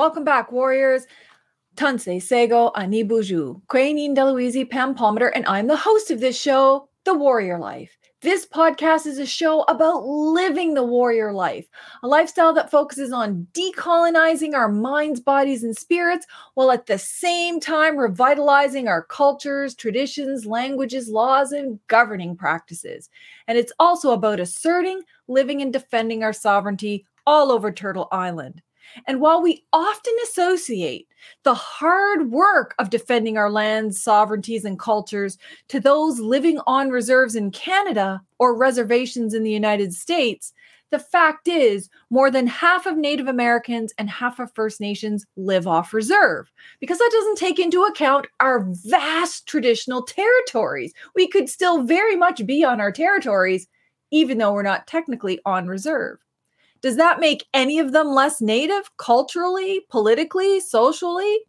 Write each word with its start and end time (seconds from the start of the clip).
Welcome 0.00 0.24
back, 0.24 0.50
warriors. 0.50 1.06
Tanse 1.76 2.22
Sego 2.22 2.70
Anibuju, 2.74 3.60
Quainin 3.66 4.16
Deluisi, 4.16 4.64
Pam 4.64 4.94
Palmater, 4.94 5.30
and 5.34 5.44
I'm 5.44 5.66
the 5.66 5.76
host 5.76 6.10
of 6.10 6.20
this 6.20 6.40
show, 6.40 6.88
The 7.04 7.12
Warrior 7.12 7.58
Life. 7.58 7.98
This 8.22 8.46
podcast 8.46 9.04
is 9.04 9.18
a 9.18 9.26
show 9.26 9.60
about 9.64 10.06
living 10.06 10.72
the 10.72 10.82
warrior 10.82 11.34
life, 11.34 11.66
a 12.02 12.08
lifestyle 12.08 12.54
that 12.54 12.70
focuses 12.70 13.12
on 13.12 13.46
decolonizing 13.52 14.54
our 14.54 14.70
minds, 14.70 15.20
bodies, 15.20 15.62
and 15.62 15.76
spirits, 15.76 16.26
while 16.54 16.70
at 16.70 16.86
the 16.86 16.96
same 16.96 17.60
time 17.60 17.98
revitalizing 17.98 18.88
our 18.88 19.02
cultures, 19.02 19.74
traditions, 19.74 20.46
languages, 20.46 21.10
laws, 21.10 21.52
and 21.52 21.78
governing 21.88 22.34
practices. 22.34 23.10
And 23.46 23.58
it's 23.58 23.72
also 23.78 24.12
about 24.12 24.40
asserting, 24.40 25.02
living, 25.28 25.60
and 25.60 25.70
defending 25.70 26.24
our 26.24 26.32
sovereignty 26.32 27.04
all 27.26 27.52
over 27.52 27.70
Turtle 27.70 28.08
Island. 28.10 28.62
And 29.06 29.20
while 29.20 29.42
we 29.42 29.64
often 29.72 30.14
associate 30.24 31.08
the 31.42 31.54
hard 31.54 32.30
work 32.30 32.74
of 32.78 32.90
defending 32.90 33.36
our 33.36 33.50
lands, 33.50 34.02
sovereignties, 34.02 34.64
and 34.64 34.78
cultures 34.78 35.38
to 35.68 35.80
those 35.80 36.20
living 36.20 36.60
on 36.66 36.90
reserves 36.90 37.34
in 37.34 37.50
Canada 37.50 38.22
or 38.38 38.56
reservations 38.56 39.34
in 39.34 39.42
the 39.42 39.50
United 39.50 39.94
States, 39.94 40.52
the 40.90 40.98
fact 40.98 41.46
is 41.46 41.88
more 42.10 42.30
than 42.30 42.46
half 42.46 42.84
of 42.84 42.96
Native 42.96 43.28
Americans 43.28 43.92
and 43.96 44.10
half 44.10 44.40
of 44.40 44.52
First 44.52 44.80
Nations 44.80 45.24
live 45.36 45.66
off 45.66 45.94
reserve 45.94 46.50
because 46.80 46.98
that 46.98 47.10
doesn't 47.12 47.38
take 47.38 47.58
into 47.58 47.84
account 47.84 48.26
our 48.40 48.66
vast 48.68 49.46
traditional 49.46 50.02
territories. 50.02 50.92
We 51.14 51.28
could 51.28 51.48
still 51.48 51.82
very 51.82 52.16
much 52.16 52.44
be 52.44 52.64
on 52.64 52.80
our 52.80 52.90
territories, 52.90 53.68
even 54.10 54.38
though 54.38 54.52
we're 54.52 54.62
not 54.62 54.88
technically 54.88 55.38
on 55.46 55.68
reserve. 55.68 56.18
Does 56.82 56.96
that 56.96 57.20
make 57.20 57.46
any 57.52 57.78
of 57.78 57.92
them 57.92 58.08
less 58.08 58.40
native 58.40 58.96
culturally, 58.96 59.86
politically, 59.90 60.60
socially? 60.60 61.40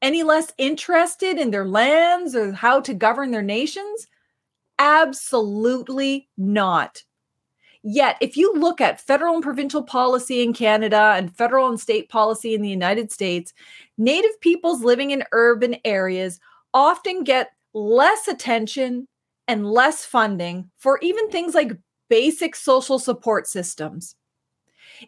Any 0.00 0.22
less 0.22 0.52
interested 0.58 1.38
in 1.38 1.50
their 1.50 1.66
lands 1.66 2.34
or 2.34 2.52
how 2.52 2.80
to 2.80 2.94
govern 2.94 3.30
their 3.30 3.42
nations? 3.42 4.06
Absolutely 4.78 6.28
not. 6.36 7.04
Yet, 7.84 8.16
if 8.20 8.36
you 8.36 8.54
look 8.54 8.80
at 8.80 9.00
federal 9.00 9.34
and 9.34 9.42
provincial 9.42 9.82
policy 9.82 10.42
in 10.42 10.52
Canada 10.52 11.14
and 11.16 11.36
federal 11.36 11.68
and 11.68 11.80
state 11.80 12.08
policy 12.08 12.54
in 12.54 12.62
the 12.62 12.68
United 12.68 13.10
States, 13.10 13.52
Native 13.98 14.40
peoples 14.40 14.82
living 14.82 15.10
in 15.10 15.24
urban 15.32 15.76
areas 15.84 16.40
often 16.74 17.24
get 17.24 17.50
less 17.74 18.26
attention 18.28 19.06
and 19.46 19.70
less 19.70 20.04
funding 20.04 20.70
for 20.78 20.98
even 21.02 21.28
things 21.30 21.54
like 21.54 21.72
basic 22.08 22.56
social 22.56 22.98
support 22.98 23.46
systems. 23.46 24.16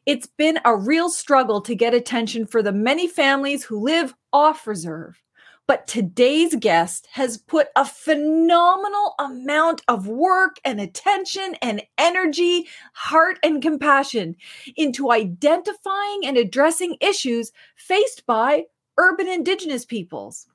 It's 0.07 0.27
been 0.27 0.59
a 0.65 0.77
real 0.77 1.11
struggle 1.11 1.61
to 1.63 1.75
get 1.75 1.95
attention 1.95 2.47
for 2.47 2.63
the 2.63 2.73
many 2.73 3.07
families 3.07 3.65
who 3.65 3.81
live 3.81 4.15
off 4.33 4.67
reserve. 4.67 5.21
But 5.67 5.87
today's 5.87 6.55
guest 6.57 7.09
has 7.13 7.39
put 7.39 7.69
a 7.75 7.87
phenomenal 7.87 9.15
amount 9.19 9.81
of 9.89 10.07
work 10.07 10.57
and 10.63 10.79
attention 10.79 11.57
and 11.63 11.83
energy, 11.97 12.69
heart 12.93 13.39
and 13.43 13.63
compassion 13.63 14.37
into 14.77 15.11
identifying 15.11 16.27
and 16.27 16.37
addressing 16.37 16.99
issues 17.01 17.51
faced 17.77 18.27
by 18.27 18.65
urban 18.99 19.27
Indigenous 19.27 19.87
peoples. 19.87 20.47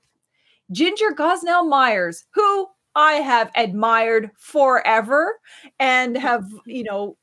Ginger 0.72 1.12
Gosnell 1.18 1.68
Myers, 1.68 2.26
who 2.32 2.68
I 2.94 3.14
have 3.14 3.52
admired 3.56 4.30
forever 4.38 5.40
and 5.80 6.16
have, 6.18 6.46
you 6.66 6.84
know, 6.84 7.18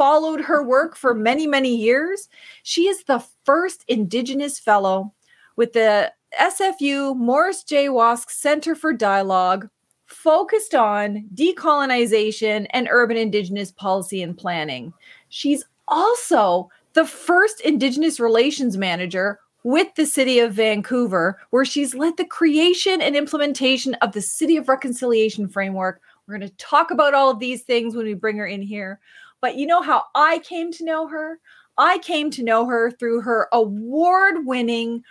followed 0.00 0.40
her 0.40 0.62
work 0.62 0.96
for 0.96 1.12
many, 1.12 1.46
many 1.46 1.76
years. 1.76 2.30
She 2.62 2.88
is 2.88 3.04
the 3.04 3.22
first 3.44 3.84
Indigenous 3.86 4.58
Fellow 4.58 5.12
with 5.56 5.74
the 5.74 6.10
SFU 6.40 7.14
Morris 7.18 7.62
J. 7.62 7.88
Wosk 7.88 8.30
Center 8.30 8.74
for 8.74 8.94
Dialogue, 8.94 9.68
focused 10.06 10.74
on 10.74 11.28
decolonization 11.34 12.66
and 12.70 12.88
urban 12.90 13.18
Indigenous 13.18 13.72
policy 13.72 14.22
and 14.22 14.38
planning. 14.38 14.94
She's 15.28 15.66
also 15.86 16.70
the 16.94 17.04
first 17.04 17.60
Indigenous 17.60 18.18
Relations 18.18 18.78
Manager 18.78 19.38
with 19.64 19.94
the 19.96 20.06
City 20.06 20.38
of 20.38 20.54
Vancouver, 20.54 21.38
where 21.50 21.66
she's 21.66 21.94
led 21.94 22.16
the 22.16 22.24
creation 22.24 23.02
and 23.02 23.14
implementation 23.16 23.92
of 23.96 24.12
the 24.12 24.22
City 24.22 24.56
of 24.56 24.66
Reconciliation 24.66 25.46
framework. 25.46 26.00
We're 26.26 26.38
going 26.38 26.48
to 26.48 26.56
talk 26.56 26.90
about 26.90 27.12
all 27.12 27.28
of 27.28 27.38
these 27.38 27.64
things 27.64 27.94
when 27.94 28.06
we 28.06 28.14
bring 28.14 28.38
her 28.38 28.46
in 28.46 28.62
here. 28.62 28.98
But 29.40 29.56
you 29.56 29.66
know 29.66 29.82
how 29.82 30.04
I 30.14 30.40
came 30.40 30.72
to 30.72 30.84
know 30.84 31.06
her? 31.08 31.38
I 31.78 31.98
came 31.98 32.30
to 32.32 32.42
know 32.42 32.66
her 32.66 32.90
through 32.90 33.22
her 33.22 33.48
award 33.52 34.46
winning 34.46 35.02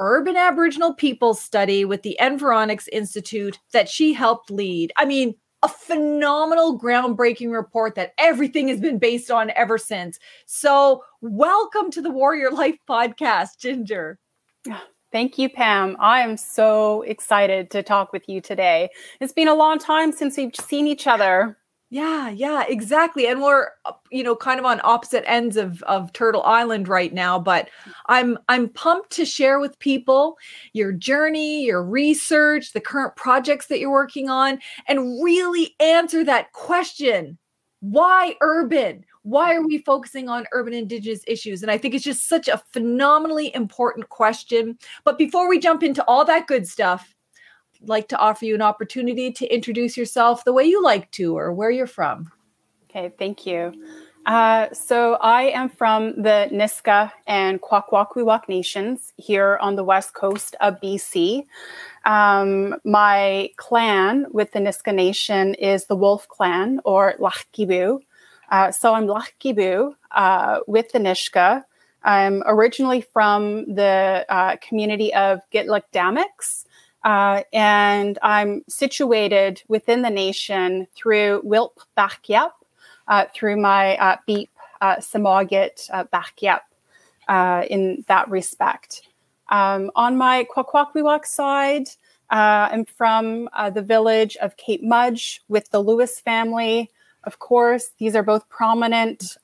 urban 0.00 0.36
Aboriginal 0.36 0.94
people 0.94 1.34
study 1.34 1.84
with 1.84 2.02
the 2.02 2.16
Environics 2.20 2.88
Institute 2.92 3.58
that 3.72 3.88
she 3.88 4.12
helped 4.12 4.50
lead. 4.50 4.92
I 4.96 5.04
mean, 5.04 5.34
a 5.62 5.68
phenomenal, 5.68 6.78
groundbreaking 6.78 7.50
report 7.50 7.94
that 7.94 8.12
everything 8.18 8.68
has 8.68 8.80
been 8.80 8.98
based 8.98 9.30
on 9.30 9.50
ever 9.56 9.78
since. 9.78 10.18
So, 10.46 11.02
welcome 11.22 11.90
to 11.92 12.02
the 12.02 12.10
Warrior 12.10 12.50
Life 12.50 12.76
podcast, 12.88 13.58
Ginger. 13.58 14.18
Ah, 14.68 14.84
thank 15.10 15.38
you, 15.38 15.48
Pam. 15.48 15.96
I 15.98 16.20
am 16.20 16.36
so 16.36 17.02
excited 17.02 17.70
to 17.70 17.82
talk 17.82 18.12
with 18.12 18.28
you 18.28 18.42
today. 18.42 18.90
It's 19.20 19.32
been 19.32 19.48
a 19.48 19.54
long 19.54 19.78
time 19.78 20.12
since 20.12 20.36
we've 20.36 20.54
seen 20.54 20.86
each 20.86 21.06
other. 21.06 21.56
Yeah, 21.94 22.28
yeah, 22.28 22.64
exactly. 22.68 23.28
And 23.28 23.40
we're 23.40 23.68
uh, 23.84 23.92
you 24.10 24.24
know 24.24 24.34
kind 24.34 24.58
of 24.58 24.66
on 24.66 24.80
opposite 24.82 25.22
ends 25.30 25.56
of 25.56 25.80
of 25.84 26.12
Turtle 26.12 26.42
Island 26.42 26.88
right 26.88 27.14
now, 27.14 27.38
but 27.38 27.68
I'm 28.06 28.36
I'm 28.48 28.68
pumped 28.70 29.10
to 29.12 29.24
share 29.24 29.60
with 29.60 29.78
people 29.78 30.36
your 30.72 30.90
journey, 30.90 31.62
your 31.64 31.84
research, 31.84 32.72
the 32.72 32.80
current 32.80 33.14
projects 33.14 33.66
that 33.68 33.78
you're 33.78 33.92
working 33.92 34.28
on 34.28 34.58
and 34.88 35.22
really 35.22 35.76
answer 35.78 36.24
that 36.24 36.50
question. 36.52 37.38
Why 37.78 38.34
urban? 38.40 39.04
Why 39.22 39.54
are 39.54 39.62
we 39.64 39.78
focusing 39.78 40.28
on 40.28 40.46
urban 40.52 40.74
indigenous 40.74 41.22
issues? 41.28 41.62
And 41.62 41.70
I 41.70 41.78
think 41.78 41.94
it's 41.94 42.04
just 42.04 42.28
such 42.28 42.48
a 42.48 42.60
phenomenally 42.72 43.54
important 43.54 44.08
question. 44.08 44.78
But 45.04 45.16
before 45.16 45.48
we 45.48 45.60
jump 45.60 45.82
into 45.84 46.04
all 46.06 46.24
that 46.24 46.48
good 46.48 46.66
stuff, 46.66 47.13
like 47.86 48.08
to 48.08 48.18
offer 48.18 48.44
you 48.44 48.54
an 48.54 48.62
opportunity 48.62 49.32
to 49.32 49.46
introduce 49.46 49.96
yourself 49.96 50.44
the 50.44 50.52
way 50.52 50.64
you 50.64 50.82
like 50.82 51.10
to 51.12 51.36
or 51.36 51.52
where 51.52 51.70
you're 51.70 51.86
from. 51.86 52.30
Okay, 52.90 53.12
thank 53.18 53.46
you. 53.46 53.72
Uh, 54.26 54.72
so 54.72 55.14
I 55.14 55.42
am 55.50 55.68
from 55.68 56.22
the 56.22 56.48
Nisga'a 56.50 57.12
and 57.26 57.60
Kwakwaka'wakw 57.60 58.48
nations 58.48 59.12
here 59.16 59.58
on 59.60 59.76
the 59.76 59.84
west 59.84 60.14
coast 60.14 60.56
of 60.60 60.80
BC. 60.80 61.44
Um, 62.06 62.76
my 62.84 63.50
clan 63.56 64.26
with 64.30 64.52
the 64.52 64.60
Nisga'a 64.60 64.94
Nation 64.94 65.54
is 65.54 65.86
the 65.86 65.96
Wolf 65.96 66.26
Clan 66.28 66.80
or 66.84 67.14
Laxgibuu. 67.18 68.00
Uh, 68.50 68.70
so 68.70 68.94
I'm 68.94 69.06
Laxgibuu 69.06 69.94
uh, 70.12 70.60
with 70.66 70.92
the 70.92 71.00
Nisga'a. 71.00 71.64
I'm 72.02 72.42
originally 72.46 73.00
from 73.00 73.74
the 73.74 74.24
uh, 74.28 74.56
community 74.66 75.12
of 75.14 75.40
Gitlakdamix, 75.52 76.64
uh, 77.04 77.42
and 77.52 78.18
I'm 78.22 78.62
situated 78.68 79.62
within 79.68 80.02
the 80.02 80.10
nation 80.10 80.86
through 80.96 81.42
Wilp 81.44 81.80
Bakyap, 81.96 82.52
uh, 83.06 83.26
through 83.34 83.58
my 83.60 83.96
uh, 83.98 84.16
Beep 84.26 84.50
uh, 84.80 84.96
Samogit 84.96 85.88
uh, 85.92 86.04
Bakyap 86.04 86.60
uh, 87.28 87.64
in 87.68 88.04
that 88.08 88.28
respect. 88.30 89.02
Um, 89.50 89.90
on 89.94 90.16
my 90.16 90.46
Kwakwaka'wakw 90.54 91.26
side, 91.26 91.88
uh, 92.30 92.68
I'm 92.72 92.86
from 92.86 93.50
the 93.74 93.82
village 93.82 94.36
of 94.38 94.56
Cape 94.56 94.82
Mudge 94.82 95.42
with 95.48 95.70
the 95.70 95.80
Lewis 95.80 96.20
family. 96.20 96.90
Of 97.26 97.38
course, 97.38 97.90
these 97.98 98.14
are 98.14 98.22
both 98.22 98.48
prominent 98.48 99.36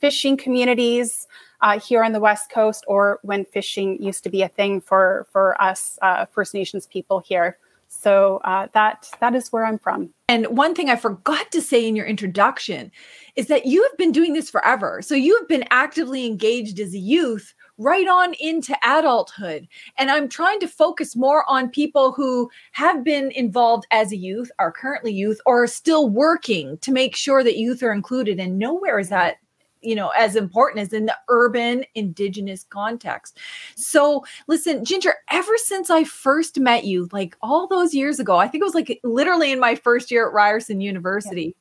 fishing 0.00 0.36
communities 0.36 1.26
uh, 1.60 1.80
here 1.80 2.04
on 2.04 2.12
the 2.12 2.20
West 2.20 2.50
Coast, 2.50 2.84
or 2.86 3.20
when 3.22 3.44
fishing 3.44 4.02
used 4.02 4.22
to 4.24 4.30
be 4.30 4.42
a 4.42 4.48
thing 4.48 4.80
for 4.80 5.26
for 5.32 5.60
us 5.60 5.98
uh, 6.02 6.26
First 6.26 6.52
Nations 6.54 6.86
people 6.86 7.20
here. 7.20 7.58
So 7.88 8.40
uh, 8.44 8.66
that 8.72 9.08
that 9.20 9.34
is 9.34 9.52
where 9.52 9.64
I'm 9.64 9.78
from. 9.78 10.10
And 10.28 10.46
one 10.48 10.74
thing 10.74 10.90
I 10.90 10.96
forgot 10.96 11.50
to 11.52 11.62
say 11.62 11.86
in 11.86 11.96
your 11.96 12.06
introduction 12.06 12.90
is 13.36 13.46
that 13.46 13.66
you 13.66 13.82
have 13.82 13.96
been 13.96 14.12
doing 14.12 14.32
this 14.32 14.50
forever. 14.50 15.00
So 15.00 15.14
you 15.14 15.36
have 15.38 15.48
been 15.48 15.64
actively 15.70 16.26
engaged 16.26 16.80
as 16.80 16.92
a 16.92 16.98
youth 16.98 17.54
right 17.78 18.06
on 18.06 18.34
into 18.34 18.76
adulthood. 18.82 19.68
And 19.98 20.10
I'm 20.10 20.28
trying 20.28 20.60
to 20.60 20.68
focus 20.68 21.16
more 21.16 21.44
on 21.48 21.68
people 21.70 22.12
who 22.12 22.50
have 22.72 23.04
been 23.04 23.30
involved 23.32 23.86
as 23.90 24.12
a 24.12 24.16
youth, 24.16 24.50
are 24.58 24.72
currently 24.72 25.12
youth, 25.12 25.40
or 25.46 25.64
are 25.64 25.68
still 25.68 26.08
working 26.08 26.78
to 26.78 26.92
make 26.92 27.16
sure 27.16 27.42
that 27.42 27.58
youth 27.58 27.82
are 27.82 27.92
included. 27.92 28.38
And 28.38 28.58
nowhere 28.58 28.98
is 28.98 29.08
that 29.08 29.36
you 29.80 29.94
know 29.94 30.08
as 30.16 30.34
important 30.34 30.80
as 30.80 30.92
in 30.94 31.04
the 31.04 31.16
urban 31.28 31.84
indigenous 31.94 32.64
context 32.64 33.38
so 33.76 34.24
listen 34.48 34.82
ginger 34.82 35.14
ever 35.30 35.52
since 35.56 35.90
i 35.90 36.02
first 36.02 36.58
met 36.58 36.84
you 36.84 37.06
like 37.12 37.36
all 37.42 37.66
those 37.68 37.92
years 37.92 38.18
ago 38.18 38.38
i 38.38 38.48
think 38.48 38.62
it 38.62 38.64
was 38.64 38.74
like 38.74 38.98
literally 39.04 39.52
in 39.52 39.60
my 39.60 39.74
first 39.74 40.10
year 40.10 40.26
at 40.26 40.32
ryerson 40.32 40.80
university. 40.80 41.54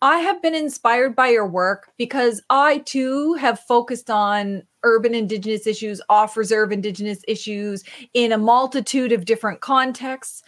I 0.00 0.18
have 0.18 0.40
been 0.40 0.54
inspired 0.54 1.16
by 1.16 1.28
your 1.28 1.46
work 1.46 1.90
because 1.96 2.40
I 2.50 2.78
too 2.78 3.34
have 3.34 3.58
focused 3.60 4.10
on 4.10 4.62
urban 4.84 5.14
Indigenous 5.14 5.66
issues, 5.66 6.00
off 6.08 6.36
reserve 6.36 6.70
Indigenous 6.70 7.20
issues 7.26 7.82
in 8.14 8.30
a 8.30 8.38
multitude 8.38 9.10
of 9.10 9.24
different 9.24 9.60
contexts. 9.60 10.42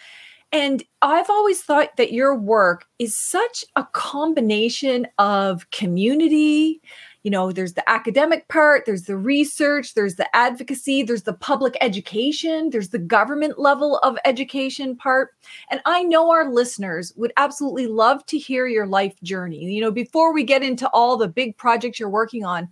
And 0.52 0.82
I've 1.02 1.30
always 1.30 1.62
thought 1.62 1.96
that 1.96 2.12
your 2.12 2.36
work 2.36 2.86
is 2.98 3.16
such 3.16 3.64
a 3.76 3.86
combination 3.92 5.06
of 5.18 5.70
community, 5.70 6.80
you 7.22 7.30
know, 7.30 7.52
there's 7.52 7.74
the 7.74 7.88
academic 7.88 8.48
part, 8.48 8.86
there's 8.86 9.02
the 9.02 9.16
research, 9.16 9.94
there's 9.94 10.16
the 10.16 10.34
advocacy, 10.34 11.02
there's 11.02 11.24
the 11.24 11.34
public 11.34 11.76
education, 11.80 12.70
there's 12.70 12.88
the 12.88 12.98
government 12.98 13.58
level 13.58 13.98
of 13.98 14.16
education 14.24 14.96
part. 14.96 15.30
And 15.70 15.80
I 15.84 16.02
know 16.02 16.30
our 16.30 16.50
listeners 16.50 17.12
would 17.16 17.32
absolutely 17.36 17.86
love 17.86 18.24
to 18.26 18.38
hear 18.38 18.66
your 18.66 18.86
life 18.86 19.20
journey. 19.22 19.64
You 19.64 19.82
know, 19.82 19.90
before 19.90 20.32
we 20.32 20.44
get 20.44 20.62
into 20.62 20.88
all 20.90 21.16
the 21.16 21.28
big 21.28 21.56
projects 21.58 22.00
you're 22.00 22.08
working 22.08 22.44
on, 22.44 22.68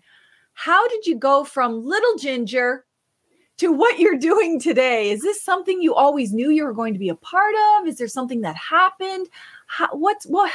how 0.55 0.89
did 0.89 1.07
you 1.07 1.17
go 1.17 1.45
from 1.45 1.85
little 1.85 2.17
ginger 2.17 2.87
to 3.59 3.71
what 3.71 3.99
you're 3.99 4.19
doing 4.19 4.59
today? 4.59 5.11
Is 5.11 5.21
this 5.21 5.43
something 5.43 5.83
you 5.83 5.95
always 5.95 6.33
knew 6.33 6.51
you 6.51 6.65
were 6.65 6.73
going 6.73 6.95
to 6.95 6.99
be 6.99 7.11
a 7.11 7.15
part 7.15 7.55
of? 7.77 7.87
Is 7.87 7.99
there 7.99 8.09
something 8.09 8.41
that 8.41 8.57
happened? 8.57 9.29
How, 9.67 9.89
what's 9.93 10.25
what 10.25 10.51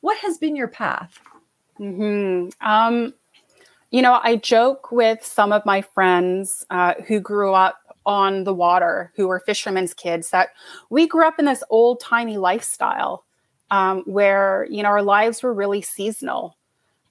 what 0.00 0.18
has 0.18 0.38
been 0.38 0.54
your 0.54 0.68
path? 0.68 1.18
Hmm. 1.78 2.48
Um, 2.60 3.14
you 3.90 4.02
know, 4.02 4.20
I 4.22 4.36
joke 4.36 4.92
with 4.92 5.24
some 5.24 5.52
of 5.52 5.64
my 5.64 5.80
friends 5.80 6.66
uh, 6.70 6.94
who 7.06 7.20
grew 7.20 7.54
up 7.54 7.78
on 8.04 8.44
the 8.44 8.54
water, 8.54 9.12
who 9.16 9.28
were 9.28 9.40
fishermen's 9.40 9.94
kids, 9.94 10.30
that 10.30 10.50
we 10.90 11.06
grew 11.06 11.26
up 11.26 11.38
in 11.38 11.44
this 11.46 11.62
old 11.70 12.00
timey 12.00 12.36
lifestyle 12.36 13.24
um, 13.70 14.02
where 14.06 14.66
you 14.70 14.82
know 14.82 14.88
our 14.88 15.02
lives 15.02 15.42
were 15.42 15.54
really 15.54 15.82
seasonal. 15.82 16.56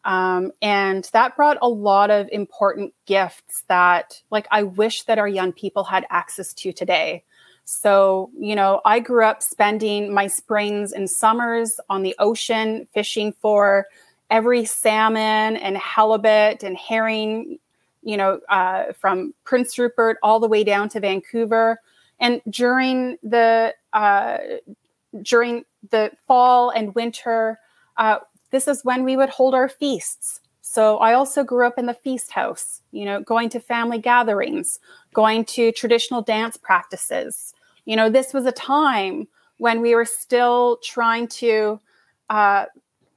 Um, 0.05 0.53
and 0.61 1.09
that 1.11 1.35
brought 1.35 1.57
a 1.61 1.67
lot 1.67 2.11
of 2.11 2.29
important 2.31 2.93
gifts 3.05 3.63
that, 3.67 4.21
like, 4.31 4.47
I 4.51 4.63
wish 4.63 5.03
that 5.03 5.17
our 5.17 5.27
young 5.27 5.51
people 5.51 5.83
had 5.83 6.05
access 6.09 6.53
to 6.53 6.71
today. 6.71 7.25
So, 7.65 8.31
you 8.39 8.55
know, 8.55 8.79
I 8.85 9.01
grew 9.01 9.25
up 9.25 9.43
spending 9.43 10.13
my 10.13 10.27
springs 10.27 10.93
and 10.93 11.09
summers 11.09 11.77
on 11.89 12.03
the 12.03 12.15
ocean, 12.19 12.87
fishing 12.93 13.33
for 13.41 13.87
every 14.29 14.65
salmon 14.65 15.57
and 15.57 15.77
halibut 15.77 16.63
and 16.63 16.77
herring, 16.77 17.59
you 18.03 18.17
know, 18.17 18.39
uh, 18.49 18.93
from 18.93 19.33
Prince 19.43 19.77
Rupert 19.77 20.17
all 20.23 20.39
the 20.39 20.47
way 20.47 20.63
down 20.63 20.89
to 20.89 20.99
Vancouver. 20.99 21.81
And 22.19 22.41
during 22.49 23.17
the 23.23 23.73
uh, 23.93 24.37
during 25.21 25.63
the 25.89 26.11
fall 26.27 26.69
and 26.69 26.93
winter, 26.95 27.59
uh, 27.97 28.17
this 28.51 28.67
is 28.67 28.83
when 28.83 29.03
we 29.03 29.15
would 29.15 29.29
hold 29.29 29.53
our 29.53 29.69
feasts. 29.69 30.41
So 30.61 30.97
I 30.97 31.13
also 31.13 31.43
grew 31.43 31.65
up 31.65 31.77
in 31.77 31.85
the 31.85 31.93
feast 31.93 32.31
house, 32.31 32.81
you 32.91 33.05
know, 33.05 33.21
going 33.21 33.49
to 33.49 33.59
family 33.59 33.99
gatherings, 33.99 34.79
going 35.13 35.45
to 35.45 35.71
traditional 35.71 36.21
dance 36.21 36.57
practices. 36.57 37.53
You 37.85 37.95
know, 37.95 38.09
this 38.09 38.33
was 38.33 38.45
a 38.45 38.51
time 38.51 39.27
when 39.59 39.81
we 39.81 39.95
were 39.95 40.05
still 40.05 40.77
trying 40.83 41.29
to 41.29 41.79
uh, 42.29 42.65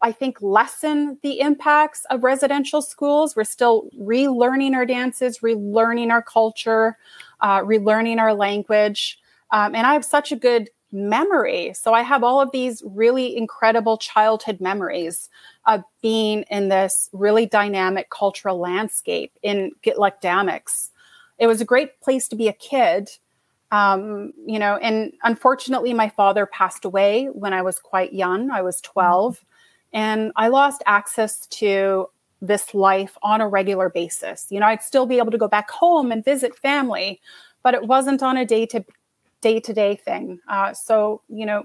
I 0.02 0.12
think, 0.12 0.40
lessen 0.40 1.18
the 1.22 1.40
impacts 1.40 2.04
of 2.06 2.24
residential 2.24 2.80
schools. 2.80 3.36
We're 3.36 3.44
still 3.44 3.88
relearning 3.98 4.74
our 4.74 4.86
dances, 4.86 5.40
relearning 5.40 6.10
our 6.10 6.22
culture, 6.22 6.96
uh, 7.40 7.60
relearning 7.60 8.18
our 8.18 8.34
language. 8.34 9.18
Um, 9.52 9.74
and 9.74 9.86
I 9.86 9.92
have 9.92 10.04
such 10.04 10.32
a 10.32 10.36
good 10.36 10.70
memory. 10.92 11.72
So 11.74 11.92
I 11.92 12.02
have 12.02 12.24
all 12.24 12.40
of 12.40 12.50
these 12.50 12.82
really 12.84 13.36
incredible 13.36 13.96
childhood 13.96 14.60
memories 14.60 15.28
of 15.66 15.82
being 16.02 16.42
in 16.50 16.68
this 16.68 17.08
really 17.12 17.46
dynamic 17.46 18.10
cultural 18.10 18.58
landscape 18.58 19.32
in 19.42 19.72
Gitlakdamix. 19.84 20.90
It 21.38 21.46
was 21.46 21.60
a 21.60 21.64
great 21.64 22.00
place 22.00 22.26
to 22.28 22.36
be 22.36 22.48
a 22.48 22.52
kid. 22.52 23.10
Um, 23.70 24.32
you 24.46 24.58
know, 24.58 24.76
and 24.76 25.12
unfortunately, 25.22 25.94
my 25.94 26.08
father 26.08 26.44
passed 26.44 26.84
away 26.84 27.26
when 27.26 27.52
I 27.52 27.62
was 27.62 27.78
quite 27.78 28.12
young. 28.12 28.50
I 28.50 28.62
was 28.62 28.80
12. 28.80 29.44
And 29.92 30.32
I 30.36 30.48
lost 30.48 30.82
access 30.86 31.46
to 31.46 32.08
this 32.40 32.74
life 32.74 33.16
on 33.22 33.40
a 33.40 33.48
regular 33.48 33.88
basis. 33.88 34.46
You 34.50 34.60
know, 34.60 34.66
I'd 34.66 34.82
still 34.82 35.06
be 35.06 35.18
able 35.18 35.30
to 35.30 35.38
go 35.38 35.48
back 35.48 35.70
home 35.70 36.10
and 36.10 36.24
visit 36.24 36.56
family, 36.56 37.20
but 37.62 37.74
it 37.74 37.86
wasn't 37.86 38.22
on 38.22 38.36
a 38.36 38.46
day 38.46 38.66
to 38.66 38.84
day 39.40 39.60
to 39.60 39.72
day 39.72 39.96
thing. 39.96 40.38
Uh, 40.48 40.72
so, 40.72 41.22
you 41.28 41.44
know, 41.44 41.64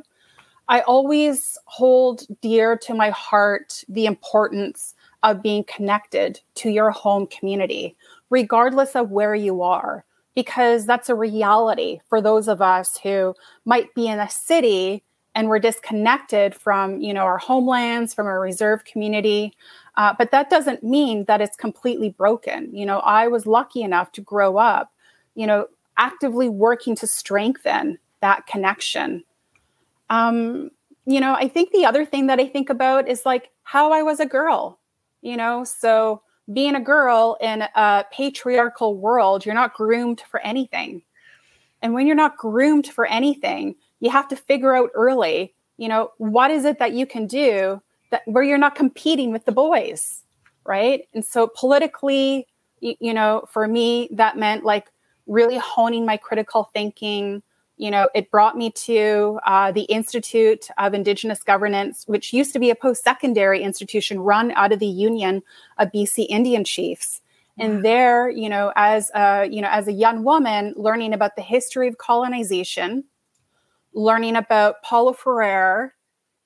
I 0.67 0.81
always 0.81 1.57
hold 1.65 2.23
dear 2.41 2.77
to 2.77 2.93
my 2.93 3.11
heart 3.11 3.83
the 3.87 4.05
importance 4.05 4.95
of 5.23 5.43
being 5.43 5.63
connected 5.65 6.39
to 6.55 6.69
your 6.69 6.91
home 6.91 7.27
community, 7.27 7.95
regardless 8.29 8.95
of 8.95 9.11
where 9.11 9.35
you 9.35 9.61
are, 9.61 10.05
because 10.35 10.85
that's 10.85 11.09
a 11.09 11.15
reality 11.15 11.99
for 12.09 12.21
those 12.21 12.47
of 12.47 12.61
us 12.61 12.97
who 12.97 13.35
might 13.65 13.93
be 13.93 14.07
in 14.07 14.19
a 14.19 14.29
city 14.29 15.03
and 15.35 15.49
we're 15.49 15.59
disconnected 15.59 16.55
from 16.55 16.99
you 16.99 17.13
know 17.13 17.21
our 17.21 17.37
homelands 17.37 18.13
from 18.13 18.27
our 18.27 18.39
reserve 18.39 18.85
community. 18.85 19.53
Uh, 19.97 20.13
but 20.17 20.31
that 20.31 20.49
doesn't 20.49 20.83
mean 20.83 21.23
that 21.25 21.41
it's 21.41 21.55
completely 21.55 22.09
broken. 22.09 22.73
You 22.73 22.85
know 22.85 22.99
i 22.99 23.27
was 23.27 23.45
lucky 23.45 23.81
enough 23.81 24.11
to 24.13 24.21
grow 24.21 24.57
up 24.57 24.91
you 25.35 25.45
know 25.45 25.67
actively 25.97 26.49
working 26.49 26.95
to 26.97 27.07
strengthen 27.07 27.97
that 28.21 28.47
connection. 28.47 29.23
Um, 30.09 30.71
you 31.05 31.19
know 31.19 31.35
i 31.35 31.47
think 31.47 31.71
the 31.71 31.85
other 31.85 32.03
thing 32.03 32.27
that 32.27 32.39
i 32.39 32.47
think 32.47 32.69
about 32.69 33.07
is 33.07 33.25
like 33.25 33.51
how 33.63 33.91
i 33.91 34.01
was 34.01 34.19
a 34.19 34.25
girl 34.25 34.79
you 35.25 35.35
know? 35.35 35.63
So 35.63 36.21
being 36.53 36.75
a 36.75 36.79
girl 36.79 37.37
in 37.41 37.63
a 37.75 38.05
patriarchal 38.11 38.95
world 38.95 39.45
you're 39.45 39.55
not 39.55 39.73
groomed 39.73 40.21
for 40.29 40.39
anything. 40.41 41.01
And 41.81 41.93
when 41.93 42.05
you're 42.05 42.15
not 42.15 42.37
groomed 42.37 42.87
for 42.87 43.07
anything 43.07 43.75
you 44.05 44.11
have 44.11 44.27
to 44.27 44.35
figure 44.35 44.75
out 44.75 44.91
early, 44.93 45.55
you 45.77 45.87
know, 45.87 46.11
what 46.19 46.51
is 46.51 46.63
it 46.63 46.77
that 46.77 46.93
you 46.93 47.07
can 47.07 47.25
do 47.25 47.81
that 48.11 48.21
where 48.25 48.43
you're 48.43 48.59
not 48.59 48.75
competing 48.75 49.31
with 49.31 49.45
the 49.45 49.51
boys, 49.51 50.21
right? 50.63 51.07
And 51.15 51.25
so 51.25 51.47
politically, 51.47 52.45
you, 52.81 52.93
you 52.99 53.13
know, 53.15 53.45
for 53.51 53.67
me, 53.67 54.07
that 54.11 54.37
meant 54.37 54.63
like 54.63 54.91
really 55.25 55.57
honing 55.57 56.05
my 56.05 56.17
critical 56.17 56.69
thinking. 56.71 57.41
You 57.77 57.89
know, 57.89 58.07
it 58.13 58.29
brought 58.29 58.55
me 58.55 58.69
to 58.69 59.39
uh, 59.47 59.71
the 59.71 59.85
Institute 59.85 60.67
of 60.77 60.93
Indigenous 60.93 61.41
Governance, 61.41 62.03
which 62.05 62.31
used 62.31 62.53
to 62.53 62.59
be 62.59 62.69
a 62.69 62.75
post 62.75 63.03
secondary 63.03 63.63
institution 63.63 64.19
run 64.19 64.51
out 64.51 64.71
of 64.71 64.77
the 64.77 64.85
Union 64.85 65.41
of 65.79 65.91
BC 65.91 66.27
Indian 66.29 66.63
Chiefs. 66.63 67.21
And 67.57 67.83
there, 67.83 68.29
you 68.29 68.49
know, 68.49 68.71
as 68.75 69.09
a, 69.15 69.47
you 69.49 69.61
know, 69.61 69.69
as 69.71 69.87
a 69.87 69.93
young 69.93 70.23
woman, 70.23 70.75
learning 70.77 71.13
about 71.13 71.37
the 71.37 71.41
history 71.41 71.87
of 71.87 71.97
colonization, 71.97 73.05
learning 73.95 74.35
about 74.35 74.83
Paulo 74.83 75.13
Freire 75.13 75.95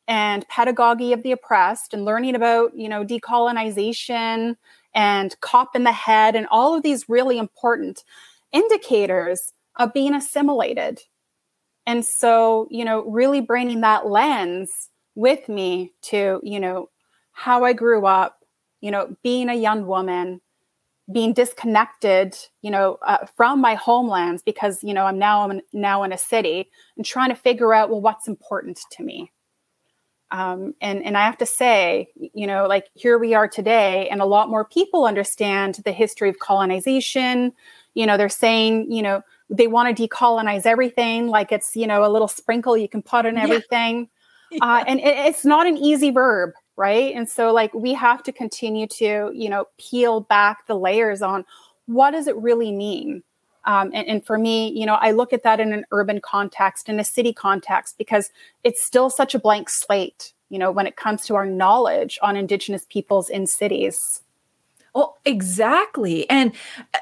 and 0.07 0.47
pedagogy 0.47 1.11
of 1.13 1.23
the 1.23 1.31
oppressed 1.31 1.93
and 1.93 2.05
learning 2.05 2.35
about, 2.35 2.75
you 2.75 2.87
know, 2.87 3.03
decolonization 3.03 4.55
and 4.95 5.39
cop 5.41 5.75
in 5.75 5.83
the 5.83 5.91
head 5.91 6.35
and 6.35 6.47
all 6.49 6.75
of 6.75 6.83
these 6.83 7.09
really 7.09 7.37
important 7.37 8.03
indicators 8.51 9.53
of 9.77 9.93
being 9.93 10.13
assimilated. 10.13 11.01
And 11.85 12.05
so, 12.05 12.67
you 12.69 12.85
know, 12.85 13.03
really 13.05 13.41
bringing 13.41 13.81
that 13.81 14.07
lens 14.07 14.89
with 15.15 15.49
me 15.49 15.93
to, 16.03 16.39
you 16.43 16.59
know, 16.59 16.89
how 17.31 17.63
I 17.63 17.73
grew 17.73 18.05
up, 18.05 18.43
you 18.81 18.91
know, 18.91 19.15
being 19.23 19.49
a 19.49 19.55
young 19.55 19.85
woman, 19.85 20.41
being 21.11 21.33
disconnected, 21.33 22.37
you 22.61 22.69
know, 22.69 22.97
uh, 23.05 23.25
from 23.35 23.59
my 23.61 23.75
homelands 23.75 24.43
because 24.43 24.83
you 24.83 24.93
know 24.93 25.05
I'm 25.05 25.17
now 25.17 25.49
I'm 25.49 25.61
now 25.73 26.03
in 26.03 26.11
a 26.11 26.17
city 26.17 26.69
and 26.97 27.05
trying 27.05 27.29
to 27.29 27.35
figure 27.35 27.73
out 27.73 27.89
well 27.89 28.01
what's 28.01 28.27
important 28.27 28.79
to 28.91 29.03
me. 29.03 29.31
Um, 30.31 30.75
and 30.81 31.03
and 31.03 31.17
I 31.17 31.25
have 31.25 31.37
to 31.39 31.45
say, 31.45 32.09
you 32.15 32.45
know, 32.45 32.67
like 32.67 32.87
here 32.93 33.17
we 33.17 33.33
are 33.33 33.47
today, 33.47 34.07
and 34.09 34.21
a 34.21 34.25
lot 34.25 34.49
more 34.49 34.65
people 34.65 35.05
understand 35.05 35.79
the 35.85 35.91
history 35.91 36.29
of 36.29 36.37
colonization. 36.39 37.53
You 37.95 38.05
know, 38.05 38.15
they're 38.15 38.29
saying, 38.29 38.91
you 38.91 39.01
know, 39.01 39.23
they 39.49 39.67
want 39.67 39.95
to 39.95 40.07
decolonize 40.07 40.67
everything, 40.67 41.27
like 41.27 41.51
it's 41.51 41.75
you 41.75 41.87
know 41.87 42.05
a 42.05 42.11
little 42.11 42.27
sprinkle 42.27 42.77
you 42.77 42.87
can 42.87 43.01
put 43.01 43.25
on 43.25 43.37
everything. 43.37 44.09
Yeah. 44.51 44.63
Uh, 44.63 44.83
and 44.87 44.99
it, 44.99 45.15
it's 45.15 45.45
not 45.45 45.67
an 45.67 45.77
easy 45.77 46.09
verb, 46.09 46.53
right 46.79 47.13
and 47.13 47.29
so 47.29 47.51
like 47.51 47.71
we 47.73 47.93
have 47.93 48.23
to 48.23 48.31
continue 48.31 48.87
to 48.87 49.31
you 49.35 49.49
know 49.49 49.65
peel 49.77 50.21
back 50.21 50.65
the 50.65 50.75
layers 50.75 51.21
on 51.21 51.45
what 51.85 52.11
does 52.11 52.25
it 52.25 52.35
really 52.37 52.71
mean 52.71 53.21
um, 53.65 53.91
and, 53.93 54.07
and, 54.07 54.25
for 54.25 54.37
me 54.37 54.71
you 54.71 54.85
know 54.85 54.95
i 54.95 55.11
look 55.11 55.33
at 55.33 55.43
that 55.43 55.59
in 55.59 55.73
an 55.73 55.83
urban 55.91 56.21
context 56.21 56.87
in 56.87 56.99
a 56.99 57.03
city 57.03 57.33
context 57.33 57.97
because 57.97 58.31
it's 58.63 58.81
still 58.81 59.09
such 59.09 59.35
a 59.35 59.39
blank 59.39 59.69
slate 59.69 60.33
you 60.49 60.57
know 60.57 60.71
when 60.71 60.87
it 60.87 60.95
comes 60.95 61.25
to 61.25 61.35
our 61.35 61.45
knowledge 61.45 62.17
on 62.21 62.37
indigenous 62.37 62.85
peoples 62.89 63.29
in 63.29 63.45
cities 63.45 64.21
well, 64.95 65.19
exactly. 65.23 66.27
And 66.31 66.51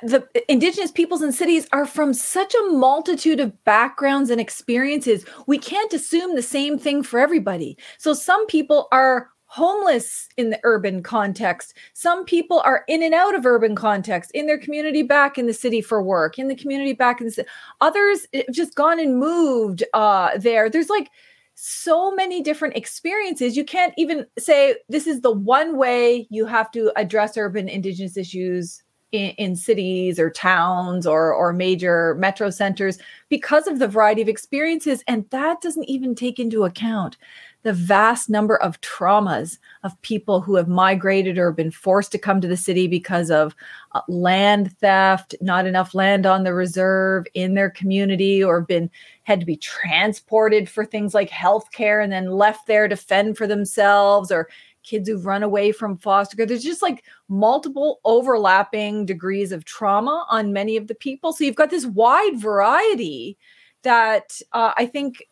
the 0.04 0.28
indigenous 0.50 0.92
peoples 0.92 1.22
in 1.22 1.32
cities 1.32 1.68
are 1.72 1.86
from 1.86 2.14
such 2.14 2.54
a 2.54 2.72
multitude 2.72 3.40
of 3.40 3.64
backgrounds 3.64 4.30
and 4.30 4.42
experiences. 4.42 5.26
We 5.48 5.58
can't 5.58 5.94
assume 5.94 6.36
the 6.36 6.42
same 6.42 6.78
thing 6.78 7.02
for 7.02 7.18
everybody. 7.18 7.78
So 7.98 8.14
some 8.14 8.46
people 8.48 8.90
are 8.92 9.30
homeless 9.58 10.30
in 10.38 10.52
the 10.52 10.60
urban 10.64 11.02
context. 11.02 11.74
Some 11.94 12.26
people 12.26 12.62
are 12.64 12.84
in 12.88 13.02
and 13.02 13.16
out 13.16 13.34
of 13.34 13.44
urban 13.44 13.74
context, 13.76 14.30
in 14.36 14.46
their 14.46 14.60
community, 14.60 15.02
back 15.02 15.40
in 15.40 15.48
the 15.48 15.54
city 15.54 15.82
for 15.82 16.00
work, 16.00 16.38
in 16.38 16.48
the 16.48 16.56
community, 16.56 16.94
back 16.94 17.20
in 17.20 17.26
the 17.26 17.32
city. 17.32 17.50
Others 17.82 18.28
have 18.36 18.46
just 18.52 18.76
gone 18.76 19.00
and 19.00 19.18
moved 19.18 19.84
uh, 19.96 20.38
there. 20.38 20.70
There's 20.70 20.92
like 20.92 21.10
so 21.56 22.14
many 22.14 22.44
different 22.44 22.78
experiences. 22.78 23.58
You 23.58 23.66
can't 23.66 23.96
even 23.98 24.28
say 24.38 24.76
this 24.90 25.08
is 25.08 25.22
the 25.22 25.32
one 25.32 25.76
way 25.76 26.28
you 26.30 26.46
have 26.46 26.70
to 26.74 26.92
address 26.96 27.36
urban 27.36 27.68
indigenous 27.68 28.16
issues 28.16 28.84
in, 29.12 29.32
in, 29.40 29.56
cities 29.56 30.20
or 30.20 30.30
towns 30.30 31.08
or 31.08 31.34
or 31.34 31.54
major 31.54 32.14
metro 32.16 32.52
centers 32.52 33.00
because 33.30 33.66
of 33.66 33.80
the 33.80 33.88
variety 33.88 34.22
of 34.22 34.28
experiences 34.28 35.02
and 35.08 35.26
that 35.30 35.62
doesn't 35.62 35.90
even 35.90 36.14
take 36.14 36.40
into 36.40 36.66
account 36.66 37.16
the 37.64 37.74
vast 37.74 38.30
number 38.30 38.56
of 38.58 38.80
traumas 38.82 39.58
of 39.84 40.02
people 40.02 40.40
who 40.42 40.56
have 40.56 40.68
migrated 40.68 41.38
or 41.38 41.52
been 41.52 41.72
forced 41.72 42.12
to 42.12 42.18
come 42.18 42.40
to 42.40 42.48
the 42.48 42.56
city 42.56 42.88
because 42.88 43.30
of 43.30 43.56
uh, 43.94 44.02
land 44.08 44.76
theft, 44.80 45.36
not 45.42 45.66
enough 45.66 45.94
land 45.94 46.26
on 46.26 46.44
the 46.44 46.54
reserve 46.54 47.26
in 47.34 47.56
their 47.56 47.70
community, 47.70 48.44
or 48.44 48.62
been 48.62 48.90
had 49.24 49.40
to 49.40 49.46
be 49.46 49.58
transported 49.58 50.70
for 50.70 50.86
things 50.86 51.14
like 51.14 51.30
healthcare 51.30 52.02
and 52.02 52.14
then 52.14 52.32
left 52.32 52.68
there 52.68 52.88
to 52.88 52.96
fend 52.96 53.38
for 53.38 53.48
themselves, 53.48 54.32
or 54.32 54.48
kids 54.84 55.10
who've 55.10 55.26
run 55.26 55.44
away 55.44 55.72
from 55.74 55.98
foster 55.98 56.38
care. 56.38 56.46
There's 56.46 56.64
just 56.64 56.82
like 56.82 57.04
multiple 57.28 58.00
overlapping 58.06 59.06
degrees 59.06 59.52
of 59.52 59.66
trauma 59.66 60.26
on 60.30 60.54
many 60.54 60.78
of 60.78 60.88
the 60.88 60.96
people. 60.96 61.34
So 61.34 61.44
you've 61.44 61.56
got 61.56 61.70
this 61.70 61.86
wide 61.86 62.40
variety 62.40 63.38
that 63.82 64.40
uh, 64.54 64.72
I 64.78 64.86
think, 64.86 65.24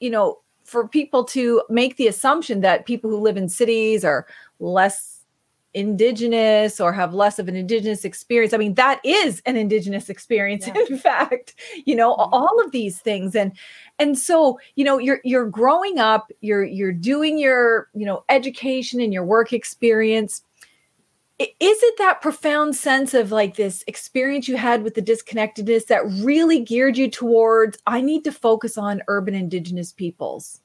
you 0.00 0.08
know, 0.08 0.38
for 0.64 0.88
people 0.88 1.24
to 1.24 1.62
make 1.68 1.96
the 1.96 2.06
assumption 2.06 2.60
that 2.60 2.86
people 2.86 3.10
who 3.10 3.18
live 3.18 3.36
in 3.36 3.48
cities 3.48 4.04
are 4.04 4.26
less 4.60 5.12
indigenous 5.74 6.80
or 6.80 6.92
have 6.92 7.14
less 7.14 7.38
of 7.38 7.48
an 7.48 7.56
indigenous 7.56 8.04
experience 8.04 8.52
i 8.52 8.58
mean 8.58 8.74
that 8.74 9.00
is 9.04 9.40
an 9.46 9.56
indigenous 9.56 10.10
experience 10.10 10.66
yeah. 10.66 10.74
in 10.90 10.98
fact 10.98 11.54
you 11.86 11.94
know 11.94 12.14
mm-hmm. 12.14 12.34
all 12.34 12.60
of 12.62 12.72
these 12.72 13.00
things 13.00 13.34
and 13.34 13.52
and 13.98 14.18
so 14.18 14.60
you 14.76 14.84
know 14.84 14.98
you're 14.98 15.20
you're 15.24 15.48
growing 15.48 15.98
up 15.98 16.30
you're 16.42 16.64
you're 16.64 16.92
doing 16.92 17.38
your 17.38 17.88
you 17.94 18.04
know 18.04 18.22
education 18.28 19.00
and 19.00 19.14
your 19.14 19.24
work 19.24 19.54
experience 19.54 20.42
is 21.38 21.48
it 21.60 21.94
that 21.98 22.20
profound 22.20 22.76
sense 22.76 23.14
of 23.14 23.32
like 23.32 23.56
this 23.56 23.82
experience 23.86 24.48
you 24.48 24.56
had 24.56 24.82
with 24.82 24.94
the 24.94 25.02
disconnectedness 25.02 25.86
that 25.86 26.04
really 26.22 26.60
geared 26.60 26.96
you 26.96 27.10
towards 27.10 27.78
i 27.86 28.00
need 28.00 28.24
to 28.24 28.32
focus 28.32 28.78
on 28.78 29.02
urban 29.08 29.34
indigenous 29.34 29.92
peoples 29.92 30.60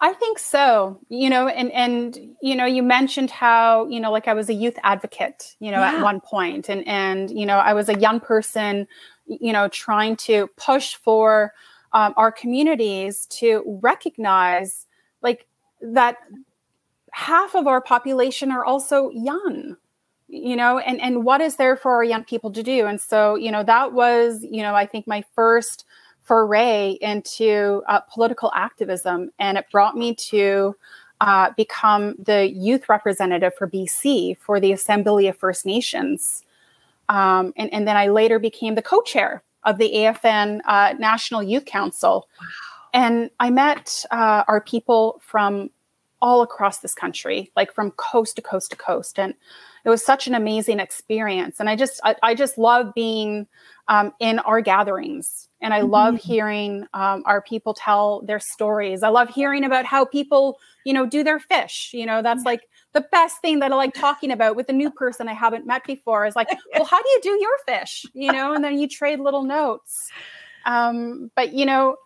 i 0.00 0.12
think 0.12 0.38
so 0.38 1.00
you 1.08 1.28
know 1.30 1.48
and 1.48 1.72
and 1.72 2.18
you 2.42 2.54
know 2.54 2.66
you 2.66 2.82
mentioned 2.82 3.30
how 3.30 3.86
you 3.88 4.00
know 4.00 4.12
like 4.12 4.28
i 4.28 4.34
was 4.34 4.48
a 4.48 4.54
youth 4.54 4.78
advocate 4.82 5.56
you 5.60 5.70
know 5.70 5.80
yeah. 5.80 5.94
at 5.94 6.02
one 6.02 6.20
point 6.20 6.68
and 6.68 6.86
and 6.86 7.30
you 7.30 7.46
know 7.46 7.58
i 7.58 7.72
was 7.72 7.88
a 7.88 7.98
young 7.98 8.20
person 8.20 8.86
you 9.26 9.52
know 9.52 9.68
trying 9.68 10.16
to 10.16 10.48
push 10.56 10.94
for 10.94 11.52
um, 11.92 12.14
our 12.16 12.30
communities 12.30 13.26
to 13.26 13.64
recognize 13.82 14.86
like 15.22 15.46
that 15.80 16.18
half 17.12 17.54
of 17.54 17.66
our 17.66 17.80
population 17.80 18.50
are 18.50 18.64
also 18.64 19.10
young 19.10 19.76
you 20.30 20.54
know 20.54 20.78
and 20.78 21.00
and 21.00 21.24
what 21.24 21.40
is 21.40 21.56
there 21.56 21.76
for 21.76 21.92
our 21.94 22.04
young 22.04 22.24
people 22.24 22.50
to 22.52 22.62
do? 22.62 22.86
And 22.86 23.00
so 23.00 23.34
you 23.34 23.50
know 23.50 23.62
that 23.64 23.92
was 23.92 24.44
you 24.48 24.62
know 24.62 24.74
i 24.74 24.86
think 24.86 25.06
my 25.06 25.24
first 25.34 25.84
foray 26.22 26.96
into 27.00 27.82
uh, 27.88 28.00
political 28.00 28.52
activism. 28.54 29.30
And 29.40 29.58
it 29.58 29.66
brought 29.72 29.96
me 29.96 30.14
to 30.14 30.76
uh, 31.20 31.50
become 31.56 32.14
the 32.18 32.48
youth 32.48 32.88
representative 32.88 33.54
for 33.56 33.68
bc 33.68 34.38
for 34.38 34.60
the 34.60 34.72
assembly 34.72 35.26
of 35.26 35.36
first 35.36 35.66
nations. 35.66 36.44
Um, 37.08 37.52
and, 37.56 37.72
and 37.72 37.88
then 37.88 37.96
i 37.96 38.06
later 38.08 38.38
became 38.38 38.76
the 38.76 38.82
co-chair 38.82 39.42
of 39.64 39.78
the 39.78 39.92
afn 39.94 40.60
uh, 40.66 40.94
national 40.98 41.42
youth 41.42 41.64
council. 41.64 42.28
Wow. 42.40 42.46
and 42.94 43.30
i 43.40 43.50
met 43.50 44.04
uh, 44.12 44.44
our 44.46 44.60
people 44.60 45.20
from 45.24 45.70
all 46.22 46.42
across 46.42 46.78
this 46.78 46.94
country, 46.94 47.50
like 47.56 47.72
from 47.72 47.90
coast 47.92 48.36
to 48.36 48.42
coast 48.42 48.70
to 48.70 48.76
coast. 48.76 49.18
And 49.18 49.34
it 49.84 49.88
was 49.88 50.04
such 50.04 50.26
an 50.26 50.34
amazing 50.34 50.80
experience. 50.80 51.60
And 51.60 51.68
I 51.68 51.76
just, 51.76 52.00
I, 52.04 52.14
I 52.22 52.34
just 52.34 52.58
love 52.58 52.92
being 52.94 53.46
um, 53.88 54.12
in 54.20 54.38
our 54.40 54.60
gatherings. 54.60 55.48
And 55.62 55.74
I 55.74 55.80
mm-hmm. 55.80 55.90
love 55.90 56.16
hearing 56.16 56.86
um, 56.94 57.22
our 57.26 57.42
people 57.42 57.74
tell 57.74 58.22
their 58.22 58.38
stories. 58.38 59.02
I 59.02 59.08
love 59.08 59.28
hearing 59.28 59.64
about 59.64 59.84
how 59.84 60.04
people, 60.04 60.58
you 60.84 60.92
know, 60.92 61.06
do 61.06 61.24
their 61.24 61.38
fish. 61.38 61.90
You 61.92 62.06
know, 62.06 62.22
that's 62.22 62.44
like 62.44 62.68
the 62.92 63.06
best 63.12 63.40
thing 63.40 63.58
that 63.60 63.72
I 63.72 63.74
like 63.74 63.94
talking 63.94 64.30
about 64.30 64.56
with 64.56 64.68
a 64.68 64.72
new 64.72 64.90
person 64.90 65.28
I 65.28 65.34
haven't 65.34 65.66
met 65.66 65.84
before 65.84 66.26
is 66.26 66.36
like, 66.36 66.48
well, 66.74 66.84
how 66.84 67.02
do 67.02 67.08
you 67.08 67.20
do 67.22 67.38
your 67.40 67.56
fish? 67.66 68.06
You 68.12 68.32
know, 68.32 68.54
and 68.54 68.62
then 68.62 68.78
you 68.78 68.88
trade 68.88 69.20
little 69.20 69.44
notes. 69.44 70.10
Um, 70.66 71.30
but, 71.34 71.52
you 71.52 71.66
know, 71.66 71.96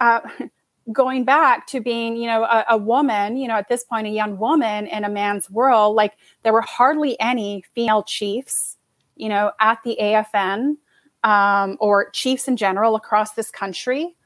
uh, 0.00 0.20
going 0.90 1.24
back 1.24 1.66
to 1.68 1.80
being, 1.80 2.16
you 2.16 2.26
know, 2.26 2.42
a, 2.42 2.64
a, 2.70 2.76
woman, 2.76 3.36
you 3.36 3.46
know, 3.46 3.54
at 3.54 3.68
this 3.68 3.84
point, 3.84 4.06
a 4.06 4.10
young 4.10 4.38
woman 4.38 4.86
in 4.86 5.04
a 5.04 5.08
man's 5.08 5.48
world, 5.48 5.94
like 5.94 6.14
there 6.42 6.52
were 6.52 6.62
hardly 6.62 7.18
any 7.20 7.62
female 7.74 8.02
chiefs, 8.02 8.78
you 9.16 9.28
know, 9.28 9.52
at 9.60 9.78
the 9.84 9.96
AFN 10.00 10.76
um, 11.22 11.76
or 11.80 12.10
chiefs 12.10 12.48
in 12.48 12.56
general 12.56 12.96
across 12.96 13.34
this 13.34 13.50
country. 13.50 14.16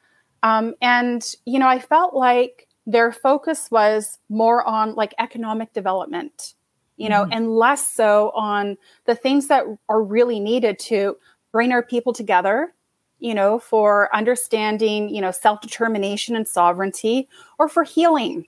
Um, 0.42 0.74
and, 0.80 1.22
you 1.44 1.58
know, 1.58 1.68
I 1.68 1.78
felt 1.78 2.14
like 2.14 2.68
their 2.86 3.12
focus 3.12 3.70
was 3.70 4.18
more 4.28 4.66
on 4.66 4.94
like 4.94 5.12
economic 5.18 5.72
development, 5.72 6.54
you 6.96 7.08
know, 7.08 7.24
mm-hmm. 7.24 7.32
and 7.32 7.50
less 7.50 7.86
so 7.86 8.30
on 8.34 8.78
the 9.04 9.14
things 9.14 9.48
that 9.48 9.64
are 9.88 10.02
really 10.02 10.40
needed 10.40 10.78
to 10.78 11.16
bring 11.52 11.72
our 11.72 11.82
people 11.82 12.12
together 12.12 12.72
you 13.18 13.34
know, 13.34 13.58
for 13.58 14.14
understanding, 14.14 15.08
you 15.08 15.20
know, 15.20 15.30
self 15.30 15.60
determination 15.60 16.36
and 16.36 16.46
sovereignty 16.46 17.28
or 17.58 17.68
for 17.68 17.84
healing. 17.84 18.46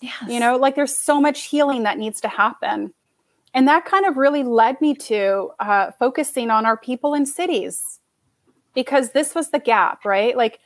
Yes. 0.00 0.24
You 0.28 0.40
know, 0.40 0.56
like 0.56 0.74
there's 0.74 0.94
so 0.94 1.20
much 1.20 1.44
healing 1.44 1.84
that 1.84 1.98
needs 1.98 2.20
to 2.22 2.28
happen. 2.28 2.92
And 3.54 3.68
that 3.68 3.84
kind 3.84 4.06
of 4.06 4.16
really 4.16 4.42
led 4.42 4.80
me 4.80 4.94
to 4.94 5.50
uh, 5.60 5.92
focusing 5.98 6.50
on 6.50 6.66
our 6.66 6.76
people 6.76 7.14
in 7.14 7.26
cities 7.26 8.00
because 8.74 9.10
this 9.12 9.34
was 9.34 9.50
the 9.50 9.58
gap, 9.58 10.04
right? 10.04 10.36
Like 10.36 10.58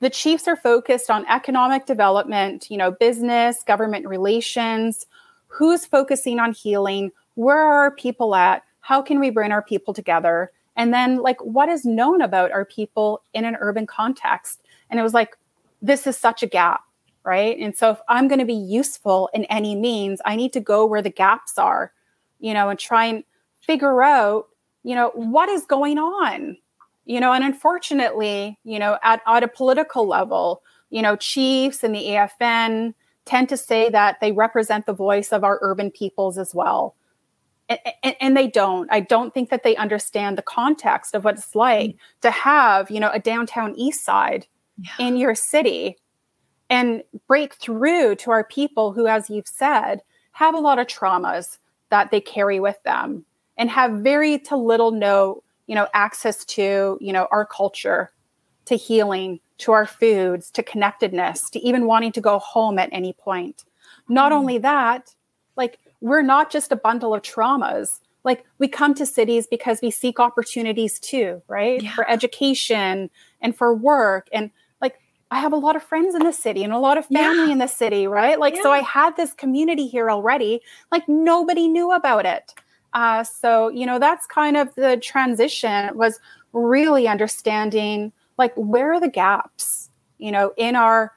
the 0.00 0.10
chiefs 0.10 0.46
are 0.46 0.56
focused 0.56 1.10
on 1.10 1.26
economic 1.26 1.86
development, 1.86 2.70
you 2.70 2.76
know, 2.76 2.92
business, 2.92 3.62
government 3.64 4.06
relations. 4.06 5.06
Who's 5.48 5.84
focusing 5.84 6.38
on 6.38 6.52
healing? 6.52 7.10
Where 7.34 7.58
are 7.58 7.82
our 7.82 7.90
people 7.90 8.34
at? 8.34 8.62
How 8.80 9.02
can 9.02 9.18
we 9.18 9.30
bring 9.30 9.52
our 9.52 9.62
people 9.62 9.92
together? 9.92 10.52
And 10.78 10.94
then 10.94 11.18
like 11.18 11.38
what 11.44 11.68
is 11.68 11.84
known 11.84 12.22
about 12.22 12.52
our 12.52 12.64
people 12.64 13.22
in 13.34 13.44
an 13.44 13.56
urban 13.60 13.86
context? 13.86 14.62
And 14.88 14.98
it 14.98 15.02
was 15.02 15.12
like 15.12 15.36
this 15.82 16.06
is 16.06 16.16
such 16.16 16.42
a 16.42 16.46
gap 16.46 16.80
right? 17.24 17.58
And 17.58 17.76
so 17.76 17.90
if 17.90 17.98
i'm 18.08 18.26
going 18.26 18.38
to 18.38 18.46
be 18.46 18.54
useful 18.54 19.28
in 19.34 19.44
any 19.46 19.74
means 19.74 20.20
i 20.24 20.34
need 20.34 20.52
to 20.54 20.60
go 20.60 20.86
where 20.86 21.02
the 21.02 21.10
gaps 21.10 21.58
are 21.58 21.92
you 22.40 22.54
know 22.54 22.70
and 22.70 22.78
try 22.78 23.04
and 23.04 23.24
figure 23.60 24.02
out 24.02 24.46
you 24.82 24.94
know 24.94 25.10
what 25.14 25.48
is 25.48 25.66
going 25.66 25.98
on? 25.98 26.56
You 27.04 27.20
know 27.20 27.32
and 27.32 27.44
unfortunately 27.44 28.58
you 28.64 28.78
know 28.78 28.98
at, 29.02 29.20
at 29.26 29.42
a 29.42 29.48
political 29.48 30.06
level 30.06 30.62
you 30.90 31.02
know 31.02 31.16
chiefs 31.16 31.84
and 31.84 31.94
the 31.94 32.06
afn 32.06 32.94
tend 33.24 33.48
to 33.50 33.56
say 33.56 33.90
that 33.90 34.18
they 34.20 34.32
represent 34.32 34.86
the 34.86 34.92
voice 34.94 35.32
of 35.32 35.44
our 35.44 35.58
urban 35.60 35.90
peoples 35.90 36.38
as 36.38 36.54
well 36.54 36.94
and, 37.68 38.16
and, 38.20 38.36
they 38.36 38.46
don't 38.46 38.90
i 38.90 39.00
don't 39.00 39.34
think 39.34 39.50
that 39.50 39.62
they 39.62 39.76
understand 39.76 40.36
the 40.38 40.42
context 40.42 41.14
of 41.14 41.24
what 41.24 41.36
it's 41.36 41.54
like 41.54 41.90
mm. 41.90 41.98
to 42.20 42.30
have 42.30 42.90
you 42.90 43.00
know 43.00 43.10
a 43.10 43.18
downtown 43.18 43.74
east 43.76 44.04
side 44.04 44.46
yeah. 44.78 45.06
in 45.06 45.16
your 45.16 45.34
city 45.34 45.96
and 46.70 47.02
break 47.26 47.54
through 47.54 48.14
to 48.16 48.30
our 48.30 48.44
people 48.44 48.92
who 48.92 49.06
as 49.06 49.30
you've 49.30 49.48
said 49.48 50.00
have 50.32 50.54
a 50.54 50.60
lot 50.60 50.78
of 50.78 50.86
traumas 50.86 51.58
that 51.90 52.10
they 52.10 52.20
carry 52.20 52.60
with 52.60 52.80
them 52.84 53.24
and 53.56 53.70
have 53.70 53.92
very 53.92 54.38
to 54.38 54.56
little 54.56 54.90
no 54.90 55.42
you 55.66 55.74
know 55.74 55.88
access 55.94 56.44
to 56.44 56.98
you 57.00 57.12
know 57.12 57.28
our 57.30 57.44
culture 57.44 58.10
to 58.64 58.76
healing 58.76 59.40
to 59.58 59.72
our 59.72 59.86
foods 59.86 60.50
to 60.50 60.62
connectedness 60.62 61.50
to 61.50 61.58
even 61.60 61.86
wanting 61.86 62.12
to 62.12 62.20
go 62.20 62.38
home 62.38 62.78
at 62.78 62.88
any 62.92 63.12
point 63.12 63.64
not 64.08 64.32
mm. 64.32 64.36
only 64.36 64.58
that 64.58 65.14
we're 66.00 66.22
not 66.22 66.50
just 66.50 66.72
a 66.72 66.76
bundle 66.76 67.14
of 67.14 67.22
traumas. 67.22 68.00
Like 68.24 68.44
we 68.58 68.68
come 68.68 68.94
to 68.94 69.06
cities 69.06 69.46
because 69.46 69.80
we 69.82 69.90
seek 69.90 70.20
opportunities 70.20 70.98
too, 70.98 71.42
right? 71.48 71.82
Yeah. 71.82 71.94
For 71.94 72.08
education 72.08 73.10
and 73.40 73.56
for 73.56 73.74
work. 73.74 74.28
And 74.32 74.50
like 74.80 74.98
I 75.30 75.38
have 75.40 75.52
a 75.52 75.56
lot 75.56 75.76
of 75.76 75.82
friends 75.82 76.14
in 76.14 76.24
the 76.24 76.32
city 76.32 76.62
and 76.62 76.72
a 76.72 76.78
lot 76.78 76.98
of 76.98 77.06
family 77.06 77.46
yeah. 77.46 77.52
in 77.52 77.58
the 77.58 77.66
city, 77.66 78.06
right? 78.06 78.38
Like, 78.38 78.56
yeah. 78.56 78.62
so 78.62 78.72
I 78.72 78.80
had 78.80 79.16
this 79.16 79.32
community 79.32 79.86
here 79.86 80.10
already. 80.10 80.60
Like 80.92 81.08
nobody 81.08 81.68
knew 81.68 81.92
about 81.92 82.26
it. 82.26 82.54
Uh, 82.92 83.22
so, 83.22 83.68
you 83.68 83.86
know, 83.86 83.98
that's 83.98 84.26
kind 84.26 84.56
of 84.56 84.74
the 84.74 84.96
transition 85.02 85.96
was 85.96 86.18
really 86.52 87.06
understanding 87.06 88.12
like 88.36 88.52
where 88.56 88.92
are 88.92 89.00
the 89.00 89.08
gaps, 89.08 89.90
you 90.18 90.32
know, 90.32 90.52
in 90.56 90.74
our 90.74 91.12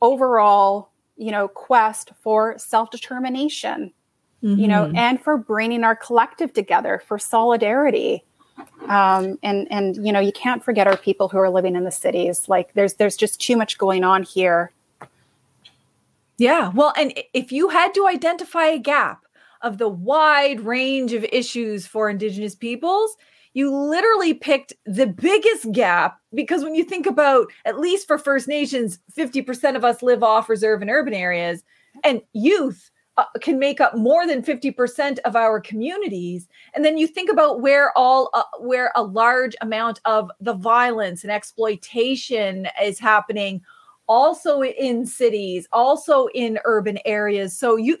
overall 0.00 0.90
you 1.18 1.32
know, 1.32 1.48
quest 1.48 2.12
for 2.22 2.56
self 2.56 2.90
determination, 2.90 3.92
mm-hmm. 4.42 4.60
you 4.60 4.68
know, 4.68 4.84
mm-hmm. 4.84 4.96
and 4.96 5.20
for 5.20 5.36
bringing 5.36 5.84
our 5.84 5.96
collective 5.96 6.52
together 6.52 7.02
for 7.06 7.18
solidarity. 7.18 8.24
Um, 8.88 9.38
and 9.42 9.66
and 9.70 10.04
you 10.04 10.12
know, 10.12 10.20
you 10.20 10.32
can't 10.32 10.64
forget 10.64 10.86
our 10.86 10.96
people 10.96 11.28
who 11.28 11.38
are 11.38 11.50
living 11.50 11.76
in 11.76 11.84
the 11.84 11.92
cities. 11.92 12.48
Like 12.48 12.74
there's 12.74 12.94
there's 12.94 13.16
just 13.16 13.40
too 13.40 13.56
much 13.56 13.78
going 13.78 14.04
on 14.04 14.22
here. 14.22 14.72
Yeah, 16.38 16.70
well, 16.74 16.92
and 16.96 17.12
if 17.34 17.50
you 17.50 17.68
had 17.68 17.92
to 17.94 18.06
identify 18.06 18.66
a 18.66 18.78
gap 18.78 19.24
of 19.62 19.78
the 19.78 19.88
wide 19.88 20.60
range 20.60 21.12
of 21.12 21.24
issues 21.32 21.86
for 21.86 22.08
Indigenous 22.08 22.54
peoples, 22.54 23.16
you 23.54 23.74
literally 23.74 24.34
picked 24.34 24.72
the 24.86 25.06
biggest 25.06 25.72
gap 25.72 26.18
because 26.32 26.62
when 26.62 26.76
you 26.76 26.84
think 26.84 27.06
about 27.06 27.48
at 27.64 27.80
least 27.80 28.06
for 28.06 28.18
First 28.18 28.46
Nations, 28.46 29.00
50% 29.16 29.74
of 29.74 29.84
us 29.84 30.00
live 30.00 30.22
off 30.22 30.48
reserve 30.48 30.80
in 30.80 30.88
urban 30.88 31.12
areas, 31.14 31.64
and 32.04 32.22
youth 32.32 32.90
uh, 33.18 33.24
can 33.40 33.58
make 33.58 33.80
up 33.80 33.96
more 33.96 34.28
than 34.28 34.42
50% 34.42 35.18
of 35.24 35.34
our 35.34 35.60
communities. 35.60 36.46
And 36.72 36.84
then 36.84 36.96
you 36.96 37.08
think 37.08 37.28
about 37.28 37.60
where 37.60 37.90
all 37.98 38.30
uh, 38.32 38.44
where 38.60 38.92
a 38.94 39.02
large 39.02 39.56
amount 39.60 40.00
of 40.04 40.30
the 40.40 40.54
violence 40.54 41.24
and 41.24 41.32
exploitation 41.32 42.68
is 42.80 43.00
happening 43.00 43.60
also 44.06 44.62
in 44.62 45.04
cities 45.04 45.66
also 45.72 46.28
in 46.28 46.60
urban 46.64 46.98
areas. 47.04 47.58
So 47.58 47.74
you 47.74 47.98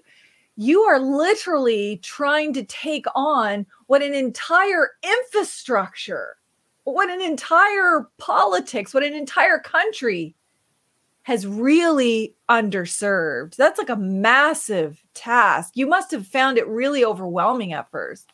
you 0.56 0.82
are 0.82 1.00
literally 1.00 1.98
trying 2.02 2.52
to 2.52 2.64
take 2.64 3.06
on 3.16 3.66
what 3.88 4.02
an 4.02 4.14
entire 4.14 4.90
infrastructure, 5.02 6.36
what 6.84 7.10
an 7.10 7.20
entire 7.20 8.08
politics, 8.18 8.94
what 8.94 9.02
an 9.02 9.14
entire 9.14 9.58
country 9.58 10.36
has 11.28 11.46
really 11.46 12.34
underserved. 12.48 13.56
That's 13.56 13.78
like 13.78 13.90
a 13.90 13.96
massive 13.96 15.04
task. 15.12 15.72
You 15.74 15.86
must 15.86 16.10
have 16.12 16.26
found 16.26 16.56
it 16.56 16.66
really 16.66 17.04
overwhelming 17.04 17.74
at 17.74 17.90
first. 17.90 18.32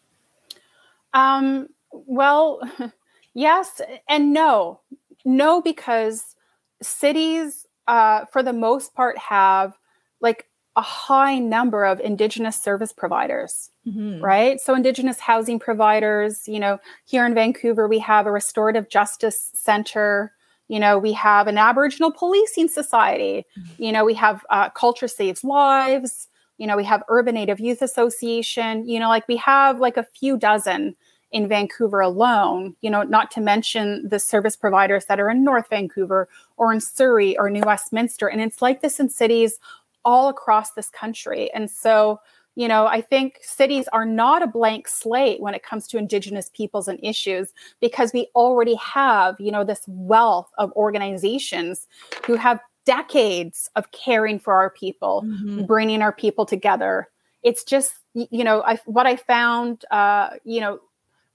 Um, 1.12 1.70
well, 1.90 2.60
yes 3.34 3.80
and 4.08 4.32
no. 4.32 4.78
No, 5.24 5.60
because 5.60 6.36
cities, 6.82 7.66
uh, 7.88 8.26
for 8.26 8.44
the 8.44 8.52
most 8.52 8.94
part, 8.94 9.18
have 9.18 9.76
like 10.20 10.46
a 10.76 10.82
high 10.82 11.40
number 11.40 11.84
of 11.84 11.98
indigenous 11.98 12.60
service 12.60 12.92
providers 12.92 13.70
mm-hmm. 13.86 14.20
right 14.20 14.60
so 14.60 14.74
indigenous 14.74 15.20
housing 15.20 15.60
providers 15.60 16.48
you 16.48 16.58
know 16.58 16.80
here 17.04 17.24
in 17.24 17.32
vancouver 17.32 17.86
we 17.86 18.00
have 18.00 18.26
a 18.26 18.32
restorative 18.32 18.88
justice 18.88 19.52
center 19.54 20.33
you 20.68 20.78
know 20.78 20.98
we 20.98 21.12
have 21.12 21.46
an 21.46 21.58
aboriginal 21.58 22.12
policing 22.12 22.68
society 22.68 23.44
mm-hmm. 23.58 23.82
you 23.82 23.92
know 23.92 24.04
we 24.04 24.14
have 24.14 24.44
uh, 24.50 24.68
culture 24.70 25.08
saves 25.08 25.44
lives 25.44 26.28
you 26.58 26.66
know 26.66 26.76
we 26.76 26.84
have 26.84 27.02
urban 27.08 27.34
native 27.34 27.60
youth 27.60 27.82
association 27.82 28.86
you 28.88 28.98
know 28.98 29.08
like 29.08 29.26
we 29.28 29.36
have 29.36 29.80
like 29.80 29.96
a 29.96 30.06
few 30.18 30.36
dozen 30.36 30.94
in 31.34 31.48
Vancouver 31.48 32.00
alone, 32.00 32.76
you 32.80 32.88
know, 32.88 33.02
not 33.02 33.28
to 33.32 33.40
mention 33.40 34.08
the 34.08 34.20
service 34.20 34.54
providers 34.54 35.06
that 35.06 35.18
are 35.18 35.28
in 35.28 35.42
North 35.42 35.68
Vancouver 35.68 36.28
or 36.56 36.72
in 36.72 36.80
Surrey 36.80 37.36
or 37.36 37.50
New 37.50 37.64
Westminster. 37.66 38.28
And 38.28 38.40
it's 38.40 38.62
like 38.62 38.82
this 38.82 39.00
in 39.00 39.10
cities 39.10 39.58
all 40.04 40.28
across 40.28 40.70
this 40.70 40.90
country. 40.90 41.52
And 41.52 41.68
so, 41.68 42.20
you 42.56 42.68
know, 42.68 42.86
I 42.86 43.00
think 43.00 43.38
cities 43.42 43.88
are 43.92 44.06
not 44.06 44.42
a 44.42 44.46
blank 44.46 44.86
slate 44.86 45.40
when 45.40 45.54
it 45.54 45.64
comes 45.64 45.88
to 45.88 45.98
Indigenous 45.98 46.50
peoples 46.54 46.86
and 46.86 47.00
issues 47.02 47.52
because 47.80 48.12
we 48.12 48.28
already 48.34 48.76
have, 48.76 49.40
you 49.40 49.50
know, 49.50 49.64
this 49.64 49.82
wealth 49.88 50.50
of 50.58 50.70
organizations 50.72 51.86
who 52.26 52.36
have 52.36 52.60
decades 52.84 53.70
of 53.74 53.90
caring 53.90 54.38
for 54.38 54.54
our 54.54 54.70
people, 54.70 55.24
mm-hmm. 55.26 55.64
bringing 55.64 56.00
our 56.00 56.12
people 56.12 56.46
together. 56.46 57.08
It's 57.42 57.64
just, 57.64 57.94
you 58.14 58.44
know, 58.44 58.62
I, 58.62 58.78
what 58.86 59.06
I 59.06 59.16
found, 59.16 59.84
uh, 59.90 60.30
you 60.44 60.60
know, 60.60 60.78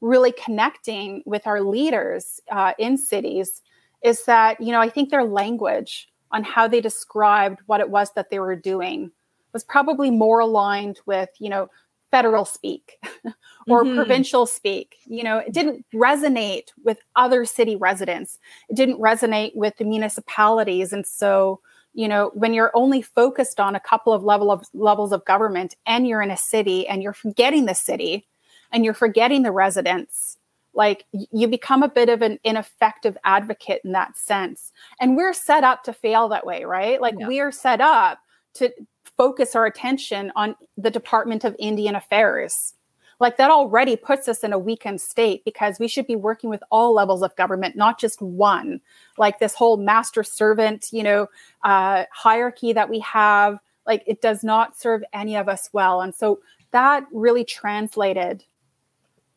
really 0.02 0.32
connecting 0.32 1.22
with 1.26 1.46
our 1.46 1.62
leaders 1.62 2.40
uh, 2.50 2.74
in 2.80 2.98
cities 2.98 3.62
is 4.04 4.24
that, 4.24 4.62
you 4.62 4.72
know, 4.72 4.80
I 4.80 4.90
think 4.90 5.10
their 5.10 5.26
language 5.26 6.08
on 6.32 6.44
how 6.44 6.68
they 6.68 6.80
described 6.80 7.60
what 7.66 7.82
it 7.82 7.90
was 7.90 8.12
that 8.14 8.30
they 8.30 8.40
were 8.40 8.56
doing 8.56 9.12
was 9.54 9.64
probably 9.64 10.12
more 10.12 10.40
aligned 10.40 11.00
with, 11.06 11.30
you 11.40 11.50
know, 11.50 11.70
federal 12.12 12.46
speak 12.46 12.98
or 13.68 13.84
mm-hmm. 13.84 13.96
provincial 13.96 14.46
speak. 14.46 14.96
You 15.06 15.24
know, 15.24 15.38
it 15.38 15.54
didn't 15.54 15.86
resonate 15.94 16.70
with 16.84 17.00
other 17.16 17.46
city 17.46 17.76
residents. 17.76 18.40
It 18.70 18.76
didn't 18.76 19.00
resonate 19.00 19.56
with 19.56 19.78
the 19.78 19.86
municipalities. 19.86 20.92
And 20.92 21.06
so, 21.06 21.62
you 21.94 22.08
know, 22.08 22.32
when 22.34 22.54
you're 22.54 22.72
only 22.74 23.02
focused 23.02 23.60
on 23.60 23.76
a 23.76 23.80
couple 23.80 24.14
of 24.14 24.24
level 24.24 24.52
of 24.52 24.66
levels 24.74 25.12
of 25.12 25.26
government 25.26 25.76
and 25.86 26.08
you're 26.08 26.22
in 26.22 26.32
a 26.32 26.38
city 26.38 26.88
and 26.88 27.04
you're 27.04 27.14
forgetting 27.14 27.66
the 27.66 27.76
city 27.76 28.28
and 28.72 28.86
you're 28.86 28.94
forgetting 28.94 29.44
the 29.44 29.52
residents, 29.52 30.38
like 30.74 31.06
you 31.12 31.48
become 31.48 31.84
a 31.84 31.90
bit 31.90 32.10
of 32.10 32.22
an 32.22 32.40
ineffective 32.44 33.18
advocate 33.24 33.82
in 33.84 33.92
that 33.92 34.16
sense 34.16 34.72
and 35.02 35.18
we're 35.18 35.34
set 35.34 35.64
up 35.64 35.84
to 35.84 35.92
fail 35.92 36.30
that 36.30 36.46
way 36.46 36.64
right 36.64 37.02
like 37.02 37.16
yeah. 37.18 37.28
we're 37.28 37.52
set 37.52 37.82
up 37.82 38.20
to 38.54 38.72
focus 39.18 39.56
our 39.56 39.66
attention 39.66 40.32
on 40.36 40.56
the 40.78 40.92
department 40.92 41.44
of 41.44 41.56
indian 41.60 41.96
affairs 41.96 42.74
like 43.20 43.36
that 43.36 43.52
already 43.52 43.98
puts 43.98 44.30
us 44.30 44.44
in 44.44 44.54
a 44.54 44.60
weakened 44.60 45.02
state 45.02 45.44
because 45.44 45.78
we 45.78 45.90
should 45.90 46.08
be 46.08 46.16
working 46.16 46.50
with 46.50 46.64
all 46.72 46.94
levels 46.94 47.22
of 47.22 47.36
government 47.36 47.76
not 47.76 48.00
just 48.00 48.22
one 48.22 48.80
like 49.18 49.40
this 49.40 49.54
whole 49.54 49.78
master 49.78 50.24
servant 50.24 50.88
you 50.92 51.04
know 51.04 51.28
uh, 51.64 52.06
hierarchy 52.12 52.74
that 52.74 52.90
we 52.90 53.00
have 53.00 53.60
like 53.86 54.04
it 54.08 54.22
does 54.22 54.44
not 54.44 54.78
serve 54.78 55.04
any 55.14 55.36
of 55.36 55.50
us 55.50 55.70
well 55.74 56.02
and 56.02 56.16
so 56.16 56.40
that 56.72 57.06
really 57.12 57.44
translated 57.44 58.44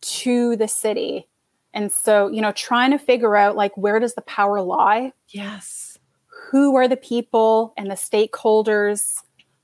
to 0.00 0.56
the 0.56 0.68
city. 0.68 1.28
And 1.74 1.90
so, 1.90 2.28
you 2.28 2.42
know, 2.42 2.52
trying 2.52 2.90
to 2.90 2.98
figure 2.98 3.36
out 3.36 3.56
like 3.56 3.76
where 3.76 3.98
does 3.98 4.14
the 4.14 4.22
power 4.22 4.60
lie? 4.60 5.12
Yes. 5.28 5.91
Who 6.52 6.76
are 6.76 6.86
the 6.86 6.96
people 6.96 7.72
and 7.76 7.90
the 7.90 7.94
stakeholders? 7.94 9.14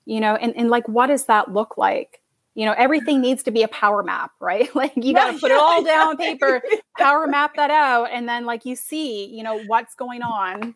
You 0.07 0.21
know, 0.21 0.35
and, 0.37 0.57
and 0.57 0.71
like 0.71 0.89
what 0.89 1.07
does 1.07 1.27
that 1.27 1.53
look 1.53 1.79
like? 1.79 2.21
You 2.55 2.65
know, 2.65 2.75
everything 2.77 3.21
needs 3.21 3.45
to 3.45 3.51
be 3.51 3.63
a 3.63 3.69
power 3.69 4.03
map, 4.03 4.33
right? 4.41 4.75
Like 4.75 4.95
you 4.97 5.15
got 5.15 5.33
to 5.33 5.39
put 5.39 5.51
it 5.51 5.59
all 5.59 5.85
down 5.85 6.09
on 6.09 6.17
paper, 6.17 6.63
power 6.99 7.27
map 7.27 7.55
that 7.57 7.71
out, 7.71 8.09
and 8.11 8.29
then 8.29 8.47
like 8.47 8.65
you 8.65 8.75
see, 8.75 9.27
you 9.27 9.43
know, 9.43 9.63
what's 9.67 9.95
going 9.95 10.23
on. 10.23 10.75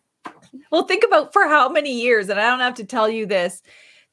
Well, 0.71 0.83
think 0.83 1.03
about 1.03 1.33
for 1.33 1.47
how 1.47 1.67
many 1.67 1.99
years, 1.99 2.29
and 2.29 2.39
I 2.39 2.47
don't 2.49 2.59
have 2.59 2.75
to 2.75 2.85
tell 2.85 3.09
you 3.09 3.25
this 3.25 3.61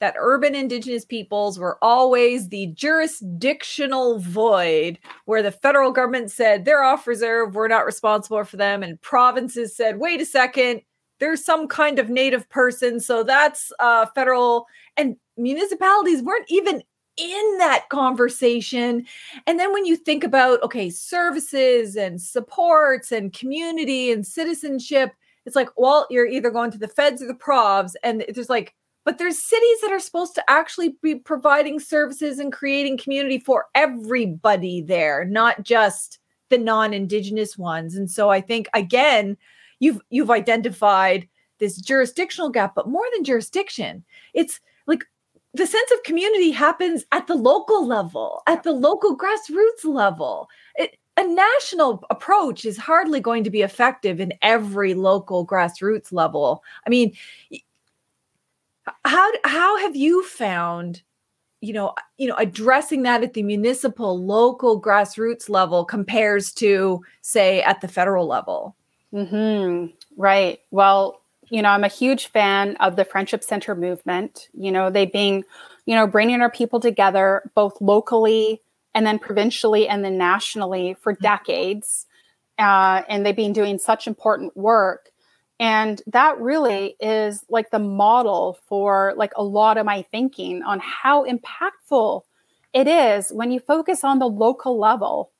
that 0.01 0.15
urban 0.19 0.55
indigenous 0.55 1.05
peoples 1.05 1.59
were 1.59 1.79
always 1.83 2.49
the 2.49 2.69
jurisdictional 2.69 4.19
void 4.19 4.99
where 5.27 5.43
the 5.43 5.53
federal 5.53 5.93
government 5.93 6.31
said 6.31 6.65
they're 6.65 6.83
off 6.83 7.07
reserve, 7.07 7.55
we're 7.55 7.69
not 7.69 7.85
responsible 7.85 8.43
for 8.45 8.57
them. 8.57 8.83
And 8.83 9.01
provinces 9.03 9.77
said, 9.77 9.99
wait 9.99 10.21
a 10.21 10.25
second, 10.25 10.81
there's 11.21 11.45
some 11.45 11.69
kind 11.69 11.99
of 11.99 12.11
native 12.11 12.49
person. 12.49 12.99
So 12.99 13.23
that's 13.23 13.73
uh, 13.79 14.07
federal. 14.15 14.67
And 14.97 15.17
municipalities 15.37 16.23
weren't 16.23 16.51
even 16.51 16.83
in 17.17 17.59
that 17.59 17.89
conversation. 17.91 19.07
And 19.47 19.61
then 19.61 19.73
when 19.73 19.85
you 19.85 19.97
think 19.97 20.25
about, 20.25 20.63
okay, 20.63 20.91
services 20.91 21.97
and 21.97 22.21
supports 22.21 23.13
and 23.13 23.33
community 23.33 24.11
and 24.11 24.27
citizenship, 24.27 25.13
it's 25.47 25.57
like, 25.57 25.69
well, 25.77 26.07
you're 26.11 26.27
either 26.27 26.51
going 26.51 26.71
to 26.73 26.79
the 26.79 26.89
feds 26.89 27.23
or 27.23 27.27
the 27.27 27.35
provs. 27.35 27.93
And 28.03 28.25
there's 28.35 28.51
like, 28.51 28.75
but 29.05 29.19
there's 29.19 29.43
cities 29.43 29.81
that 29.83 29.93
are 29.93 30.01
supposed 30.01 30.35
to 30.35 30.51
actually 30.51 30.97
be 31.03 31.15
providing 31.17 31.81
services 31.81 32.39
and 32.39 32.53
creating 32.53 32.99
community 32.99 33.39
for 33.39 33.67
everybody 33.75 34.83
there 34.83 35.25
not 35.25 35.63
just 35.63 36.19
the 36.51 36.59
non-indigenous 36.59 37.57
ones 37.57 37.97
and 37.97 38.11
so 38.11 38.31
i 38.31 38.41
think 38.41 38.69
again 38.75 39.37
you've 39.81 40.01
you've 40.11 40.31
identified 40.31 41.29
this 41.59 41.77
jurisdictional 41.77 42.49
gap 42.49 42.75
but 42.75 42.89
more 42.89 43.05
than 43.13 43.25
jurisdiction 43.25 44.05
it's 44.33 44.61
like 44.87 45.05
the 45.53 45.67
sense 45.67 45.91
of 45.91 46.03
community 46.05 46.53
happens 46.53 47.05
at 47.13 47.27
the 47.27 47.35
local 47.35 47.87
level 47.87 48.43
at 48.47 48.63
the 48.63 48.73
local 48.73 49.17
grassroots 49.17 49.85
level. 49.85 50.49
It, 50.77 50.97
a 51.17 51.27
national 51.27 52.05
approach 52.09 52.65
is 52.65 52.79
hardly 52.79 53.21
going 53.21 53.45
to 53.45 53.51
be 53.51 53.63
effective 53.63 54.21
in 54.21 54.33
every 54.43 54.95
local 54.95 55.47
grassroots 55.47 56.13
level. 56.13 56.63
I 56.87 56.91
mean 56.91 57.13
how 59.05 59.31
how 59.45 59.77
have 59.79 59.97
you 59.97 60.25
found 60.25 61.03
you 61.61 61.73
know 61.73 61.95
you 62.17 62.29
know 62.29 62.37
addressing 62.37 63.03
that 63.03 63.23
at 63.23 63.35
the 63.35 63.43
municipal 63.43 64.25
local 64.25 64.81
grassroots 64.81 65.49
level 65.49 65.85
compares 65.85 66.53
to 66.55 67.03
say 67.21 67.63
at 67.63 67.81
the 67.81 67.89
federal 67.89 68.27
level 68.27 68.77
hmm 69.13 69.87
right. 70.17 70.61
Well 70.71 71.21
you 71.53 71.63
know 71.63 71.71
i'm 71.71 71.83
a 71.83 71.89
huge 71.89 72.29
fan 72.29 72.77
of 72.77 72.95
the 72.95 73.05
friendship 73.05 73.43
center 73.43 73.75
movement 73.75 74.49
you 74.55 74.71
know 74.71 74.89
they 74.89 75.05
being 75.05 75.43
you 75.85 75.97
know 75.97 76.07
bringing 76.07 76.41
our 76.41 76.51
people 76.51 76.79
together 76.79 77.43
both 77.57 77.77
locally 77.81 78.63
and 78.95 79.05
then 79.05 79.19
provincially 79.19 79.89
and 79.89 80.05
then 80.05 80.17
nationally 80.17 80.95
for 80.95 81.13
mm-hmm. 81.13 81.25
decades 81.25 82.07
uh, 82.61 83.03
and 83.09 83.25
they've 83.25 83.35
been 83.35 83.55
doing 83.55 83.79
such 83.79 84.07
important 84.07 84.55
work. 84.57 85.09
And 85.59 86.01
that 86.07 86.39
really 86.39 86.97
is 87.01 87.45
like 87.49 87.71
the 87.71 87.79
model 87.79 88.59
for 88.67 89.15
like 89.17 89.33
a 89.37 89.43
lot 89.43 89.79
of 89.79 89.87
my 89.87 90.03
thinking 90.03 90.63
on 90.63 90.81
how 90.81 91.25
impactful 91.27 92.23
it 92.73 92.87
is 92.87 93.31
when 93.31 93.51
you 93.51 93.61
focus 93.61 94.05
on 94.05 94.21
the 94.21 94.29
local 94.29 94.79
level 94.79 95.33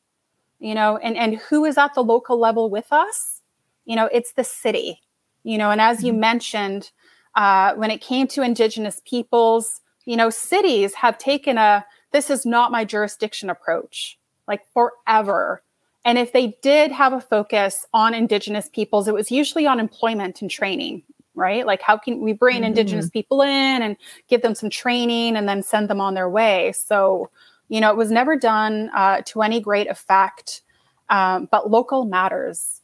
you 0.59 0.75
know 0.75 0.97
and 0.97 1.17
and 1.17 1.37
who 1.37 1.65
is 1.65 1.79
at 1.79 1.95
the 1.95 2.03
local 2.03 2.39
level 2.41 2.69
with 2.69 2.93
us 2.93 3.40
you 3.85 3.97
know 3.97 4.09
it's 4.13 4.33
the 4.33 4.45
city 4.45 5.01
you 5.43 5.59
know 5.59 5.71
and 5.71 5.81
as 5.81 6.03
you 6.03 6.13
mm-hmm. 6.13 6.21
mentioned 6.21 6.91
uh, 7.37 7.75
when 7.75 7.91
it 7.91 8.01
came 8.01 8.27
to 8.27 8.43
indigenous 8.43 9.01
peoples 9.05 9.81
you 10.05 10.17
know 10.17 10.31
cities 10.31 10.95
have 10.95 11.19
taken 11.19 11.59
a 11.59 11.85
this 12.13 12.31
is 12.31 12.45
not 12.45 12.73
my 12.73 12.85
jurisdiction 12.85 13.51
approach 13.51 14.19
like 14.49 14.63
forever 14.73 15.63
and 16.05 16.19
if 16.19 16.33
they 16.33 16.57
did 16.63 16.91
have 16.91 17.13
a 17.13 17.21
focus 17.21 17.87
on 17.93 18.15
indigenous 18.15 18.69
peoples 18.69 19.09
it 19.09 19.15
was 19.15 19.31
usually 19.31 19.67
on 19.67 19.81
employment 19.81 20.41
and 20.43 20.51
training 20.51 21.03
right 21.35 21.67
like 21.67 21.81
how 21.81 21.97
can 21.97 22.21
we 22.21 22.33
bring 22.33 22.57
mm-hmm. 22.57 22.65
indigenous 22.65 23.09
people 23.09 23.43
in 23.43 23.83
and 23.83 23.97
give 24.29 24.43
them 24.43 24.55
some 24.55 24.71
training 24.71 25.37
and 25.37 25.49
then 25.49 25.63
send 25.63 25.89
them 25.89 26.01
on 26.01 26.15
their 26.15 26.29
way 26.29 26.73
so 26.73 27.31
you 27.69 27.81
know 27.81 27.91
it 27.91 27.97
was 27.97 28.11
never 28.11 28.37
done 28.37 28.91
uh, 28.95 29.23
to 29.25 29.43
any 29.43 29.61
great 29.61 29.89
effect 29.89 30.63
um, 31.09 31.49
but 31.51 31.71
local 31.71 32.05
matters 32.05 32.80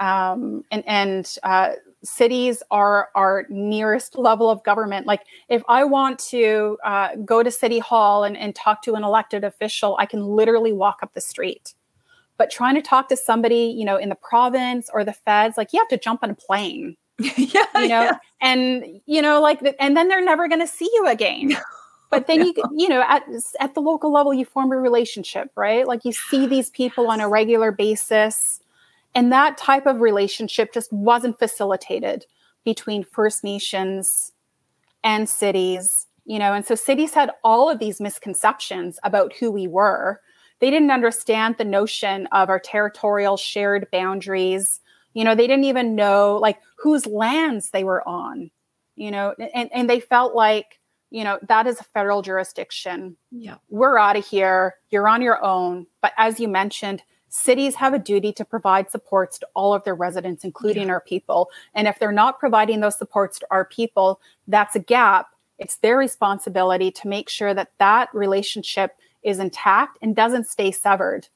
um, 0.00 0.64
and, 0.70 0.84
and 0.86 1.36
uh, 1.42 1.72
cities 2.04 2.62
are 2.70 3.08
our 3.14 3.46
nearest 3.48 4.16
level 4.16 4.50
of 4.50 4.62
government. 4.64 5.06
Like 5.06 5.22
if 5.48 5.62
I 5.68 5.84
want 5.84 6.18
to 6.30 6.78
uh, 6.84 7.16
go 7.24 7.42
to 7.42 7.50
city 7.50 7.78
hall 7.78 8.24
and, 8.24 8.36
and 8.36 8.54
talk 8.54 8.82
to 8.82 8.94
an 8.94 9.04
elected 9.04 9.44
official, 9.44 9.96
I 9.98 10.06
can 10.06 10.24
literally 10.24 10.72
walk 10.72 11.00
up 11.02 11.14
the 11.14 11.20
street. 11.20 11.74
But 12.36 12.50
trying 12.50 12.76
to 12.76 12.82
talk 12.82 13.08
to 13.08 13.16
somebody, 13.16 13.74
you 13.76 13.84
know, 13.84 13.96
in 13.96 14.10
the 14.10 14.14
province 14.14 14.88
or 14.92 15.04
the 15.04 15.12
feds, 15.12 15.56
like 15.56 15.72
you 15.72 15.80
have 15.80 15.88
to 15.88 15.98
jump 15.98 16.20
on 16.22 16.30
a 16.30 16.34
plane. 16.34 16.96
yeah, 17.18 17.64
you 17.74 17.88
know, 17.88 18.02
yeah. 18.02 18.18
and 18.40 19.00
you 19.06 19.20
know, 19.20 19.40
like, 19.40 19.60
and 19.80 19.96
then 19.96 20.06
they're 20.06 20.24
never 20.24 20.46
going 20.46 20.60
to 20.60 20.68
see 20.68 20.88
you 20.94 21.08
again. 21.08 21.56
but 22.10 22.26
then 22.26 22.44
you 22.44 22.54
you 22.74 22.88
know 22.88 23.02
at 23.06 23.24
at 23.60 23.74
the 23.74 23.80
local 23.80 24.12
level 24.12 24.32
you 24.32 24.44
form 24.44 24.72
a 24.72 24.76
relationship 24.76 25.50
right 25.56 25.86
like 25.86 26.04
you 26.04 26.12
see 26.12 26.46
these 26.46 26.70
people 26.70 27.08
on 27.10 27.20
a 27.20 27.28
regular 27.28 27.70
basis 27.70 28.60
and 29.14 29.32
that 29.32 29.58
type 29.58 29.86
of 29.86 30.00
relationship 30.00 30.72
just 30.72 30.92
wasn't 30.92 31.38
facilitated 31.38 32.26
between 32.64 33.02
First 33.02 33.44
Nations 33.44 34.32
and 35.02 35.28
cities, 35.28 36.06
you 36.24 36.38
know. 36.38 36.52
And 36.52 36.66
so 36.66 36.74
cities 36.74 37.14
had 37.14 37.30
all 37.42 37.70
of 37.70 37.78
these 37.78 38.00
misconceptions 38.00 38.98
about 39.02 39.32
who 39.34 39.50
we 39.50 39.66
were. 39.66 40.20
They 40.60 40.70
didn't 40.70 40.90
understand 40.90 41.56
the 41.56 41.64
notion 41.64 42.26
of 42.32 42.48
our 42.48 42.58
territorial 42.58 43.36
shared 43.36 43.88
boundaries. 43.92 44.80
You 45.14 45.24
know, 45.24 45.34
they 45.34 45.46
didn't 45.46 45.64
even 45.64 45.94
know 45.94 46.38
like 46.40 46.58
whose 46.76 47.06
lands 47.06 47.70
they 47.70 47.84
were 47.84 48.06
on, 48.06 48.50
you 48.96 49.10
know, 49.10 49.34
and, 49.54 49.70
and 49.72 49.88
they 49.88 50.00
felt 50.00 50.34
like, 50.34 50.78
you 51.10 51.24
know, 51.24 51.38
that 51.48 51.66
is 51.66 51.80
a 51.80 51.84
federal 51.84 52.22
jurisdiction. 52.22 53.16
Yeah. 53.30 53.56
We're 53.70 53.98
out 53.98 54.16
of 54.16 54.26
here. 54.26 54.74
You're 54.90 55.08
on 55.08 55.22
your 55.22 55.42
own. 55.42 55.86
But 56.02 56.12
as 56.18 56.38
you 56.38 56.48
mentioned, 56.48 57.02
cities 57.28 57.74
have 57.74 57.94
a 57.94 57.98
duty 57.98 58.32
to 58.32 58.44
provide 58.44 58.90
supports 58.90 59.38
to 59.38 59.48
all 59.54 59.74
of 59.74 59.84
their 59.84 59.94
residents, 59.94 60.44
including 60.44 60.86
yeah. 60.86 60.94
our 60.94 61.00
people. 61.00 61.50
And 61.74 61.86
if 61.86 61.98
they're 61.98 62.12
not 62.12 62.38
providing 62.38 62.80
those 62.80 62.98
supports 62.98 63.38
to 63.40 63.46
our 63.50 63.64
people, 63.64 64.20
that's 64.46 64.76
a 64.76 64.80
gap. 64.80 65.28
It's 65.58 65.76
their 65.76 65.98
responsibility 65.98 66.90
to 66.92 67.08
make 67.08 67.28
sure 67.28 67.54
that 67.54 67.72
that 67.78 68.08
relationship 68.14 68.96
is 69.22 69.38
intact 69.38 69.98
and 70.00 70.14
doesn't 70.14 70.46
stay 70.46 70.70
severed. 70.70 71.28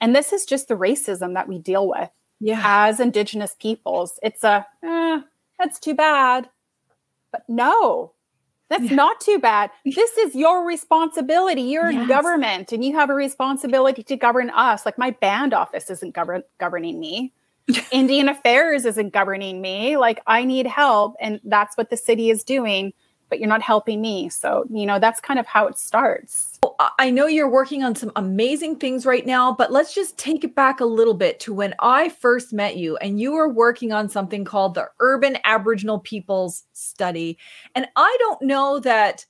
And 0.00 0.14
this 0.14 0.32
is 0.32 0.44
just 0.44 0.68
the 0.68 0.76
racism 0.76 1.34
that 1.34 1.48
we 1.48 1.58
deal 1.58 1.88
with 1.88 2.10
yeah. 2.40 2.60
as 2.64 3.00
Indigenous 3.00 3.54
peoples. 3.58 4.18
It's 4.22 4.42
a, 4.44 4.66
eh, 4.82 5.20
that's 5.58 5.78
too 5.78 5.94
bad. 5.94 6.48
But 7.30 7.44
no, 7.48 8.12
that's 8.70 8.84
yeah. 8.84 8.94
not 8.94 9.20
too 9.20 9.38
bad. 9.38 9.70
This 9.84 10.16
is 10.16 10.34
your 10.34 10.64
responsibility. 10.64 11.62
You're 11.62 11.90
yes. 11.90 12.08
government 12.08 12.72
and 12.72 12.84
you 12.84 12.94
have 12.94 13.10
a 13.10 13.14
responsibility 13.14 14.02
to 14.04 14.16
govern 14.16 14.48
us. 14.50 14.86
Like 14.86 14.96
my 14.96 15.10
band 15.10 15.52
office 15.52 15.90
isn't 15.90 16.14
govern- 16.14 16.44
governing 16.58 16.98
me. 16.98 17.34
Indian 17.90 18.28
Affairs 18.28 18.84
isn't 18.84 19.12
governing 19.12 19.60
me. 19.60 19.96
Like 19.96 20.22
I 20.26 20.44
need 20.44 20.66
help. 20.66 21.16
And 21.20 21.40
that's 21.44 21.76
what 21.76 21.90
the 21.90 21.96
city 21.96 22.30
is 22.30 22.44
doing 22.44 22.92
but 23.30 23.38
you're 23.38 23.48
not 23.48 23.62
helping 23.62 24.00
me. 24.00 24.28
So, 24.28 24.64
you 24.68 24.84
know, 24.84 24.98
that's 24.98 25.20
kind 25.20 25.40
of 25.40 25.46
how 25.46 25.66
it 25.66 25.78
starts. 25.78 26.58
I 26.98 27.10
know 27.10 27.26
you're 27.26 27.50
working 27.50 27.82
on 27.82 27.94
some 27.94 28.12
amazing 28.16 28.76
things 28.76 29.06
right 29.06 29.24
now, 29.24 29.54
but 29.54 29.72
let's 29.72 29.94
just 29.94 30.18
take 30.18 30.44
it 30.44 30.54
back 30.54 30.80
a 30.80 30.84
little 30.84 31.14
bit 31.14 31.40
to 31.40 31.54
when 31.54 31.74
I 31.80 32.08
first 32.08 32.52
met 32.52 32.76
you 32.76 32.96
and 32.98 33.20
you 33.20 33.32
were 33.32 33.48
working 33.48 33.92
on 33.92 34.08
something 34.08 34.44
called 34.44 34.74
the 34.74 34.88
Urban 34.98 35.38
Aboriginal 35.44 36.00
Peoples 36.00 36.64
Study. 36.72 37.38
And 37.74 37.86
I 37.96 38.16
don't 38.18 38.42
know 38.42 38.80
that 38.80 39.24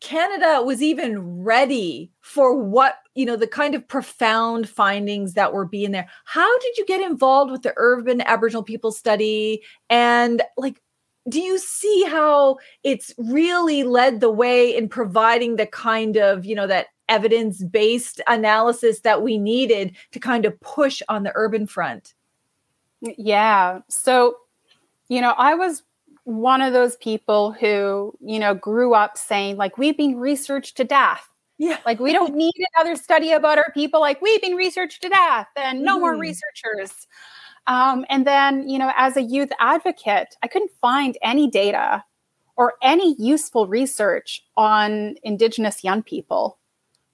Canada 0.00 0.62
was 0.62 0.82
even 0.82 1.42
ready 1.42 2.10
for 2.22 2.56
what, 2.56 2.96
you 3.14 3.26
know, 3.26 3.36
the 3.36 3.46
kind 3.46 3.74
of 3.74 3.86
profound 3.86 4.68
findings 4.68 5.34
that 5.34 5.52
were 5.52 5.66
being 5.66 5.90
there. 5.90 6.08
How 6.24 6.58
did 6.60 6.78
you 6.78 6.86
get 6.86 7.02
involved 7.02 7.52
with 7.52 7.62
the 7.62 7.74
Urban 7.76 8.22
Aboriginal 8.22 8.62
Peoples 8.62 8.98
Study? 8.98 9.62
And 9.90 10.42
like, 10.56 10.80
do 11.30 11.40
you 11.40 11.58
see 11.58 12.04
how 12.04 12.58
it's 12.82 13.14
really 13.16 13.84
led 13.84 14.20
the 14.20 14.30
way 14.30 14.76
in 14.76 14.88
providing 14.88 15.56
the 15.56 15.66
kind 15.66 16.16
of 16.16 16.44
you 16.44 16.54
know 16.54 16.66
that 16.66 16.88
evidence 17.08 17.62
based 17.64 18.20
analysis 18.26 19.00
that 19.00 19.22
we 19.22 19.38
needed 19.38 19.96
to 20.12 20.20
kind 20.20 20.44
of 20.44 20.60
push 20.60 21.00
on 21.08 21.22
the 21.22 21.32
urban 21.34 21.66
front? 21.66 22.14
Yeah. 23.00 23.80
So 23.88 24.36
you 25.08 25.20
know 25.20 25.34
i 25.36 25.54
was 25.54 25.82
one 26.24 26.62
of 26.62 26.72
those 26.72 26.96
people 26.96 27.52
who 27.52 28.14
you 28.20 28.38
know 28.38 28.54
grew 28.54 28.94
up 28.94 29.16
saying 29.16 29.56
like 29.56 29.78
we've 29.78 29.96
been 29.96 30.18
researched 30.18 30.76
to 30.76 30.84
death. 30.84 31.26
Yeah. 31.58 31.78
Like 31.84 32.00
we 32.00 32.12
don't 32.12 32.34
need 32.34 32.54
another 32.74 32.96
study 32.96 33.32
about 33.32 33.58
our 33.58 33.70
people. 33.72 34.00
Like 34.00 34.22
we've 34.22 34.40
been 34.40 34.54
researched 34.54 35.02
to 35.02 35.10
death 35.10 35.48
and 35.56 35.82
no 35.82 35.98
mm. 35.98 36.00
more 36.00 36.16
researchers 36.16 37.06
um, 37.70 38.04
and 38.10 38.26
then, 38.26 38.68
you 38.68 38.80
know, 38.80 38.90
as 38.96 39.16
a 39.16 39.22
youth 39.22 39.50
advocate, 39.60 40.36
I 40.42 40.48
couldn't 40.48 40.72
find 40.80 41.16
any 41.22 41.48
data 41.48 42.02
or 42.56 42.74
any 42.82 43.14
useful 43.16 43.68
research 43.68 44.44
on 44.56 45.14
Indigenous 45.22 45.84
young 45.84 46.02
people. 46.02 46.58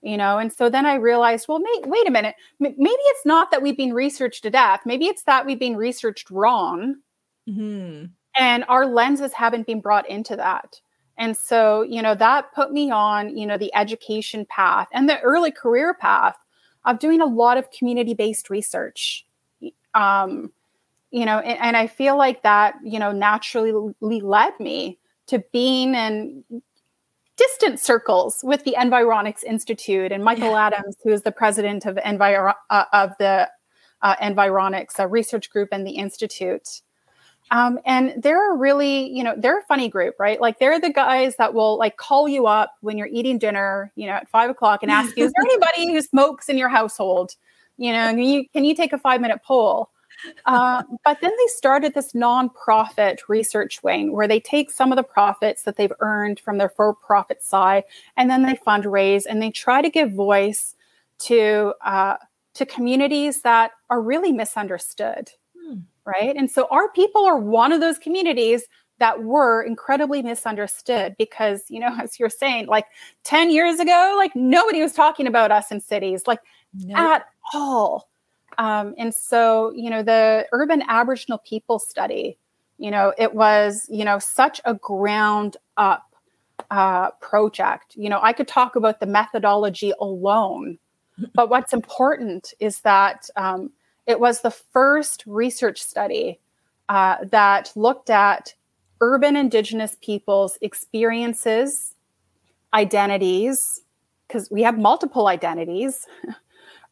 You 0.00 0.16
know, 0.16 0.38
and 0.38 0.50
so 0.50 0.70
then 0.70 0.86
I 0.86 0.94
realized, 0.94 1.46
well, 1.46 1.58
may, 1.58 1.82
wait 1.84 2.08
a 2.08 2.10
minute, 2.10 2.36
M- 2.64 2.74
maybe 2.78 3.02
it's 3.02 3.26
not 3.26 3.50
that 3.50 3.60
we've 3.60 3.76
been 3.76 3.92
researched 3.92 4.44
to 4.44 4.50
death. 4.50 4.80
Maybe 4.86 5.06
it's 5.06 5.24
that 5.24 5.44
we've 5.44 5.58
been 5.58 5.76
researched 5.76 6.30
wrong, 6.30 6.96
mm-hmm. 7.46 8.06
and 8.36 8.64
our 8.68 8.86
lenses 8.86 9.34
haven't 9.34 9.66
been 9.66 9.80
brought 9.80 10.08
into 10.08 10.36
that. 10.36 10.80
And 11.18 11.36
so, 11.36 11.82
you 11.82 12.00
know, 12.00 12.14
that 12.14 12.54
put 12.54 12.72
me 12.72 12.90
on, 12.90 13.36
you 13.36 13.46
know, 13.46 13.58
the 13.58 13.74
education 13.74 14.46
path 14.48 14.88
and 14.92 15.06
the 15.08 15.20
early 15.20 15.50
career 15.50 15.92
path 15.92 16.36
of 16.84 16.98
doing 16.98 17.20
a 17.20 17.26
lot 17.26 17.58
of 17.58 17.70
community 17.72 18.14
based 18.14 18.48
research 18.48 19.26
um, 19.96 20.52
you 21.10 21.24
know, 21.24 21.38
and, 21.38 21.58
and 21.58 21.76
I 21.76 21.86
feel 21.86 22.16
like 22.16 22.42
that, 22.42 22.74
you 22.84 22.98
know, 22.98 23.12
naturally 23.12 23.94
led 24.00 24.60
me 24.60 24.98
to 25.28 25.42
being 25.52 25.94
in 25.94 26.44
distant 27.36 27.80
circles 27.80 28.40
with 28.42 28.64
the 28.64 28.74
Environics 28.78 29.42
Institute 29.44 30.12
and 30.12 30.22
Michael 30.22 30.50
yeah. 30.50 30.66
Adams, 30.66 30.96
who 31.02 31.10
is 31.10 31.22
the 31.22 31.32
president 31.32 31.86
of, 31.86 31.96
Enviro- 31.96 32.54
uh, 32.70 32.84
of 32.92 33.12
the 33.18 33.48
uh, 34.02 34.16
Environics 34.16 35.00
uh, 35.00 35.06
research 35.06 35.50
group 35.50 35.70
and 35.72 35.86
the 35.86 35.92
Institute. 35.92 36.82
Um, 37.50 37.78
and 37.86 38.14
they're 38.22 38.52
a 38.52 38.56
really, 38.56 39.08
you 39.08 39.22
know, 39.22 39.34
they're 39.36 39.60
a 39.60 39.64
funny 39.64 39.88
group, 39.88 40.16
right? 40.18 40.40
Like 40.40 40.58
they're 40.58 40.80
the 40.80 40.92
guys 40.92 41.36
that 41.36 41.54
will 41.54 41.78
like 41.78 41.96
call 41.96 42.28
you 42.28 42.46
up 42.46 42.74
when 42.80 42.98
you're 42.98 43.06
eating 43.06 43.38
dinner, 43.38 43.92
you 43.94 44.06
know, 44.06 44.14
at 44.14 44.28
five 44.28 44.50
o'clock 44.50 44.82
and 44.82 44.90
ask 44.90 45.16
you, 45.16 45.24
is 45.24 45.32
there 45.32 45.44
anybody 45.50 45.92
who 45.92 46.02
smokes 46.02 46.48
in 46.48 46.58
your 46.58 46.68
household? 46.68 47.36
You 47.78 47.92
know, 47.92 48.08
can 48.10 48.18
you, 48.18 48.48
can 48.48 48.64
you 48.64 48.74
take 48.74 48.92
a 48.92 48.98
five 48.98 49.20
minute 49.20 49.40
poll? 49.44 49.90
Uh, 50.46 50.82
but 51.04 51.18
then 51.20 51.30
they 51.30 51.46
started 51.48 51.94
this 51.94 52.12
nonprofit 52.12 53.18
research 53.28 53.82
wing 53.82 54.12
where 54.12 54.26
they 54.26 54.40
take 54.40 54.70
some 54.70 54.90
of 54.90 54.96
the 54.96 55.02
profits 55.02 55.62
that 55.64 55.76
they've 55.76 55.92
earned 56.00 56.40
from 56.40 56.58
their 56.58 56.70
for 56.70 56.94
profit 56.94 57.42
side 57.42 57.84
and 58.16 58.30
then 58.30 58.42
they 58.42 58.54
fundraise 58.66 59.24
and 59.28 59.42
they 59.42 59.50
try 59.50 59.82
to 59.82 59.90
give 59.90 60.12
voice 60.12 60.74
to 61.18 61.74
uh, 61.84 62.16
to 62.54 62.64
communities 62.66 63.42
that 63.42 63.72
are 63.90 64.00
really 64.00 64.32
misunderstood. 64.32 65.30
Hmm. 65.56 65.80
Right. 66.04 66.36
And 66.36 66.50
so 66.50 66.68
our 66.70 66.90
people 66.92 67.26
are 67.26 67.36
one 67.38 67.72
of 67.72 67.80
those 67.80 67.98
communities 67.98 68.64
that 68.98 69.22
were 69.22 69.62
incredibly 69.62 70.22
misunderstood 70.22 71.16
because, 71.18 71.64
you 71.68 71.80
know, 71.80 71.94
as 72.02 72.18
you're 72.18 72.30
saying, 72.30 72.66
like 72.66 72.86
10 73.24 73.50
years 73.50 73.78
ago, 73.78 74.14
like 74.16 74.34
nobody 74.34 74.80
was 74.80 74.92
talking 74.92 75.26
about 75.26 75.50
us 75.50 75.70
in 75.70 75.80
cities, 75.80 76.22
like 76.26 76.40
nope. 76.78 76.98
at 76.98 77.26
all. 77.54 78.08
Um, 78.58 78.94
and 78.96 79.14
so, 79.14 79.72
you 79.74 79.90
know, 79.90 80.02
the 80.02 80.46
Urban 80.52 80.82
Aboriginal 80.88 81.38
People 81.38 81.78
Study, 81.78 82.38
you 82.78 82.90
know, 82.90 83.12
it 83.18 83.34
was, 83.34 83.86
you 83.90 84.04
know, 84.04 84.18
such 84.18 84.60
a 84.64 84.74
ground 84.74 85.56
up 85.76 86.14
uh, 86.70 87.10
project. 87.20 87.94
You 87.96 88.08
know, 88.08 88.20
I 88.22 88.32
could 88.32 88.48
talk 88.48 88.76
about 88.76 89.00
the 89.00 89.06
methodology 89.06 89.92
alone, 90.00 90.78
but 91.34 91.50
what's 91.50 91.72
important 91.72 92.54
is 92.60 92.80
that 92.80 93.28
um, 93.36 93.70
it 94.06 94.20
was 94.20 94.40
the 94.40 94.50
first 94.50 95.24
research 95.26 95.82
study 95.82 96.40
uh, 96.88 97.16
that 97.24 97.72
looked 97.74 98.10
at 98.10 98.54
urban 99.00 99.36
Indigenous 99.36 99.96
peoples' 100.00 100.58
experiences, 100.62 101.94
identities, 102.72 103.82
because 104.26 104.50
we 104.50 104.62
have 104.62 104.78
multiple 104.78 105.28
identities, 105.28 106.06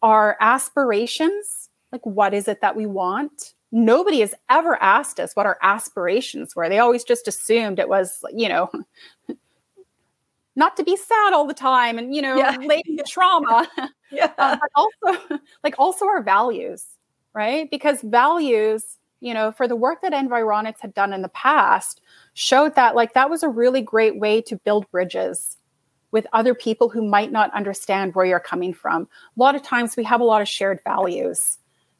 our 0.04 0.36
aspirations, 0.38 1.70
like 1.90 2.04
what 2.04 2.34
is 2.34 2.46
it 2.46 2.60
that 2.60 2.76
we 2.76 2.84
want? 2.84 3.54
Nobody 3.72 4.20
has 4.20 4.34
ever 4.50 4.80
asked 4.80 5.18
us 5.18 5.34
what 5.34 5.46
our 5.46 5.58
aspirations 5.62 6.54
were. 6.54 6.68
They 6.68 6.78
always 6.78 7.04
just 7.04 7.26
assumed 7.26 7.78
it 7.78 7.88
was, 7.88 8.22
you 8.32 8.48
know, 8.50 8.70
not 10.56 10.76
to 10.76 10.84
be 10.84 10.94
sad 10.94 11.32
all 11.32 11.46
the 11.46 11.54
time 11.54 11.98
and, 11.98 12.14
you 12.14 12.20
know, 12.20 12.36
yeah. 12.36 12.54
latent 12.60 13.06
trauma. 13.08 13.66
yeah. 14.12 14.30
Uh, 14.36 14.58
but 14.60 14.70
also, 14.76 15.38
like, 15.64 15.74
also 15.78 16.06
our 16.06 16.22
values, 16.22 16.84
right? 17.32 17.68
Because 17.70 18.02
values, 18.02 18.98
you 19.20 19.32
know, 19.32 19.52
for 19.52 19.66
the 19.66 19.74
work 19.74 20.02
that 20.02 20.12
Environics 20.12 20.80
had 20.80 20.92
done 20.92 21.14
in 21.14 21.22
the 21.22 21.30
past, 21.30 22.02
showed 22.34 22.74
that, 22.74 22.94
like, 22.94 23.14
that 23.14 23.30
was 23.30 23.42
a 23.42 23.48
really 23.48 23.80
great 23.80 24.20
way 24.20 24.42
to 24.42 24.56
build 24.56 24.88
bridges 24.90 25.56
with 26.14 26.28
other 26.32 26.54
people 26.54 26.88
who 26.88 27.02
might 27.02 27.32
not 27.32 27.52
understand 27.54 28.14
where 28.14 28.24
you're 28.24 28.38
coming 28.38 28.72
from. 28.72 29.02
A 29.02 29.08
lot 29.36 29.56
of 29.56 29.64
times 29.64 29.96
we 29.96 30.04
have 30.04 30.20
a 30.20 30.24
lot 30.24 30.40
of 30.40 30.46
shared 30.46 30.78
values. 30.84 31.58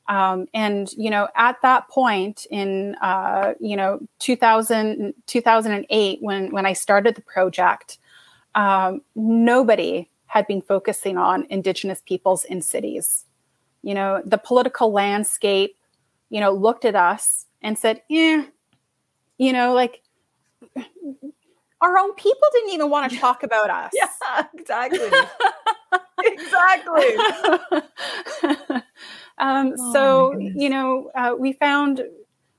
Um, 0.09 0.47
and, 0.55 0.93
you 0.93 1.11
know, 1.11 1.27
at 1.35 1.61
that 1.63 1.89
point 1.89 2.47
in, 2.49 2.95
uh, 3.03 3.55
you 3.59 3.77
know, 3.77 3.99
2000, 4.21 5.15
2008, 5.27 6.19
when, 6.23 6.53
when 6.53 6.65
I 6.65 6.75
started 6.75 7.17
the 7.17 7.23
project, 7.23 7.99
um, 8.55 9.03
nobody 9.17 10.09
had 10.27 10.47
been 10.47 10.63
focusing 10.63 11.19
on 11.19 11.45
Indigenous 11.51 12.01
peoples 12.07 12.45
in 12.45 12.63
cities. 12.63 13.25
You 13.83 13.95
know, 13.95 14.23
the 14.25 14.39
political 14.39 14.93
landscape, 14.93 15.77
you 16.31 16.39
know, 16.39 16.53
looked 16.53 16.85
at 16.85 16.95
us 16.95 17.47
and 17.63 17.77
said, 17.77 18.01
yeah, 18.09 18.45
you 19.39 19.53
know, 19.53 19.75
like 19.75 20.03
our 21.85 21.99
own 21.99 22.15
people 22.15 22.49
didn't 22.53 22.71
even 22.71 22.91
want 22.91 23.13
to 23.13 23.19
talk 23.19 23.43
about 23.43 23.71
us. 23.71 23.93
Yeah, 24.05 24.47
exactly. 24.55 24.99
exactly. 26.25 27.17
um, 29.39 29.75
oh, 29.79 29.93
so, 29.93 30.39
you 30.39 30.71
know, 30.71 31.11
uh, 31.15 31.35
we 31.39 31.53
found, 31.53 32.03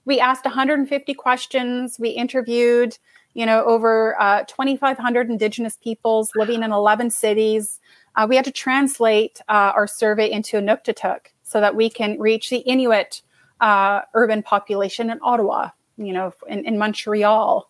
we 0.06 0.20
asked 0.20 0.46
150 0.46 1.14
questions, 1.16 1.98
we 2.00 2.10
interviewed, 2.10 2.98
you 3.34 3.46
know, 3.46 3.64
over 3.66 4.20
uh, 4.22 4.44
2,500 4.44 5.30
Indigenous 5.30 5.78
peoples 5.78 6.32
living 6.36 6.62
in 6.62 6.72
11 6.72 7.10
cities. 7.10 7.80
Uh, 8.16 8.28
we 8.30 8.36
had 8.36 8.46
to 8.46 8.52
translate 8.52 9.42
uh, 9.50 9.74
our 9.76 9.88
survey 9.88 10.30
into 10.32 10.58
Inuktitut 10.58 11.28
so 11.44 11.60
that 11.60 11.76
we 11.76 11.90
can 11.90 12.20
reach 12.20 12.50
the 12.50 12.60
Inuit 12.60 13.22
uh, 13.60 14.02
urban 14.14 14.44
population 14.44 15.10
in 15.10 15.20
Ottawa, 15.22 15.70
you 15.98 16.14
know, 16.14 16.34
in, 16.48 16.66
in 16.66 16.78
Montreal. 16.78 17.70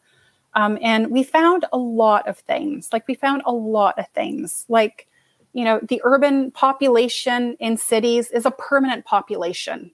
Um, 0.56 0.78
and 0.82 1.12
we 1.12 1.24
found 1.24 1.66
a 1.74 1.78
lot 1.78 2.28
of 2.28 2.40
things. 2.40 2.90
Like 2.92 3.08
we 3.08 3.14
found 3.14 3.44
a 3.46 3.52
lot 3.52 4.00
of 4.00 4.08
things. 4.10 4.66
Like, 4.70 5.08
you 5.54 5.66
know, 5.66 5.80
the 5.84 6.02
urban 6.04 6.52
population 6.52 7.58
in 7.60 7.78
cities 7.78 8.32
is 8.32 8.46
a 8.46 8.52
permanent 8.52 9.06
population. 9.06 9.92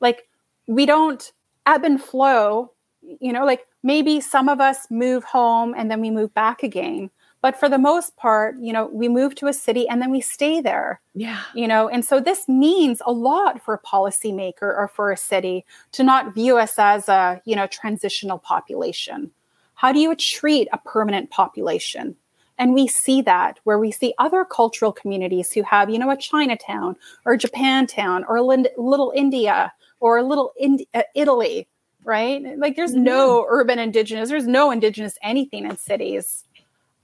Like 0.00 0.28
we 0.66 0.84
don't 0.84 1.32
ebb 1.64 1.84
and 1.84 2.02
flow, 2.02 2.72
you 3.20 3.32
know, 3.32 3.44
like 3.44 3.66
maybe 3.84 4.20
some 4.20 4.48
of 4.48 4.60
us 4.60 4.86
move 4.90 5.22
home 5.24 5.74
and 5.76 5.90
then 5.90 6.00
we 6.00 6.10
move 6.10 6.34
back 6.34 6.62
again. 6.62 7.10
But 7.40 7.58
for 7.58 7.68
the 7.68 7.78
most 7.78 8.16
part, 8.16 8.56
you 8.58 8.72
know, 8.72 8.86
we 8.92 9.08
move 9.08 9.36
to 9.36 9.46
a 9.46 9.52
city 9.52 9.88
and 9.88 10.02
then 10.02 10.10
we 10.10 10.20
stay 10.20 10.60
there. 10.60 11.00
Yeah. 11.14 11.40
You 11.54 11.68
know, 11.68 11.88
and 11.88 12.04
so 12.04 12.18
this 12.18 12.48
means 12.48 13.00
a 13.06 13.12
lot 13.12 13.64
for 13.64 13.74
a 13.74 13.78
policymaker 13.78 14.62
or 14.62 14.90
for 14.92 15.12
a 15.12 15.16
city 15.16 15.64
to 15.92 16.02
not 16.02 16.34
view 16.34 16.58
us 16.58 16.74
as 16.78 17.08
a, 17.08 17.40
you 17.44 17.54
know, 17.54 17.68
transitional 17.68 18.38
population 18.38 19.30
how 19.78 19.92
do 19.92 20.00
you 20.00 20.12
treat 20.16 20.66
a 20.72 20.78
permanent 20.78 21.30
population? 21.30 22.16
And 22.58 22.74
we 22.74 22.88
see 22.88 23.22
that 23.22 23.60
where 23.62 23.78
we 23.78 23.92
see 23.92 24.12
other 24.18 24.44
cultural 24.44 24.90
communities 24.90 25.52
who 25.52 25.62
have, 25.62 25.88
you 25.88 26.00
know, 26.00 26.10
a 26.10 26.16
Chinatown 26.16 26.96
or 27.24 27.38
Japantown 27.38 28.24
or 28.28 28.40
little 28.40 29.12
India 29.14 29.72
or 30.00 30.20
little 30.24 30.52
Indi- 30.58 30.88
uh, 30.94 31.02
Italy, 31.14 31.68
right? 32.02 32.58
Like 32.58 32.74
there's 32.74 32.90
mm-hmm. 32.90 33.04
no 33.04 33.46
urban 33.48 33.78
indigenous, 33.78 34.30
there's 34.30 34.48
no 34.48 34.72
indigenous 34.72 35.16
anything 35.22 35.64
in 35.64 35.76
cities. 35.76 36.42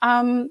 Um, 0.03 0.51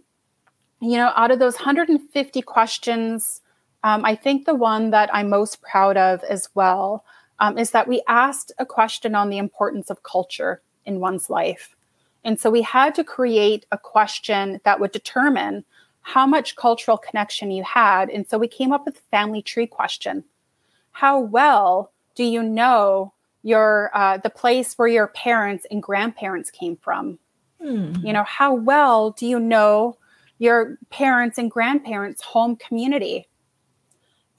you 0.80 0.96
know, 0.96 1.12
out 1.18 1.32
of 1.32 1.40
those 1.40 1.56
150 1.56 2.42
questions, 2.44 3.42
um, 3.84 4.06
I 4.06 4.16
think 4.16 4.46
the 4.46 4.56
one 4.56 4.92
that 4.92 5.14
I'm 5.14 5.30
most 5.30 5.62
proud 5.62 5.98
of 5.98 6.24
as 6.24 6.48
well 6.56 7.04
um, 7.40 7.58
is 7.58 7.72
that 7.72 7.90
we 7.90 8.02
asked 8.08 8.54
a 8.60 8.66
question 8.66 9.14
on 9.14 9.30
the 9.30 9.40
importance 9.40 9.90
of 9.90 10.04
culture 10.04 10.62
in 10.86 11.02
one's 11.02 11.30
life. 11.30 11.73
And 12.24 12.40
so 12.40 12.50
we 12.50 12.62
had 12.62 12.96
to 12.96 13.04
create 13.04 13.66
a 13.72 13.78
question 13.78 14.62
that 14.64 14.80
would 14.80 14.92
determine 14.92 15.66
how 16.02 16.28
much 16.28 16.56
cultural 16.56 16.98
connection 16.98 17.52
you 17.52 17.64
had. 17.64 18.10
And 18.10 18.28
so 18.28 18.38
we 18.38 18.48
came 18.48 18.72
up 18.72 18.86
with 18.86 18.96
the 18.96 19.02
family 19.12 19.42
tree 19.42 19.68
question. 19.68 20.24
How 20.92 21.20
well 21.20 21.92
do 22.16 22.24
you 22.24 22.44
know 22.44 23.14
your 23.42 23.90
uh, 23.94 24.18
the 24.18 24.30
place 24.30 24.74
where 24.76 24.88
your 24.88 25.08
parents 25.08 25.66
and 25.72 25.82
grandparents 25.82 26.52
came 26.52 26.78
from? 26.78 27.20
Hmm. 27.62 27.94
You 28.04 28.14
know, 28.14 28.24
how 28.24 28.54
well 28.54 29.12
do 29.12 29.26
you 29.26 29.40
know 29.40 29.98
your 30.40 30.78
parents 30.90 31.38
and 31.38 31.50
grandparents' 31.50 32.22
home 32.22 32.58
community? 32.58 33.28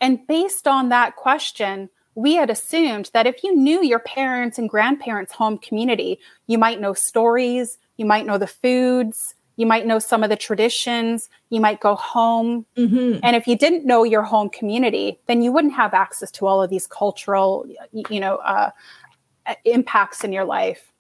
And 0.01 0.27
based 0.27 0.69
on 0.69 0.91
that 0.91 1.17
question, 1.17 1.89
we 2.15 2.35
had 2.35 2.51
assumed 2.51 3.11
that 3.13 3.27
if 3.27 3.43
you 3.43 3.55
knew 3.55 3.85
your 3.85 3.99
parents 3.99 4.59
and 4.59 4.69
grandparents' 4.69 5.33
home 5.33 5.59
community, 5.59 6.19
you 6.47 6.59
might 6.59 6.81
know 6.81 6.95
stories, 6.95 7.79
you 7.97 8.07
might 8.07 8.27
know 8.27 8.39
the 8.39 8.47
foods, 8.47 9.35
you 9.57 9.67
might 9.67 9.87
know 9.87 9.99
some 9.99 10.23
of 10.23 10.31
the 10.31 10.37
traditions, 10.37 11.29
you 11.51 11.61
might 11.61 11.81
go 11.81 11.95
home. 11.95 12.67
Mm-hmm. 12.77 13.21
And 13.23 13.37
if 13.37 13.47
you 13.47 13.57
didn't 13.57 13.85
know 13.85 14.05
your 14.05 14.23
home 14.23 14.51
community, 14.51 15.19
then 15.27 15.43
you 15.43 15.53
wouldn't 15.53 15.75
have 15.75 15.95
access 15.95 16.31
to 16.33 16.47
all 16.47 16.63
of 16.63 16.71
these 16.71 16.87
cultural, 16.87 17.67
you 17.93 18.21
know, 18.21 18.37
uh, 18.37 18.71
impacts 19.65 20.25
in 20.25 20.33
your 20.33 20.45
life. 20.45 20.93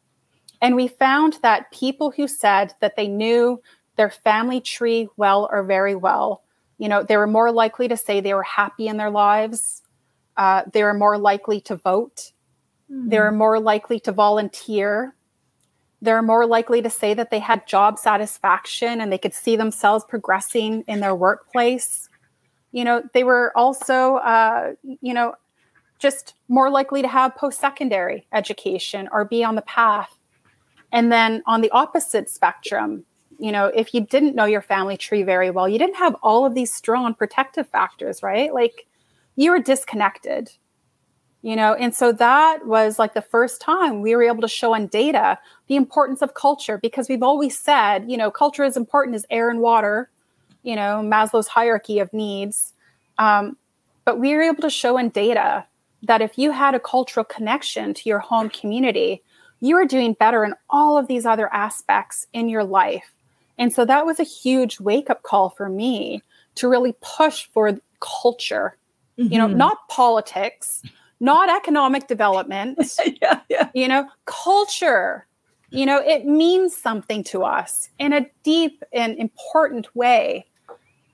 And 0.61 0.77
we 0.77 0.88
found 0.88 1.38
that 1.42 1.70
people 1.72 2.11
who 2.11 2.29
said 2.29 2.74
that 2.81 2.96
they 2.96 3.09
knew 3.09 3.61
their 3.96 4.11
family 4.11 4.61
tree 4.61 5.09
well 5.16 5.48
or 5.53 5.62
very 5.62 5.94
well, 5.94 6.42
you 6.79 6.88
know, 6.88 7.03
they 7.03 7.16
were 7.16 7.27
more 7.27 7.53
likely 7.53 7.87
to 7.88 7.96
say 7.96 8.20
they 8.20 8.35
were 8.35 8.42
happy 8.42 8.88
in 8.88 8.96
their 8.96 9.11
lives 9.11 9.83
uh, 10.37 10.62
they 10.73 10.83
are 10.83 10.94
more 10.94 11.18
likely 11.18 11.61
to 11.62 11.77
vote. 11.77 12.33
Mm-hmm. 12.90 13.09
They're 13.09 13.33
more 13.33 13.61
likely 13.61 14.01
to 14.01 14.12
volunteer. 14.12 15.14
They're 16.03 16.23
more 16.23 16.47
likely 16.47 16.83
to 16.83 16.90
say 16.90 17.14
that 17.14 17.31
they 17.31 17.38
had 17.38 17.66
job 17.66 17.99
satisfaction 17.99 19.01
and 19.01 19.11
they 19.11 19.18
could 19.18 19.35
see 19.35 19.57
themselves 19.57 20.05
progressing 20.05 20.85
in 20.87 21.01
their 21.01 21.14
workplace. 21.14 22.09
You 22.73 22.85
know, 22.85 23.03
they 23.14 23.25
were 23.25 23.53
also, 23.57 24.16
uh, 24.16 24.75
you 25.01 25.14
know, 25.14 25.35
just 25.99 26.35
more 26.49 26.70
likely 26.70 27.01
to 27.03 27.09
have 27.09 27.35
post 27.37 27.61
secondary 27.61 28.27
education 28.33 29.09
or 29.12 29.25
be 29.25 29.42
on 29.42 29.55
the 29.55 29.62
path. 29.62 30.18
And 30.92 31.11
then 31.11 31.42
on 31.47 31.61
the 31.61 31.70
opposite 31.70 32.29
spectrum, 32.29 33.05
you 33.38 33.51
know, 33.51 33.66
if 33.66 33.94
you 33.94 34.01
didn't 34.01 34.35
know 34.35 34.44
your 34.44 34.61
family 34.61 34.97
tree 34.97 35.23
very 35.23 35.51
well, 35.51 35.68
you 35.68 35.79
didn't 35.79 35.97
have 35.97 36.14
all 36.23 36.44
of 36.44 36.55
these 36.55 36.73
strong 36.73 37.14
protective 37.14 37.68
factors, 37.68 38.23
right? 38.23 38.53
Like 38.53 38.87
you 39.37 39.51
were 39.51 39.61
disconnected 39.61 40.51
you 41.44 41.55
know? 41.55 41.75
And 41.75 41.94
so 41.94 42.11
that 42.11 42.64
was 42.64 42.99
like 42.99 43.12
the 43.12 43.20
first 43.20 43.61
time 43.61 44.01
we 44.01 44.16
were 44.16 44.23
able 44.23 44.40
to 44.40 44.49
show 44.49 44.75
on 44.75 44.87
data 44.87 45.38
the 45.66 45.77
importance 45.77 46.23
of 46.23 46.33
culture 46.33 46.79
because 46.79 47.07
we've 47.07 47.23
always 47.23 47.57
said 47.59 48.11
you 48.11 48.16
know 48.16 48.31
culture 48.31 48.64
is 48.64 48.79
important 48.79 49.14
as 49.14 49.27
air 49.31 49.51
and 49.51 49.61
water 49.61 50.09
you 50.62 50.75
know 50.75 51.03
maslow's 51.05 51.47
hierarchy 51.47 51.99
of 51.99 52.11
needs. 52.14 52.73
Um, 53.18 53.59
but 54.07 54.18
we 54.18 54.33
were 54.33 54.40
able 54.40 54.62
to 54.62 54.70
show 54.70 54.97
in 54.97 55.11
data 55.11 55.66
that 56.03 56.23
if 56.23 56.38
you 56.38 56.51
had 56.51 56.75
a 56.75 56.81
cultural 56.81 57.25
connection 57.25 57.92
to 57.92 58.09
your 58.09 58.20
home 58.20 58.49
community 58.49 59.23
you 59.61 59.75
were 59.75 59.85
doing 59.85 60.14
better 60.14 60.44
in 60.44 60.55
all 60.70 60.97
of 60.97 61.09
these 61.09 61.27
other 61.27 61.53
aspects 61.53 62.27
in 62.33 62.49
your 62.49 62.64
life. 62.64 63.12
And 63.59 63.73
so 63.73 63.85
that 63.85 64.07
was 64.07 64.18
a 64.18 64.25
huge 64.25 64.81
wake 64.81 65.11
up 65.11 65.23
call 65.23 65.51
for 65.51 65.68
me 65.68 66.23
to 66.55 66.68
really 66.68 66.94
push 67.03 67.49
for 67.53 67.79
culture 68.01 68.77
mm-hmm. 69.18 69.33
you 69.33 69.38
know, 69.38 69.48
mm-hmm. 69.48 69.59
not 69.59 69.88
politics, 69.88 70.83
not 71.20 71.48
economic 71.48 72.07
development, 72.07 72.79
yeah, 73.22 73.40
yeah. 73.48 73.70
you 73.74 73.88
know, 73.88 74.07
culture. 74.27 75.27
You 75.70 75.87
know, 75.87 76.00
it 76.00 76.24
means 76.24 76.77
something 76.77 77.24
to 77.24 77.42
us 77.42 77.88
in 77.98 78.12
a 78.12 78.27
deep 78.44 78.85
and 78.92 79.18
important 79.18 79.94
way. 79.96 80.46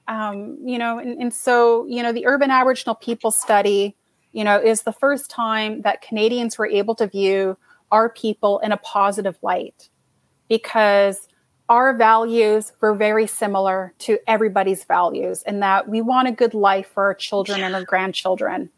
Um, 0.06 0.58
you 0.62 0.76
know, 0.76 0.98
and, 0.98 1.20
and 1.20 1.32
so, 1.32 1.86
you 1.86 2.02
know, 2.02 2.12
the 2.12 2.26
Urban 2.26 2.50
Aboriginal 2.50 2.96
People 2.96 3.30
Study, 3.30 3.96
you 4.32 4.44
know, 4.44 4.60
is 4.60 4.82
the 4.82 4.92
first 4.92 5.30
time 5.30 5.82
that 5.82 6.02
Canadians 6.02 6.58
were 6.58 6.66
able 6.66 6.94
to 6.96 7.06
view 7.06 7.56
our 7.90 8.10
people 8.10 8.58
in 8.58 8.72
a 8.72 8.76
positive 8.76 9.38
light 9.40 9.88
because 10.48 11.28
our 11.70 11.94
values 11.94 12.72
were 12.80 12.94
very 12.94 13.28
similar 13.28 13.94
to 14.00 14.18
everybody's 14.26 14.82
values 14.84 15.44
in 15.46 15.60
that 15.60 15.88
we 15.88 16.02
want 16.02 16.26
a 16.26 16.32
good 16.32 16.52
life 16.52 16.88
for 16.92 17.04
our 17.04 17.14
children 17.14 17.60
yeah. 17.60 17.66
and 17.66 17.74
our 17.76 17.84
grandchildren. 17.84 18.68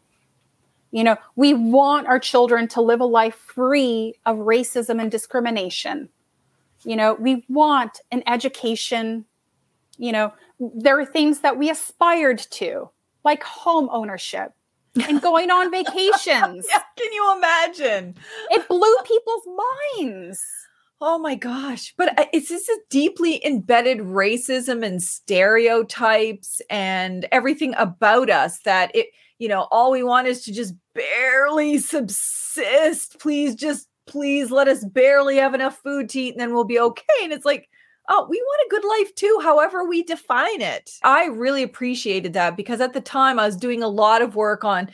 You 0.91 1.03
know, 1.03 1.17
we 1.35 1.55
want 1.55 2.05
our 2.05 2.19
children 2.19 2.67
to 2.69 2.81
live 2.81 3.01
a 3.01 3.05
life 3.05 3.33
free 3.33 4.13
of 4.27 4.37
racism 4.37 5.01
and 5.01 5.09
discrimination. 5.09 6.07
You 6.83 6.95
know, 6.95 7.15
we 7.15 7.43
want 7.49 7.99
an 8.11 8.21
education. 8.27 9.25
You 9.97 10.11
know, 10.11 10.33
there 10.59 10.99
are 10.99 11.05
things 11.05 11.39
that 11.39 11.57
we 11.57 11.71
aspired 11.71 12.37
to, 12.51 12.91
like 13.25 13.41
home 13.41 13.89
ownership 13.91 14.53
and 15.07 15.19
going 15.19 15.49
on 15.49 15.71
vacations. 15.71 16.67
yeah, 16.69 16.83
can 16.95 17.11
you 17.11 17.33
imagine? 17.37 18.15
It 18.51 18.67
blew 18.67 18.95
people's 19.03 19.47
minds. 19.97 20.39
Oh 21.05 21.19
my 21.19 21.35
gosh. 21.35 21.93
But 21.97 22.17
uh, 22.17 22.27
it's 22.31 22.49
a 22.49 22.77
deeply 22.89 23.45
embedded 23.45 23.97
racism 23.97 24.85
and 24.85 25.03
stereotypes 25.03 26.61
and 26.69 27.27
everything 27.29 27.75
about 27.77 28.29
us 28.29 28.59
that 28.59 28.89
it, 28.95 29.07
you 29.37 29.49
know, 29.49 29.67
all 29.69 29.91
we 29.91 30.01
want 30.01 30.27
is 30.27 30.45
to 30.45 30.53
just 30.53 30.73
barely 30.95 31.77
subsist. 31.79 33.19
Please 33.19 33.53
just, 33.53 33.89
please 34.07 34.49
let 34.49 34.69
us 34.69 34.85
barely 34.85 35.35
have 35.35 35.53
enough 35.53 35.77
food 35.83 36.07
to 36.07 36.21
eat 36.21 36.35
and 36.35 36.39
then 36.39 36.53
we'll 36.53 36.63
be 36.63 36.79
okay. 36.79 37.03
And 37.21 37.33
it's 37.33 37.43
like, 37.43 37.67
oh, 38.07 38.25
we 38.29 38.37
want 38.37 38.65
a 38.65 38.69
good 38.69 38.87
life 38.87 39.13
too, 39.15 39.39
however 39.43 39.83
we 39.83 40.03
define 40.03 40.61
it. 40.61 40.89
I 41.03 41.25
really 41.25 41.63
appreciated 41.63 42.31
that 42.31 42.55
because 42.55 42.79
at 42.79 42.93
the 42.93 43.01
time 43.01 43.39
I 43.39 43.45
was 43.45 43.57
doing 43.57 43.83
a 43.83 43.89
lot 43.89 44.21
of 44.21 44.37
work 44.37 44.63
on, 44.63 44.89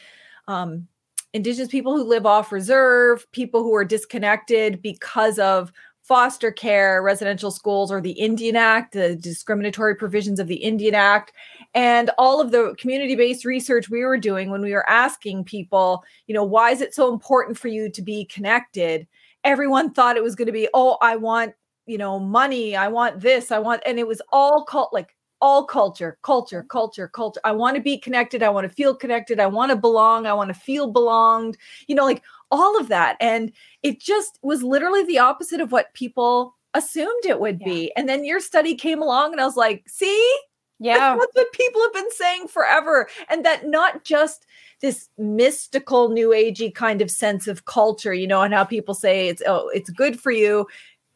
um, 0.47 0.87
Indigenous 1.31 1.69
people 1.69 1.95
who 1.95 2.03
live 2.03 2.25
off 2.25 2.51
reserve, 2.51 3.31
people 3.31 3.61
who 3.61 3.75
are 3.75 3.85
disconnected 3.85 4.81
because 4.81 5.37
of 5.37 5.71
foster 6.09 6.51
care, 6.51 7.03
residential 7.03 7.51
schools, 7.51 7.91
or 7.91 8.01
the 8.01 8.13
Indian 8.13 8.55
Act, 8.55 8.93
the 8.93 9.15
discriminatory 9.15 9.95
provisions 9.95 10.39
of 10.39 10.47
the 10.47 10.55
Indian 10.55 10.95
Act, 10.95 11.31
and 11.75 12.09
all 12.17 12.41
of 12.41 12.49
the 12.49 12.75
community 12.79 13.15
based 13.15 13.45
research 13.45 13.91
we 13.91 14.03
were 14.03 14.17
doing 14.17 14.49
when 14.49 14.63
we 14.63 14.73
were 14.73 14.89
asking 14.89 15.43
people, 15.43 16.03
you 16.25 16.33
know, 16.33 16.43
why 16.43 16.71
is 16.71 16.81
it 16.81 16.95
so 16.95 17.13
important 17.13 17.59
for 17.59 17.67
you 17.67 17.91
to 17.91 18.01
be 18.01 18.25
connected? 18.25 19.07
Everyone 19.43 19.93
thought 19.93 20.17
it 20.17 20.23
was 20.23 20.35
going 20.35 20.47
to 20.47 20.51
be, 20.51 20.67
oh, 20.73 20.97
I 20.99 21.15
want, 21.15 21.53
you 21.85 21.99
know, 21.99 22.17
money, 22.19 22.75
I 22.75 22.87
want 22.87 23.21
this, 23.21 23.51
I 23.51 23.59
want, 23.59 23.83
and 23.85 23.99
it 23.99 24.07
was 24.07 24.19
all 24.31 24.65
cult 24.65 24.91
like 24.91 25.15
all 25.41 25.65
culture, 25.65 26.17
culture, 26.21 26.63
culture, 26.63 27.07
culture. 27.07 27.39
I 27.43 27.51
want 27.53 27.75
to 27.77 27.81
be 27.81 27.97
connected. 27.97 28.43
I 28.43 28.49
want 28.49 28.67
to 28.67 28.73
feel 28.73 28.93
connected. 28.95 29.39
I 29.39 29.47
want 29.47 29.69
to 29.69 29.75
belong. 29.77 30.25
I 30.25 30.33
want 30.33 30.49
to 30.49 30.59
feel 30.59 30.91
belonged. 30.91 31.57
You 31.87 31.95
know, 31.95 32.03
like 32.03 32.23
all 32.51 32.79
of 32.79 32.87
that. 32.87 33.17
And 33.19 33.51
it 33.83 33.99
just 33.99 34.39
was 34.41 34.63
literally 34.63 35.03
the 35.03 35.19
opposite 35.19 35.61
of 35.61 35.71
what 35.71 35.93
people 35.93 36.55
assumed 36.73 37.25
it 37.25 37.39
would 37.39 37.59
yeah. 37.61 37.67
be. 37.67 37.91
And 37.95 38.07
then 38.07 38.23
your 38.23 38.39
study 38.39 38.75
came 38.75 39.01
along 39.01 39.31
and 39.31 39.41
I 39.41 39.45
was 39.45 39.57
like, 39.57 39.83
see? 39.87 40.37
Yeah. 40.79 41.17
That's 41.17 41.35
what 41.35 41.51
people 41.51 41.81
have 41.81 41.93
been 41.93 42.11
saying 42.11 42.47
forever. 42.47 43.09
And 43.29 43.43
that 43.45 43.67
not 43.67 44.03
just 44.03 44.45
this 44.81 45.09
mystical 45.17 46.09
new 46.09 46.29
agey 46.29 46.73
kind 46.73 47.01
of 47.01 47.11
sense 47.11 47.47
of 47.47 47.65
culture, 47.65 48.13
you 48.13 48.27
know, 48.27 48.41
and 48.41 48.53
how 48.53 48.63
people 48.63 48.93
say 48.93 49.27
it's 49.27 49.43
oh, 49.45 49.69
it's 49.73 49.89
good 49.89 50.19
for 50.19 50.31
you, 50.31 50.67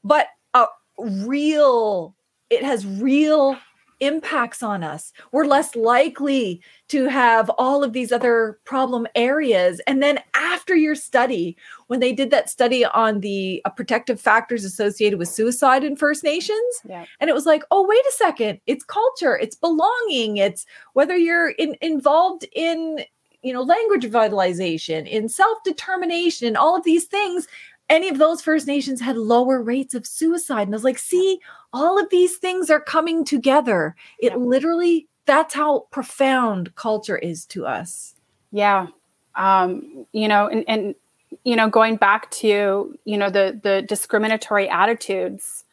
but 0.03 0.27
a 0.53 0.65
real, 0.97 2.13
it 2.49 2.63
has 2.63 2.85
real 2.85 3.57
impacts 4.05 4.61
on 4.61 4.83
us. 4.83 5.11
We're 5.31 5.45
less 5.45 5.75
likely 5.75 6.61
to 6.89 7.05
have 7.05 7.49
all 7.57 7.83
of 7.83 7.93
these 7.93 8.11
other 8.11 8.59
problem 8.65 9.07
areas. 9.15 9.81
And 9.87 10.01
then 10.01 10.19
after 10.33 10.75
your 10.75 10.95
study, 10.95 11.57
when 11.87 11.99
they 11.99 12.13
did 12.13 12.31
that 12.31 12.49
study 12.49 12.85
on 12.85 13.21
the 13.21 13.61
uh, 13.65 13.69
protective 13.69 14.19
factors 14.19 14.63
associated 14.63 15.19
with 15.19 15.29
suicide 15.29 15.83
in 15.83 15.95
First 15.95 16.23
Nations, 16.23 16.81
yeah. 16.87 17.05
and 17.19 17.29
it 17.29 17.33
was 17.33 17.45
like, 17.45 17.63
oh, 17.71 17.87
wait 17.87 18.05
a 18.05 18.13
second, 18.13 18.59
it's 18.67 18.83
culture, 18.83 19.37
it's 19.37 19.55
belonging, 19.55 20.37
it's 20.37 20.65
whether 20.93 21.15
you're 21.15 21.49
in, 21.49 21.75
involved 21.81 22.45
in 22.53 22.99
you 23.43 23.51
know 23.51 23.61
language 23.61 24.05
revitalization 24.05 25.05
in 25.05 25.27
self-determination 25.29 26.47
and 26.47 26.57
all 26.57 26.75
of 26.77 26.83
these 26.83 27.05
things 27.05 27.45
any 27.93 28.09
of 28.09 28.17
those 28.17 28.41
First 28.41 28.65
Nations 28.65 28.99
had 28.99 29.15
lower 29.17 29.61
rates 29.61 29.93
of 29.93 30.07
suicide. 30.07 30.63
And 30.63 30.73
I 30.73 30.77
was 30.77 30.83
like, 30.83 30.97
see, 30.97 31.39
all 31.71 31.99
of 31.99 32.09
these 32.09 32.37
things 32.37 32.71
are 32.71 32.81
coming 32.81 33.23
together. 33.23 33.95
It 34.19 34.31
yeah. 34.31 34.37
literally, 34.37 35.07
that's 35.27 35.53
how 35.53 35.85
profound 35.91 36.73
culture 36.75 37.17
is 37.17 37.45
to 37.47 37.67
us. 37.67 38.15
Yeah. 38.51 38.87
Um, 39.35 40.07
you 40.11 40.27
know, 40.27 40.47
and, 40.47 40.65
and, 40.67 40.95
you 41.43 41.55
know, 41.55 41.69
going 41.69 41.95
back 41.95 42.31
to, 42.31 42.97
you 43.05 43.17
know, 43.17 43.29
the, 43.29 43.59
the 43.61 43.83
discriminatory 43.83 44.67
attitudes, 44.67 45.63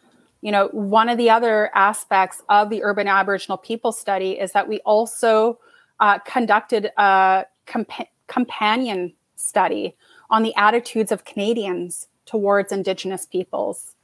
you 0.42 0.52
know, 0.52 0.68
one 0.72 1.08
of 1.08 1.16
the 1.16 1.30
other 1.30 1.70
aspects 1.74 2.42
of 2.50 2.68
the 2.68 2.82
urban 2.82 3.08
Aboriginal 3.08 3.56
people 3.56 3.92
study 3.92 4.32
is 4.38 4.52
that 4.52 4.68
we 4.68 4.80
also 4.80 5.58
uh, 6.00 6.18
conducted 6.20 6.90
a 6.98 7.46
compa- 7.66 8.08
companion 8.26 9.14
study 9.36 9.96
on 10.28 10.42
the 10.42 10.54
attitudes 10.56 11.10
of 11.12 11.24
Canadians 11.24 12.06
towards 12.30 12.72
Indigenous 12.72 13.26
peoples. 13.26 13.96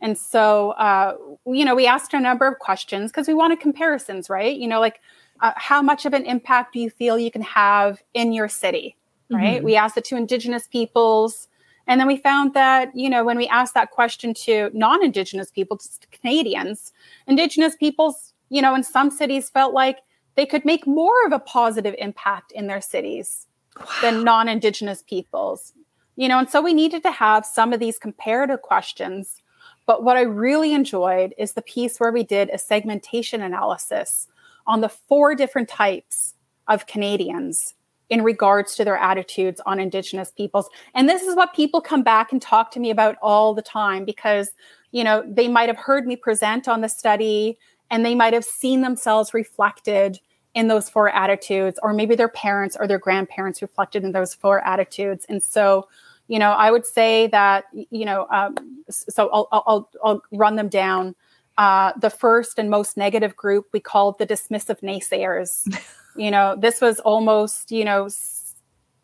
And 0.00 0.18
so, 0.18 0.72
uh, 0.72 1.16
you 1.46 1.64
know, 1.64 1.74
we 1.74 1.86
asked 1.86 2.12
a 2.12 2.20
number 2.20 2.46
of 2.46 2.58
questions 2.58 3.10
because 3.10 3.28
we 3.28 3.34
wanted 3.34 3.60
comparisons, 3.60 4.28
right? 4.28 4.56
You 4.56 4.68
know, 4.68 4.80
like 4.80 5.00
uh, 5.40 5.52
how 5.56 5.80
much 5.80 6.04
of 6.04 6.12
an 6.12 6.26
impact 6.26 6.74
do 6.74 6.80
you 6.80 6.90
feel 6.90 7.18
you 7.18 7.30
can 7.30 7.42
have 7.42 8.02
in 8.12 8.32
your 8.32 8.48
city, 8.48 8.96
right? 9.30 9.56
Mm-hmm. 9.56 9.64
We 9.64 9.76
asked 9.76 9.96
it 9.96 10.04
to 10.06 10.16
Indigenous 10.16 10.66
peoples. 10.66 11.48
And 11.86 11.98
then 11.98 12.06
we 12.06 12.16
found 12.16 12.52
that, 12.54 12.94
you 12.94 13.08
know, 13.08 13.24
when 13.24 13.38
we 13.38 13.48
asked 13.48 13.74
that 13.74 13.90
question 13.90 14.34
to 14.34 14.70
non 14.74 15.04
Indigenous 15.04 15.50
people, 15.50 15.78
to 15.78 15.88
Canadians, 16.10 16.92
Indigenous 17.26 17.76
peoples, 17.76 18.34
you 18.50 18.60
know, 18.60 18.74
in 18.74 18.82
some 18.82 19.10
cities 19.10 19.48
felt 19.48 19.72
like 19.72 20.00
they 20.34 20.46
could 20.46 20.64
make 20.64 20.86
more 20.86 21.26
of 21.26 21.32
a 21.32 21.38
positive 21.38 21.94
impact 21.98 22.52
in 22.52 22.66
their 22.66 22.80
cities 22.80 23.46
wow. 23.78 23.86
than 24.02 24.24
non 24.24 24.48
Indigenous 24.48 25.02
peoples. 25.02 25.72
You 26.16 26.28
know, 26.28 26.38
and 26.38 26.50
so 26.50 26.60
we 26.60 26.74
needed 26.74 27.02
to 27.04 27.10
have 27.10 27.46
some 27.46 27.72
of 27.72 27.80
these 27.80 27.98
comparative 27.98 28.62
questions. 28.62 29.42
But 29.86 30.04
what 30.04 30.16
I 30.16 30.22
really 30.22 30.72
enjoyed 30.74 31.34
is 31.38 31.52
the 31.52 31.62
piece 31.62 31.98
where 31.98 32.12
we 32.12 32.22
did 32.22 32.50
a 32.50 32.58
segmentation 32.58 33.42
analysis 33.42 34.28
on 34.66 34.80
the 34.80 34.88
four 34.88 35.34
different 35.34 35.68
types 35.68 36.34
of 36.68 36.86
Canadians 36.86 37.74
in 38.10 38.22
regards 38.22 38.74
to 38.76 38.84
their 38.84 38.98
attitudes 38.98 39.60
on 39.64 39.80
Indigenous 39.80 40.30
peoples. 40.30 40.68
And 40.94 41.08
this 41.08 41.22
is 41.22 41.34
what 41.34 41.54
people 41.54 41.80
come 41.80 42.02
back 42.02 42.30
and 42.30 42.42
talk 42.42 42.70
to 42.72 42.80
me 42.80 42.90
about 42.90 43.16
all 43.22 43.54
the 43.54 43.62
time 43.62 44.04
because, 44.04 44.50
you 44.90 45.02
know, 45.02 45.24
they 45.26 45.48
might 45.48 45.68
have 45.68 45.78
heard 45.78 46.06
me 46.06 46.16
present 46.16 46.68
on 46.68 46.82
the 46.82 46.88
study 46.88 47.58
and 47.90 48.04
they 48.04 48.14
might 48.14 48.34
have 48.34 48.44
seen 48.44 48.82
themselves 48.82 49.32
reflected 49.32 50.18
in 50.54 50.68
those 50.68 50.88
four 50.88 51.08
attitudes, 51.08 51.78
or 51.82 51.92
maybe 51.92 52.14
their 52.14 52.28
parents 52.28 52.76
or 52.78 52.86
their 52.86 52.98
grandparents 52.98 53.62
reflected 53.62 54.04
in 54.04 54.12
those 54.12 54.34
four 54.34 54.64
attitudes. 54.66 55.24
And 55.28 55.42
so, 55.42 55.88
you 56.28 56.38
know, 56.38 56.50
I 56.50 56.70
would 56.70 56.86
say 56.86 57.26
that, 57.28 57.64
you 57.72 58.04
know, 58.04 58.26
um, 58.30 58.84
so 58.90 59.30
I'll, 59.32 59.48
I'll, 59.52 59.90
I'll 60.04 60.22
run 60.30 60.56
them 60.56 60.68
down. 60.68 61.14
Uh, 61.58 61.92
the 62.00 62.10
first 62.10 62.58
and 62.58 62.70
most 62.70 62.96
negative 62.96 63.36
group 63.36 63.66
we 63.72 63.80
called 63.80 64.18
the 64.18 64.26
dismissive 64.26 64.80
naysayers. 64.80 65.66
you 66.16 66.30
know, 66.30 66.56
this 66.58 66.80
was 66.80 66.98
almost, 67.00 67.70
you 67.70 67.84
know, 67.84 68.08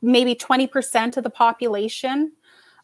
maybe 0.01 0.35
20% 0.35 1.17
of 1.17 1.25
the 1.25 1.31
population. 1.31 2.33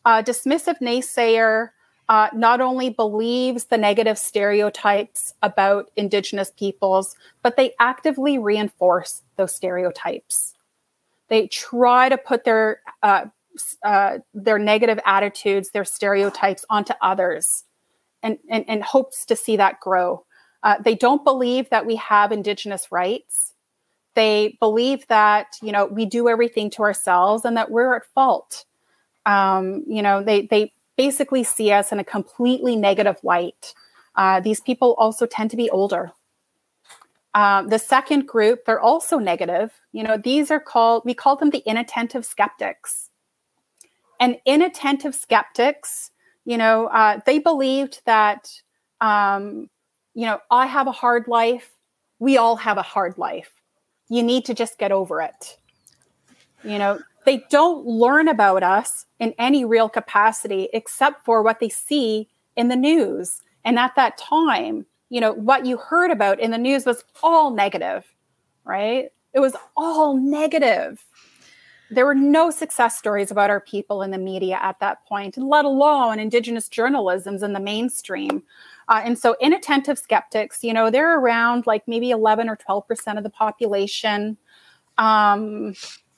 Uh, 0.05 0.23
dismissive 0.23 0.79
naysayer 0.81 1.71
uh, 2.09 2.29
not 2.35 2.61
only 2.61 2.91
believes 2.91 3.65
the 3.65 3.79
negative 3.79 4.19
stereotypes 4.19 5.35
about 5.43 5.91
Indigenous 5.97 6.51
peoples, 6.51 7.17
but 7.43 7.57
they 7.57 7.73
actively 7.81 8.37
reinforce 8.37 9.23
those 9.37 9.55
stereotypes. 9.55 10.55
They 11.29 11.47
try 11.47 12.11
to 12.11 12.19
put 12.19 12.45
their 12.45 12.81
uh, 13.03 13.27
uh, 13.83 14.19
their 14.35 14.59
negative 14.59 14.99
attitudes, 15.07 15.71
their 15.71 15.85
stereotypes 15.85 16.65
onto 16.69 16.93
others, 17.01 17.65
and, 18.23 18.37
and, 18.51 18.65
and 18.67 18.83
hopes 18.83 19.25
to 19.27 19.37
see 19.37 19.57
that 19.57 19.79
grow. 19.81 20.25
Uh, 20.63 20.77
they 20.83 20.95
don't 20.95 21.25
believe 21.25 21.71
that 21.71 21.87
we 21.87 21.95
have 21.97 22.33
Indigenous 22.33 22.91
rights. 22.91 23.53
They 24.15 24.57
believe 24.61 25.07
that 25.09 25.57
you 25.63 25.73
know 25.73 25.87
we 25.87 26.05
do 26.05 26.29
everything 26.29 26.69
to 26.71 26.83
ourselves 26.83 27.45
and 27.45 27.57
that 27.57 27.71
we're 27.71 27.97
at 27.97 28.05
fault. 28.15 28.67
Um, 29.25 29.85
you 29.87 30.03
know, 30.03 30.23
they 30.23 30.43
they 30.47 30.73
basically 30.97 31.45
see 31.45 31.73
us 31.73 31.93
in 31.93 31.99
a 31.99 32.05
completely 32.05 32.77
negative 32.77 33.17
light. 33.23 33.75
Uh, 34.17 34.41
these 34.41 34.61
people 34.61 34.95
also 34.99 35.27
tend 35.27 35.51
to 35.51 35.57
be 35.57 35.69
older. 35.71 36.13
Uh, 37.35 37.63
the 37.63 37.79
second 37.79 38.27
group, 38.29 38.65
they're 38.65 38.81
also 38.81 39.19
negative. 39.19 39.73
You 39.93 40.05
know, 40.05 40.17
these 40.17 40.53
are 40.53 40.61
called, 40.61 41.03
we 41.05 41.15
call 41.15 41.35
them 41.35 41.51
the 41.51 41.63
inattentive 41.67 42.25
skeptics. 42.25 43.11
And 44.21 44.39
inattentive 44.47 45.17
skeptics, 45.17 46.13
you 46.45 46.57
know, 46.57 46.87
uh, 46.87 47.21
they 47.27 47.41
believed 47.41 48.03
that, 48.07 48.49
um, 49.01 49.69
you 50.15 50.27
know, 50.27 50.39
I 50.51 50.67
have 50.67 50.87
a 50.87 50.93
hard 50.93 51.27
life. 51.27 51.73
We 52.21 52.39
all 52.39 52.55
have 52.57 52.79
a 52.79 52.83
hard 52.83 53.19
life. 53.19 53.51
You 54.09 54.23
need 54.23 54.45
to 54.45 54.55
just 54.55 54.79
get 54.79 54.93
over 54.93 55.21
it. 55.21 55.59
You 56.63 56.79
know, 56.79 57.01
they 57.25 57.45
don't 57.51 57.87
learn 57.87 58.29
about 58.29 58.63
us 58.63 59.07
in 59.19 59.35
any 59.39 59.65
real 59.65 59.89
capacity 59.89 60.69
except 60.73 61.25
for 61.25 61.43
what 61.43 61.61
they 61.61 61.69
see 61.69 62.29
in 62.57 62.69
the 62.69 62.77
news. 62.77 63.41
And 63.65 63.79
at 63.79 63.95
that 63.97 64.19
time, 64.19 64.87
you 65.11 65.21
know, 65.21 65.33
what 65.33 65.67
you 65.67 65.77
heard 65.77 66.11
about 66.11 66.41
in 66.41 66.51
the 66.51 66.59
news 66.59 66.85
was 66.85 67.05
all 67.23 67.51
negative, 67.51 68.05
right? 68.65 69.11
It 69.33 69.41
was 69.41 69.57
all 69.77 70.17
negative. 70.17 71.05
there 71.91 72.07
were 72.07 72.15
no 72.15 72.51
success 72.51 72.97
stories 72.99 73.31
about 73.31 73.51
our 73.51 73.61
people 73.61 74.03
in 74.03 74.11
the 74.11 74.19
media 74.19 74.59
at 74.61 74.81
that 74.81 75.05
point, 75.07 75.37
let 75.37 75.65
alone 75.65 76.19
Indigenous 76.19 76.69
journalisms 76.69 77.43
in 77.43 77.53
the 77.53 77.61
mainstream. 77.61 78.43
Uh, 78.89 79.03
and 79.05 79.19
so, 79.19 79.37
inattentive 79.41 79.99
skeptics, 79.99 80.65
you 80.65 80.73
know, 80.73 80.91
they're 80.91 81.19
around 81.19 81.67
like 81.67 81.87
maybe 81.87 82.11
11 82.11 82.49
or 82.49 82.57
12% 82.57 83.17
of 83.17 83.23
the 83.23 83.31
population. 83.31 84.37
Um, 84.99 85.75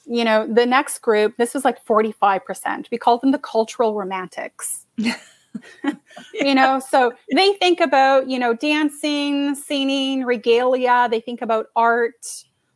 you 0.06 0.24
know, 0.24 0.46
the 0.46 0.66
next 0.66 1.00
group, 1.00 1.36
this 1.36 1.52
was 1.52 1.64
like 1.64 1.84
45%. 1.84 2.90
We 2.90 2.98
call 2.98 3.18
them 3.18 3.32
the 3.32 3.38
cultural 3.38 3.94
romantics. 3.94 4.86
you 4.96 6.54
know, 6.54 6.80
so 6.80 7.12
they 7.34 7.54
think 7.54 7.80
about, 7.80 8.28
you 8.28 8.38
know, 8.38 8.54
dancing, 8.54 9.54
singing, 9.54 10.24
regalia, 10.24 11.08
they 11.10 11.20
think 11.20 11.42
about 11.42 11.66
art, 11.74 12.26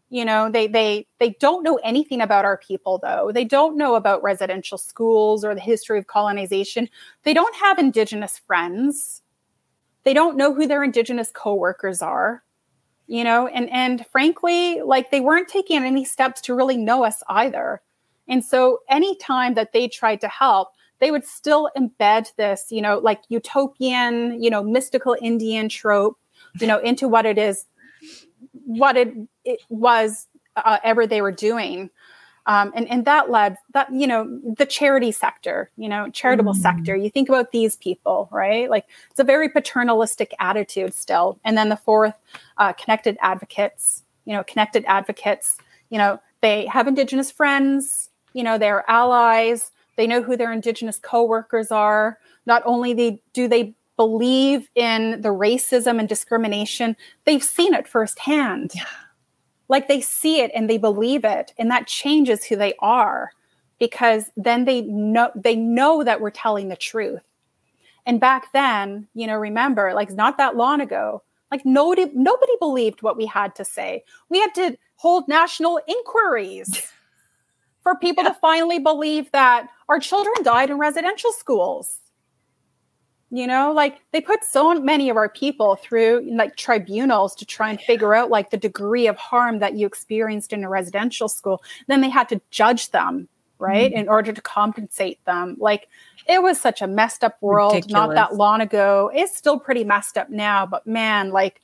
you 0.08 0.24
know, 0.24 0.50
they 0.50 0.66
they 0.66 1.06
they 1.20 1.30
don't 1.38 1.62
know 1.62 1.78
anything 1.84 2.20
about 2.20 2.44
our 2.44 2.58
people 2.58 2.98
though. 2.98 3.30
They 3.32 3.44
don't 3.44 3.76
know 3.76 3.94
about 3.94 4.24
residential 4.24 4.76
schools 4.76 5.44
or 5.44 5.54
the 5.54 5.60
history 5.60 5.98
of 6.00 6.08
colonization. 6.08 6.88
They 7.22 7.32
don't 7.32 7.54
have 7.56 7.78
indigenous 7.78 8.40
friends. 8.44 9.22
They 10.02 10.12
don't 10.12 10.36
know 10.36 10.52
who 10.52 10.66
their 10.66 10.82
indigenous 10.82 11.30
coworkers 11.32 12.02
are 12.02 12.42
you 13.10 13.24
know 13.24 13.48
and 13.48 13.68
and 13.70 14.06
frankly 14.06 14.80
like 14.82 15.10
they 15.10 15.20
weren't 15.20 15.48
taking 15.48 15.84
any 15.84 16.04
steps 16.04 16.40
to 16.42 16.54
really 16.54 16.76
know 16.76 17.04
us 17.04 17.22
either. 17.28 17.82
And 18.28 18.44
so 18.44 18.78
anytime 18.88 19.54
that 19.54 19.72
they 19.72 19.88
tried 19.88 20.20
to 20.20 20.28
help 20.28 20.68
they 21.00 21.10
would 21.10 21.26
still 21.26 21.70
embed 21.76 22.34
this 22.36 22.66
you 22.70 22.80
know 22.80 22.98
like 22.98 23.22
utopian 23.28 24.40
you 24.40 24.48
know 24.50 24.62
mystical 24.62 25.16
indian 25.20 25.68
trope 25.68 26.18
you 26.60 26.66
know 26.66 26.78
into 26.78 27.08
what 27.08 27.26
it 27.26 27.38
is 27.38 27.66
what 28.64 28.96
it, 28.96 29.12
it 29.44 29.60
was 29.68 30.28
uh, 30.56 30.78
ever 30.84 31.06
they 31.06 31.22
were 31.22 31.32
doing 31.32 31.90
um, 32.46 32.72
and, 32.74 32.88
and 32.90 33.04
that 33.04 33.30
led 33.30 33.56
that, 33.72 33.92
you 33.92 34.06
know, 34.06 34.40
the 34.56 34.66
charity 34.66 35.12
sector, 35.12 35.70
you 35.76 35.88
know, 35.88 36.08
charitable 36.10 36.54
mm. 36.54 36.60
sector. 36.60 36.96
You 36.96 37.10
think 37.10 37.28
about 37.28 37.52
these 37.52 37.76
people, 37.76 38.28
right? 38.32 38.70
Like 38.70 38.86
it's 39.10 39.20
a 39.20 39.24
very 39.24 39.48
paternalistic 39.48 40.34
attitude 40.40 40.94
still. 40.94 41.38
And 41.44 41.56
then 41.56 41.68
the 41.68 41.76
fourth, 41.76 42.14
uh, 42.58 42.72
connected 42.72 43.18
advocates, 43.20 44.02
you 44.24 44.32
know, 44.32 44.42
connected 44.44 44.84
advocates, 44.86 45.58
you 45.90 45.98
know, 45.98 46.20
they 46.40 46.66
have 46.66 46.88
Indigenous 46.88 47.30
friends, 47.30 48.08
you 48.32 48.42
know, 48.42 48.56
they're 48.56 48.88
allies, 48.90 49.72
they 49.96 50.06
know 50.06 50.22
who 50.22 50.36
their 50.36 50.52
Indigenous 50.52 50.98
coworkers 50.98 51.70
are. 51.70 52.18
Not 52.46 52.62
only 52.64 52.94
they, 52.94 53.22
do 53.34 53.48
they 53.48 53.74
believe 53.96 54.70
in 54.74 55.20
the 55.20 55.28
racism 55.28 55.98
and 55.98 56.08
discrimination, 56.08 56.96
they've 57.26 57.44
seen 57.44 57.74
it 57.74 57.86
firsthand. 57.86 58.72
Yeah 58.74 58.84
like 59.70 59.86
they 59.86 60.00
see 60.00 60.40
it 60.40 60.50
and 60.54 60.68
they 60.68 60.76
believe 60.76 61.24
it 61.24 61.54
and 61.56 61.70
that 61.70 61.86
changes 61.86 62.44
who 62.44 62.56
they 62.56 62.74
are 62.80 63.30
because 63.78 64.30
then 64.36 64.64
they 64.64 64.82
know 64.82 65.30
they 65.34 65.56
know 65.56 66.04
that 66.04 66.20
we're 66.20 66.30
telling 66.30 66.68
the 66.68 66.76
truth. 66.76 67.22
And 68.04 68.20
back 68.20 68.52
then 68.52 69.06
you 69.14 69.26
know 69.26 69.36
remember 69.36 69.94
like 69.94 70.10
not 70.10 70.36
that 70.38 70.56
long 70.56 70.80
ago 70.80 71.22
like 71.50 71.64
nobody 71.64 72.10
nobody 72.14 72.52
believed 72.58 73.02
what 73.02 73.16
we 73.16 73.26
had 73.26 73.54
to 73.54 73.64
say. 73.64 74.04
We 74.28 74.40
had 74.40 74.54
to 74.56 74.76
hold 74.96 75.28
national 75.28 75.80
inquiries 75.86 76.92
for 77.82 77.94
people 77.96 78.24
yeah. 78.24 78.30
to 78.30 78.38
finally 78.40 78.80
believe 78.80 79.30
that 79.30 79.68
our 79.88 80.00
children 80.00 80.42
died 80.42 80.70
in 80.70 80.78
residential 80.78 81.32
schools 81.32 81.99
you 83.30 83.46
know 83.46 83.72
like 83.72 83.98
they 84.12 84.20
put 84.20 84.44
so 84.44 84.74
many 84.74 85.08
of 85.08 85.16
our 85.16 85.28
people 85.28 85.76
through 85.76 86.26
like 86.32 86.56
tribunals 86.56 87.34
to 87.34 87.46
try 87.46 87.70
and 87.70 87.80
figure 87.80 88.14
out 88.14 88.30
like 88.30 88.50
the 88.50 88.56
degree 88.56 89.06
of 89.06 89.16
harm 89.16 89.60
that 89.60 89.74
you 89.74 89.86
experienced 89.86 90.52
in 90.52 90.64
a 90.64 90.68
residential 90.68 91.28
school 91.28 91.62
then 91.86 92.00
they 92.00 92.10
had 92.10 92.28
to 92.28 92.40
judge 92.50 92.90
them 92.90 93.28
right 93.58 93.92
mm-hmm. 93.92 94.00
in 94.00 94.08
order 94.08 94.32
to 94.32 94.42
compensate 94.42 95.24
them 95.24 95.56
like 95.58 95.88
it 96.26 96.42
was 96.42 96.60
such 96.60 96.82
a 96.82 96.86
messed 96.86 97.24
up 97.24 97.36
world 97.40 97.74
Ridiculous. 97.74 97.92
not 97.92 98.14
that 98.14 98.34
long 98.34 98.60
ago 98.60 99.10
it's 99.14 99.36
still 99.36 99.58
pretty 99.58 99.84
messed 99.84 100.18
up 100.18 100.30
now 100.30 100.66
but 100.66 100.86
man 100.86 101.30
like 101.30 101.60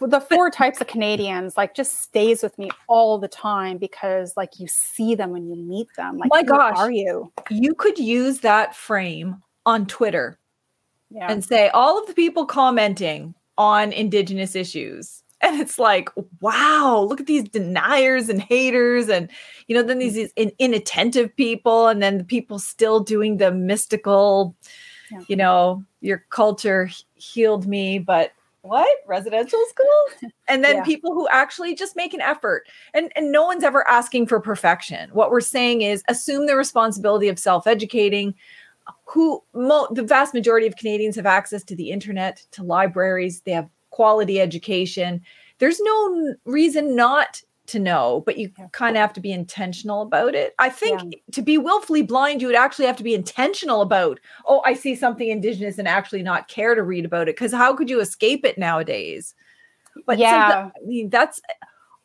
the 0.00 0.20
four 0.20 0.50
types 0.50 0.80
of 0.80 0.88
Canadians 0.88 1.56
like 1.56 1.76
just 1.76 2.02
stays 2.02 2.42
with 2.42 2.58
me 2.58 2.70
all 2.88 3.18
the 3.18 3.28
time 3.28 3.78
because 3.78 4.36
like 4.36 4.58
you 4.58 4.66
see 4.66 5.14
them 5.14 5.30
when 5.30 5.46
you 5.48 5.54
meet 5.54 5.86
them. 5.96 6.18
Like, 6.18 6.28
my 6.28 6.42
gosh, 6.42 6.76
are 6.76 6.90
you? 6.90 7.32
You 7.50 7.72
could 7.72 8.00
use 8.00 8.40
that 8.40 8.74
frame 8.74 9.40
on 9.66 9.86
Twitter 9.86 10.38
yeah. 11.14 11.30
and 11.30 11.44
say 11.44 11.68
all 11.70 12.00
of 12.00 12.06
the 12.06 12.14
people 12.14 12.46
commenting 12.46 13.34
on 13.58 13.92
indigenous 13.92 14.54
issues 14.56 15.22
and 15.42 15.60
it's 15.60 15.78
like 15.78 16.08
wow 16.40 17.04
look 17.08 17.20
at 17.20 17.26
these 17.26 17.48
deniers 17.48 18.28
and 18.28 18.40
haters 18.40 19.08
and 19.08 19.28
you 19.66 19.76
know 19.76 19.82
then 19.82 19.98
these, 19.98 20.14
these 20.14 20.32
in, 20.36 20.52
inattentive 20.58 21.34
people 21.36 21.88
and 21.88 22.02
then 22.02 22.18
the 22.18 22.24
people 22.24 22.58
still 22.58 23.00
doing 23.00 23.36
the 23.36 23.50
mystical 23.50 24.54
yeah. 25.10 25.20
you 25.28 25.36
know 25.36 25.84
your 26.00 26.24
culture 26.30 26.88
healed 27.14 27.66
me 27.66 27.98
but 27.98 28.32
what 28.62 28.88
residential 29.06 29.58
school 29.68 30.30
and 30.48 30.62
then 30.62 30.76
yeah. 30.76 30.84
people 30.84 31.12
who 31.12 31.26
actually 31.28 31.74
just 31.74 31.96
make 31.96 32.14
an 32.14 32.20
effort 32.20 32.68
and 32.94 33.12
and 33.16 33.32
no 33.32 33.44
one's 33.44 33.64
ever 33.64 33.86
asking 33.88 34.26
for 34.26 34.38
perfection 34.38 35.10
what 35.12 35.30
we're 35.30 35.40
saying 35.40 35.82
is 35.82 36.04
assume 36.08 36.46
the 36.46 36.56
responsibility 36.56 37.28
of 37.28 37.38
self-educating 37.38 38.32
who 39.04 39.42
mo- 39.54 39.88
the 39.90 40.02
vast 40.02 40.34
majority 40.34 40.66
of 40.66 40.76
Canadians 40.76 41.16
have 41.16 41.26
access 41.26 41.62
to 41.64 41.76
the 41.76 41.90
internet, 41.90 42.44
to 42.52 42.62
libraries, 42.62 43.40
they 43.42 43.52
have 43.52 43.68
quality 43.90 44.40
education. 44.40 45.20
There's 45.58 45.80
no 45.80 46.34
reason 46.44 46.96
not 46.96 47.42
to 47.66 47.78
know, 47.78 48.22
but 48.26 48.38
you 48.38 48.50
yeah. 48.58 48.66
kind 48.72 48.96
of 48.96 49.00
have 49.00 49.12
to 49.12 49.20
be 49.20 49.32
intentional 49.32 50.02
about 50.02 50.34
it. 50.34 50.54
I 50.58 50.68
think 50.68 51.00
yeah. 51.02 51.18
to 51.32 51.42
be 51.42 51.58
willfully 51.58 52.02
blind, 52.02 52.40
you 52.40 52.48
would 52.48 52.56
actually 52.56 52.86
have 52.86 52.96
to 52.96 53.04
be 53.04 53.14
intentional 53.14 53.82
about, 53.82 54.18
oh, 54.46 54.62
I 54.64 54.74
see 54.74 54.94
something 54.94 55.28
indigenous 55.28 55.78
and 55.78 55.86
actually 55.86 56.22
not 56.22 56.48
care 56.48 56.74
to 56.74 56.82
read 56.82 57.04
about 57.04 57.28
it. 57.28 57.36
Because 57.36 57.52
how 57.52 57.74
could 57.74 57.88
you 57.88 58.00
escape 58.00 58.44
it 58.44 58.58
nowadays? 58.58 59.34
But 60.06 60.18
yeah, 60.18 60.70
I 60.74 60.86
mean, 60.86 61.10
that's 61.10 61.40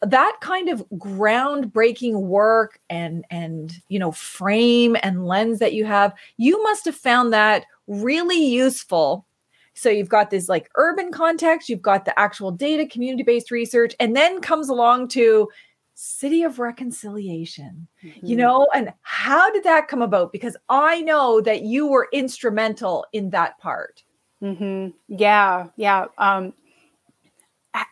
that 0.02 0.38
kind 0.42 0.70
of 0.70 0.84
groundbreaking 0.98 2.22
work 2.22 2.80
and 2.90 3.26
and 3.32 3.82
you 3.90 3.98
know 3.98 4.12
frame 4.12 4.96
and 5.02 5.26
lens 5.26 5.60
that 5.60 5.74
you 5.74 5.86
have 5.86 6.14
you 6.38 6.62
must 6.64 6.86
have 6.86 6.96
found 6.96 7.34
that 7.34 7.66
really 7.88 8.46
useful 8.46 9.26
so 9.74 9.90
you've 9.90 10.10
got 10.10 10.30
this 10.30 10.48
like 10.48 10.70
urban 10.76 11.12
context 11.12 11.68
you've 11.68 11.82
got 11.82 12.06
the 12.06 12.18
actual 12.20 12.52
data 12.52 12.86
community 12.86 13.24
based 13.24 13.50
research 13.50 13.96
and 14.00 14.16
then 14.16 14.40
comes 14.40 14.70
along 14.70 15.08
to 15.08 15.50
city 15.96 16.44
of 16.44 16.60
reconciliation 16.60 17.88
mm-hmm. 18.04 18.26
you 18.26 18.36
know 18.36 18.68
and 18.76 18.94
how 19.02 19.52
did 19.52 19.64
that 19.64 19.88
come 19.88 20.04
about 20.04 20.32
because 20.32 20.56
i 20.70 21.02
know 21.02 21.42
that 21.42 21.64
you 21.64 21.88
were 21.88 22.08
instrumental 22.14 23.04
in 23.14 23.32
that 23.32 23.58
part 23.58 24.04
mm-hmm. 24.44 24.90
yeah 25.08 25.66
yeah 25.76 26.06
um 26.20 26.54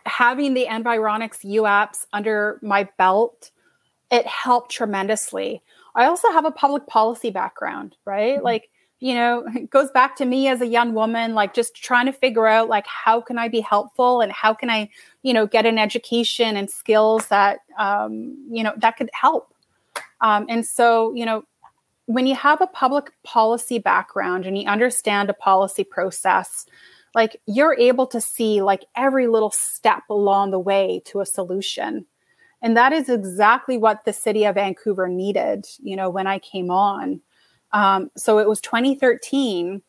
having 0.05 0.53
the 0.53 0.65
Environics 0.65 1.43
UAPS 1.43 2.05
under 2.13 2.59
my 2.61 2.87
belt, 2.97 3.51
it 4.11 4.25
helped 4.25 4.71
tremendously. 4.71 5.61
I 5.95 6.05
also 6.05 6.29
have 6.31 6.45
a 6.45 6.51
public 6.51 6.87
policy 6.87 7.29
background, 7.29 7.95
right? 8.05 8.35
Mm-hmm. 8.35 8.43
Like, 8.43 8.69
you 8.99 9.13
know, 9.13 9.45
it 9.55 9.69
goes 9.69 9.91
back 9.91 10.15
to 10.17 10.25
me 10.25 10.47
as 10.47 10.61
a 10.61 10.67
young 10.67 10.93
woman, 10.93 11.33
like 11.33 11.53
just 11.53 11.75
trying 11.75 12.05
to 12.05 12.13
figure 12.13 12.47
out 12.47 12.69
like 12.69 12.85
how 12.87 13.21
can 13.21 13.37
I 13.37 13.47
be 13.47 13.61
helpful 13.61 14.21
and 14.21 14.31
how 14.31 14.53
can 14.53 14.69
I, 14.69 14.89
you 15.23 15.33
know, 15.33 15.47
get 15.47 15.65
an 15.65 15.77
education 15.77 16.57
and 16.57 16.69
skills 16.69 17.27
that, 17.27 17.59
um, 17.77 18.37
you 18.49 18.63
know, 18.63 18.73
that 18.77 18.97
could 18.97 19.09
help. 19.13 19.53
Um, 20.21 20.45
and 20.49 20.65
so, 20.65 21.13
you 21.13 21.25
know, 21.25 21.43
when 22.07 22.27
you 22.27 22.35
have 22.35 22.61
a 22.61 22.67
public 22.67 23.11
policy 23.23 23.79
background 23.79 24.45
and 24.45 24.57
you 24.57 24.67
understand 24.67 25.29
a 25.29 25.33
policy 25.33 25.83
process, 25.83 26.65
like 27.15 27.41
you're 27.47 27.75
able 27.79 28.05
to 28.07 28.21
see 28.21 28.61
like 28.61 28.85
every 28.95 29.27
little 29.27 29.49
step 29.49 30.03
along 30.09 30.51
the 30.51 30.59
way 30.59 31.01
to 31.05 31.21
a 31.21 31.25
solution. 31.25 32.05
And 32.61 32.77
that 32.77 32.93
is 32.93 33.09
exactly 33.09 33.77
what 33.77 34.05
the 34.05 34.13
city 34.13 34.45
of 34.45 34.55
vancouver 34.55 35.07
needed 35.07 35.65
you 35.81 35.95
know 35.95 36.09
when 36.09 36.27
i 36.27 36.37
came 36.39 36.69
on. 36.69 37.21
Um, 37.71 38.11
so 38.15 38.37
it 38.37 38.47
was 38.47 38.61
2013 38.61 39.81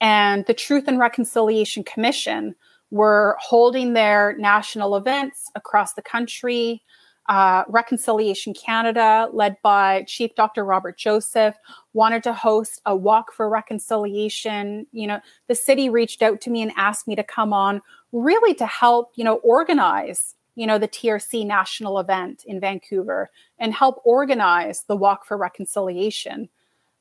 and 0.00 0.44
the 0.46 0.54
truth 0.54 0.84
and 0.86 0.98
reconciliation 0.98 1.84
commission 1.84 2.54
were 2.90 3.36
holding 3.40 3.94
their 3.94 4.36
national 4.38 4.96
events 4.96 5.50
across 5.54 5.94
the 5.94 6.02
country 6.02 6.82
uh, 7.28 7.64
Reconciliation 7.68 8.52
Canada, 8.54 9.28
led 9.32 9.56
by 9.62 10.04
Chief 10.08 10.34
Dr. 10.34 10.64
Robert 10.64 10.98
Joseph, 10.98 11.56
wanted 11.92 12.22
to 12.24 12.32
host 12.32 12.80
a 12.84 12.96
walk 12.96 13.32
for 13.32 13.48
reconciliation. 13.48 14.86
You 14.92 15.06
know, 15.06 15.20
the 15.46 15.54
city 15.54 15.88
reached 15.88 16.22
out 16.22 16.40
to 16.42 16.50
me 16.50 16.62
and 16.62 16.72
asked 16.76 17.06
me 17.06 17.14
to 17.14 17.22
come 17.22 17.52
on, 17.52 17.80
really 18.10 18.54
to 18.54 18.66
help, 18.66 19.12
you 19.14 19.24
know, 19.24 19.36
organize, 19.36 20.34
you 20.56 20.66
know, 20.66 20.78
the 20.78 20.88
TRC 20.88 21.46
national 21.46 21.98
event 21.98 22.44
in 22.46 22.58
Vancouver 22.58 23.30
and 23.58 23.72
help 23.72 24.00
organize 24.04 24.82
the 24.84 24.96
walk 24.96 25.24
for 25.24 25.36
reconciliation. 25.36 26.48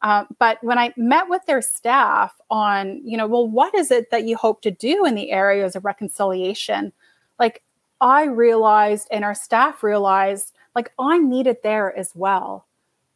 Uh, 0.04 0.26
but 0.40 0.58
when 0.64 0.78
I 0.78 0.94
met 0.98 1.30
with 1.30 1.46
their 1.46 1.62
staff 1.62 2.34
on, 2.50 3.02
you 3.04 3.18
know, 3.18 3.28
well, 3.28 3.48
what 3.48 3.74
is 3.76 3.92
it 3.92 4.10
that 4.12 4.26
you 4.26 4.36
hope 4.36 4.62
to 4.64 4.72
do 4.72 5.06
in 5.06 5.16
the 5.16 5.32
areas 5.32 5.76
of 5.76 5.86
reconciliation? 5.86 6.92
Like 7.40 7.62
I 8.02 8.26
realized 8.26 9.08
and 9.12 9.24
our 9.24 9.36
staff 9.36 9.84
realized 9.84 10.54
like 10.76 10.92
I'm 11.00 11.30
needed 11.30 11.58
there 11.64 11.96
as 11.96 12.12
well. 12.16 12.68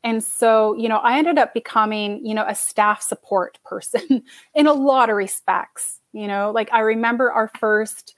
And 0.03 0.23
so, 0.23 0.75
you 0.75 0.87
know, 0.87 0.97
I 0.97 1.17
ended 1.17 1.39
up 1.39 1.53
becoming, 1.55 2.23
you 2.23 2.35
know, 2.35 2.45
a 2.47 2.53
staff 2.53 3.01
support 3.01 3.57
person 3.65 4.23
in 4.53 4.67
a 4.67 4.73
lot 4.73 5.09
of 5.09 5.15
respects. 5.15 5.99
You 6.13 6.27
know, 6.27 6.51
like 6.51 6.69
I 6.71 6.79
remember 6.79 7.31
our 7.31 7.51
first 7.59 8.15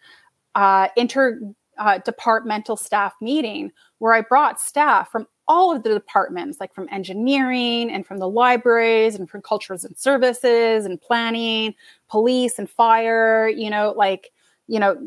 uh, 0.53 0.89
interdepartmental 0.97 2.71
uh, 2.71 2.75
staff 2.75 3.13
meeting 3.21 3.71
where 3.99 4.13
I 4.13 4.21
brought 4.21 4.59
staff 4.59 5.09
from 5.09 5.27
all 5.47 5.73
of 5.73 5.83
the 5.83 5.89
departments, 5.89 6.59
like 6.59 6.73
from 6.73 6.89
engineering 6.91 7.89
and 7.89 8.05
from 8.05 8.19
the 8.19 8.27
libraries 8.27 9.15
and 9.15 9.29
from 9.29 9.41
cultures 9.41 9.85
and 9.85 9.97
services 9.97 10.85
and 10.85 10.99
planning, 10.99 11.73
police 12.09 12.59
and 12.59 12.69
fire, 12.69 13.47
you 13.47 13.69
know, 13.69 13.93
like, 13.95 14.31
you 14.67 14.79
know, 14.79 14.97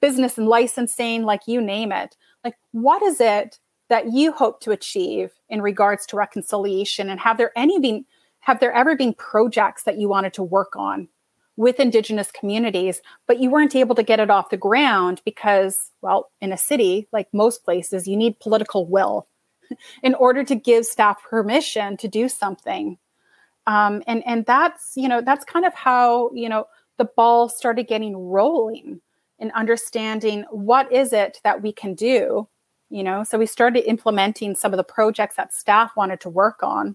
business 0.00 0.38
and 0.38 0.48
licensing, 0.48 1.24
like 1.24 1.42
you 1.46 1.60
name 1.60 1.92
it. 1.92 2.16
Like, 2.42 2.56
what 2.72 3.02
is 3.02 3.20
it 3.20 3.58
that 3.88 4.12
you 4.12 4.32
hope 4.32 4.60
to 4.60 4.70
achieve 4.70 5.30
in 5.48 5.62
regards 5.62 6.06
to 6.06 6.16
reconciliation? 6.16 7.08
And 7.08 7.20
have 7.20 7.38
there 7.38 7.52
any 7.56 7.78
been 7.78 8.04
have 8.40 8.60
there 8.60 8.72
ever 8.72 8.94
been 8.94 9.14
projects 9.14 9.84
that 9.84 9.98
you 9.98 10.06
wanted 10.06 10.34
to 10.34 10.42
work 10.42 10.76
on 10.76 11.08
with 11.56 11.80
indigenous 11.80 12.30
communities, 12.30 13.00
but 13.26 13.38
you 13.38 13.48
weren't 13.48 13.76
able 13.76 13.94
to 13.94 14.02
get 14.02 14.20
it 14.20 14.28
off 14.28 14.50
the 14.50 14.56
ground 14.56 15.22
because, 15.24 15.90
well, 16.02 16.30
in 16.40 16.52
a 16.52 16.58
city, 16.58 17.08
like 17.12 17.28
most 17.32 17.64
places, 17.64 18.08
you 18.08 18.16
need 18.16 18.38
political 18.40 18.86
will 18.86 19.26
in 20.02 20.14
order 20.14 20.44
to 20.44 20.54
give 20.54 20.84
staff 20.84 21.22
permission 21.22 21.96
to 21.96 22.08
do 22.08 22.28
something. 22.28 22.98
Um, 23.66 24.02
and 24.06 24.22
and 24.26 24.44
that's 24.44 24.92
you 24.94 25.08
know 25.08 25.22
that's 25.22 25.44
kind 25.44 25.64
of 25.64 25.72
how 25.74 26.30
you 26.34 26.48
know 26.48 26.66
the 26.98 27.06
ball 27.06 27.48
started 27.48 27.84
getting 27.84 28.14
rolling 28.16 29.00
and 29.38 29.52
understanding 29.52 30.44
what 30.50 30.90
is 30.92 31.12
it 31.12 31.40
that 31.44 31.62
we 31.62 31.72
can 31.72 31.94
do 31.94 32.48
you 32.94 33.02
know? 33.02 33.24
So 33.24 33.38
we 33.38 33.46
started 33.46 33.88
implementing 33.88 34.54
some 34.54 34.72
of 34.72 34.76
the 34.76 34.84
projects 34.84 35.34
that 35.34 35.52
staff 35.52 35.96
wanted 35.96 36.20
to 36.20 36.30
work 36.30 36.62
on. 36.62 36.94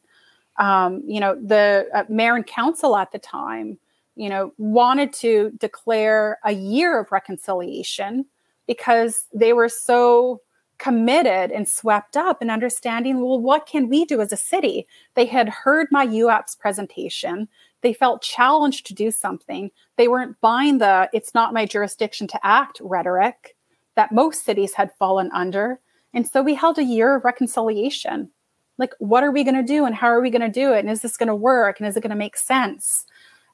Um, 0.57 1.03
you 1.05 1.21
know 1.21 1.35
the 1.35 1.87
uh, 1.93 2.03
mayor 2.09 2.35
and 2.35 2.45
council 2.45 2.97
at 2.97 3.13
the 3.13 3.19
time 3.19 3.79
you 4.15 4.27
know 4.27 4.51
wanted 4.57 5.13
to 5.13 5.51
declare 5.57 6.37
a 6.43 6.51
year 6.51 6.99
of 6.99 7.13
reconciliation 7.13 8.25
because 8.67 9.27
they 9.33 9.53
were 9.53 9.69
so 9.69 10.41
committed 10.79 11.51
and 11.51 11.67
swept 11.67 12.17
up 12.17 12.41
in 12.41 12.49
understanding 12.49 13.21
well 13.21 13.39
what 13.39 13.65
can 13.65 13.87
we 13.87 14.05
do 14.05 14.21
as 14.21 14.31
a 14.31 14.37
city? 14.37 14.87
They 15.13 15.25
had 15.25 15.49
heard 15.49 15.87
my 15.91 16.07
uaps 16.07 16.57
presentation. 16.57 17.47
They 17.81 17.93
felt 17.93 18.21
challenged 18.21 18.85
to 18.87 18.93
do 18.93 19.11
something. 19.11 19.71
They 19.97 20.07
weren't 20.07 20.39
buying 20.41 20.79
the 20.79 21.09
it's 21.13 21.33
not 21.33 21.53
my 21.53 21.65
jurisdiction 21.65 22.27
to 22.27 22.45
act 22.45 22.79
rhetoric 22.81 23.55
that 23.95 24.11
most 24.11 24.45
cities 24.45 24.73
had 24.73 24.93
fallen 24.97 25.29
under. 25.33 25.79
And 26.13 26.27
so 26.27 26.41
we 26.41 26.55
held 26.55 26.79
a 26.79 26.83
year 26.83 27.15
of 27.15 27.25
reconciliation. 27.25 28.31
Like 28.77 28.93
what 28.99 29.23
are 29.23 29.31
we 29.31 29.43
going 29.43 29.55
to 29.55 29.63
do 29.63 29.85
and 29.85 29.93
how 29.93 30.07
are 30.07 30.21
we 30.21 30.29
going 30.29 30.41
to 30.41 30.49
do 30.49 30.73
it? 30.73 30.79
And 30.79 30.89
is 30.89 31.01
this 31.01 31.17
going 31.17 31.27
to 31.27 31.35
work? 31.35 31.79
And 31.79 31.87
is 31.87 31.97
it 31.97 32.01
going 32.01 32.09
to 32.11 32.15
make 32.15 32.37
sense? 32.37 33.05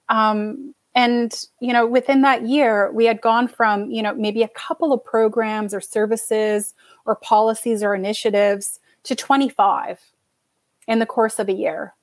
Um, 0.09 0.75
and 0.95 1.45
you 1.59 1.73
know 1.73 1.85
within 1.85 2.21
that 2.21 2.47
year 2.47 2.91
we 2.93 3.05
had 3.05 3.21
gone 3.21 3.47
from 3.47 3.91
you 3.91 4.01
know 4.01 4.15
maybe 4.15 4.41
a 4.41 4.47
couple 4.49 4.91
of 4.93 5.03
programs 5.03 5.73
or 5.73 5.81
services 5.81 6.73
or 7.05 7.15
policies 7.15 7.83
or 7.83 7.93
initiatives 7.93 8.79
to 9.03 9.15
25 9.15 9.99
in 10.87 10.99
the 10.99 11.05
course 11.05 11.37
of 11.37 11.49
a 11.49 11.53
year 11.53 11.93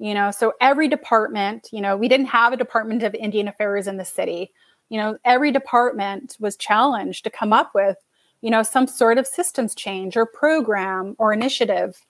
you 0.00 0.14
know? 0.14 0.30
So 0.30 0.54
every 0.60 0.88
department 0.88 1.68
you 1.70 1.80
know 1.80 1.96
we 1.96 2.08
didn't 2.08 2.26
have 2.26 2.52
a 2.52 2.56
department 2.56 3.04
of 3.04 3.14
indian 3.14 3.46
affairs 3.46 3.86
in 3.86 3.96
the 3.96 4.04
city. 4.04 4.50
You 4.88 4.98
know 4.98 5.18
every 5.24 5.52
department 5.52 6.36
was 6.40 6.56
challenged 6.56 7.22
to 7.24 7.30
come 7.30 7.52
up 7.52 7.72
with 7.74 7.96
you 8.40 8.50
know 8.50 8.64
some 8.64 8.88
sort 8.88 9.18
of 9.18 9.26
systems 9.26 9.74
change 9.74 10.16
or 10.16 10.26
program 10.26 11.14
or 11.18 11.32
initiative. 11.32 12.04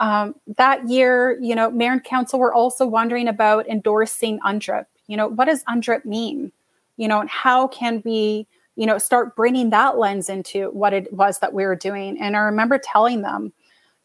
Um, 0.00 0.34
that 0.56 0.88
year 0.88 1.38
you 1.40 1.54
know 1.54 1.70
mayor 1.70 1.92
and 1.92 2.04
council 2.04 2.38
were 2.38 2.52
also 2.52 2.86
wondering 2.86 3.28
about 3.28 3.68
endorsing 3.68 4.40
UNDRIP 4.40 4.86
you 5.08 5.16
know 5.16 5.26
what 5.26 5.46
does 5.46 5.64
UNDRIP 5.64 6.04
mean 6.04 6.52
you 6.96 7.08
know 7.08 7.20
and 7.20 7.28
how 7.28 7.66
can 7.66 8.00
we 8.04 8.46
you 8.78 8.86
know, 8.86 8.96
start 8.96 9.34
bringing 9.34 9.70
that 9.70 9.98
lens 9.98 10.28
into 10.28 10.70
what 10.70 10.92
it 10.92 11.12
was 11.12 11.40
that 11.40 11.52
we 11.52 11.64
were 11.64 11.74
doing. 11.74 12.16
And 12.20 12.36
I 12.36 12.38
remember 12.38 12.78
telling 12.78 13.22
them, 13.22 13.52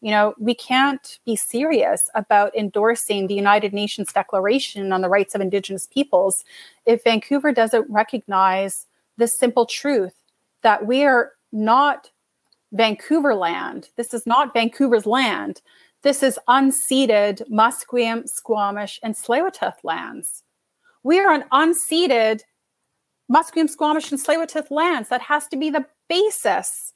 you 0.00 0.10
know, 0.10 0.34
we 0.36 0.52
can't 0.52 1.20
be 1.24 1.36
serious 1.36 2.10
about 2.16 2.54
endorsing 2.56 3.28
the 3.28 3.34
United 3.34 3.72
Nations 3.72 4.12
Declaration 4.12 4.92
on 4.92 5.00
the 5.00 5.08
Rights 5.08 5.36
of 5.36 5.40
Indigenous 5.40 5.86
Peoples 5.86 6.44
if 6.86 7.04
Vancouver 7.04 7.52
doesn't 7.52 7.88
recognize 7.88 8.86
the 9.16 9.28
simple 9.28 9.64
truth 9.64 10.14
that 10.62 10.88
we 10.88 11.04
are 11.04 11.30
not 11.52 12.10
Vancouver 12.72 13.36
land. 13.36 13.90
This 13.96 14.12
is 14.12 14.26
not 14.26 14.52
Vancouver's 14.52 15.06
land. 15.06 15.62
This 16.02 16.20
is 16.20 16.36
unceded 16.48 17.48
Musqueam, 17.48 18.28
Squamish, 18.28 18.98
and 19.04 19.14
Tsleil-Waututh 19.14 19.84
lands. 19.84 20.43
We 21.04 21.20
are 21.20 21.32
an 21.32 21.44
unceded 21.52 22.42
Musqueam, 23.32 23.68
Squamish, 23.68 24.10
and 24.10 24.20
tsleil 24.20 24.70
lands. 24.70 25.08
That 25.08 25.22
has 25.22 25.46
to 25.48 25.56
be 25.56 25.70
the 25.70 25.86
basis 26.08 26.92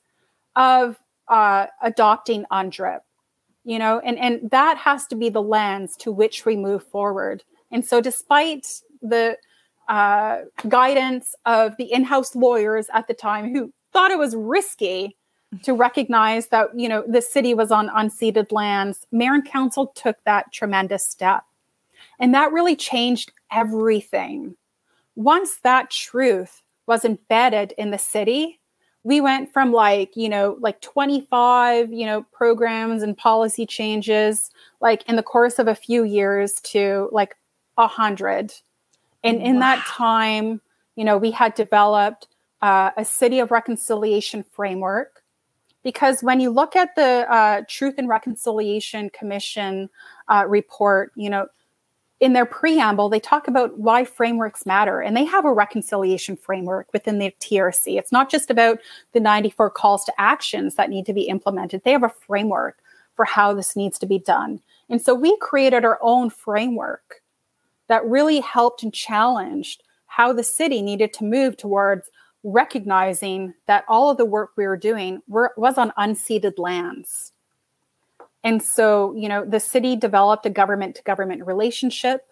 of 0.57 0.97
uh, 1.29 1.67
adopting 1.83 2.45
UNDRIP, 2.51 3.01
you 3.65 3.79
know, 3.79 4.01
and, 4.01 4.19
and 4.19 4.51
that 4.51 4.77
has 4.79 5.07
to 5.09 5.15
be 5.15 5.29
the 5.29 5.43
lens 5.43 5.97
to 5.99 6.11
which 6.11 6.45
we 6.45 6.57
move 6.57 6.83
forward. 6.83 7.45
And 7.71 7.85
so, 7.85 8.01
despite 8.01 8.67
the 9.03 9.37
uh, 9.89 10.39
guidance 10.69 11.35
of 11.47 11.77
the 11.77 11.93
in-house 11.93 12.35
lawyers 12.35 12.89
at 12.93 13.09
the 13.09 13.15
time 13.15 13.55
who 13.55 13.73
thought 13.93 14.11
it 14.11 14.19
was 14.19 14.35
risky 14.37 15.17
to 15.63 15.73
recognize 15.73 16.49
that 16.49 16.69
you 16.75 16.89
know 16.89 17.03
the 17.09 17.23
city 17.23 17.55
was 17.55 17.71
on 17.71 17.89
unceded 17.89 18.53
lands, 18.53 19.07
mayor 19.13 19.35
and 19.35 19.45
council 19.47 19.89
took 19.95 20.17
that 20.25 20.53
tremendous 20.53 21.07
step, 21.07 21.43
and 22.19 22.35
that 22.35 22.53
really 22.53 22.77
changed 22.77 23.33
everything 23.51 24.57
once 25.19 25.57
that 25.65 25.91
truth 25.91 26.63
was 26.87 27.05
embedded 27.05 27.75
in 27.77 27.91
the 27.91 27.99
city, 27.99 28.61
we 29.03 29.21
went 29.21 29.53
from 29.53 29.73
like, 29.73 30.17
you 30.17 30.29
know, 30.29 30.57
like 30.61 30.81
25, 30.81 31.93
you 31.93 32.07
know, 32.07 32.25
programs 32.33 33.03
and 33.03 33.19
policy 33.19 33.67
changes, 33.67 34.49
like 34.81 35.03
in 35.09 35.17
the 35.17 35.23
course 35.23 35.59
of 35.59 35.67
a 35.67 35.75
few 35.75 36.05
years 36.05 36.61
to 36.61 37.09
like 37.11 37.37
a 37.77 37.89
hundred. 37.89 38.53
And 39.25 39.43
in 39.43 39.55
wow. 39.55 39.61
that 39.61 39.87
time, 39.87 40.61
you 40.95 41.05
know, 41.05 41.19
we 41.19 41.33
had 41.33 41.55
developed 41.55 42.29
uh, 42.63 42.93
a 42.97 43.05
city 43.05 43.41
of 43.41 43.51
reconciliation 43.51 44.45
framework 44.53 45.25
because 45.83 46.23
when 46.23 46.39
you 46.39 46.51
look 46.51 46.77
at 46.77 46.95
the 46.95 47.27
uh, 47.29 47.63
Truth 47.69 47.97
and 47.99 48.09
Reconciliation 48.09 49.11
Commission 49.11 49.91
uh, 50.29 50.45
report, 50.47 51.11
you 51.17 51.29
know, 51.29 51.49
in 52.21 52.33
their 52.33 52.47
preamble, 52.47 53.09
they 53.09 53.21
talk 53.21 53.47
about 53.47 53.79
why 53.79 54.05
frameworks 54.05 54.67
matter, 54.67 55.01
and 55.01 55.17
they 55.17 55.25
have 55.25 55.45
a 55.45 55.53
reconciliation 55.53 56.37
framework 56.37 56.93
within 56.93 57.19
the 57.19 57.33
TRC. 57.41 57.99
It's 57.99 58.13
not 58.13 58.31
just 58.31 58.51
about 58.51 58.79
the 59.13 59.21
94 59.21 59.71
calls 59.71 60.05
to 60.05 60.21
actions 60.21 60.75
that 60.75 60.91
need 60.91 61.07
to 61.07 61.13
be 61.13 61.23
implemented, 61.23 61.83
they 61.85 61.93
have 61.93 62.03
a 62.03 62.09
framework 62.27 62.79
for 63.15 63.25
how 63.25 63.53
this 63.53 63.77
needs 63.77 63.99
to 63.99 64.07
be 64.07 64.19
done. 64.19 64.61
And 64.89 65.03
so 65.03 65.15
we 65.15 65.37
created 65.39 65.85
our 65.85 65.99
own 66.03 66.31
framework 66.31 67.23
that 67.89 68.05
really 68.05 68.41
helped 68.41 68.83
and 68.83 68.95
challenged 68.95 69.83
how 70.07 70.33
the 70.33 70.45
city 70.45 70.83
needed 70.83 71.13
to 71.15 71.25
move 71.25 71.57
towards 71.57 72.11
recognizing 72.45 73.55
that 73.67 73.85
all 73.89 74.11
of 74.11 74.17
the 74.17 74.25
work 74.25 74.51
we 74.57 74.67
were 74.67 74.77
doing 74.77 75.21
were, 75.29 75.53
was 75.57 75.79
on 75.79 75.93
unceded 75.99 76.59
lands 76.59 77.33
and 78.49 78.63
so, 78.63 79.13
you 79.13 79.29
know, 79.29 79.45
the 79.45 79.61
city 79.61 79.95
developed 79.95 80.47
a 80.47 80.51
government 80.51 80.97
to 80.97 81.03
government 81.03 81.45
relationship 81.45 82.27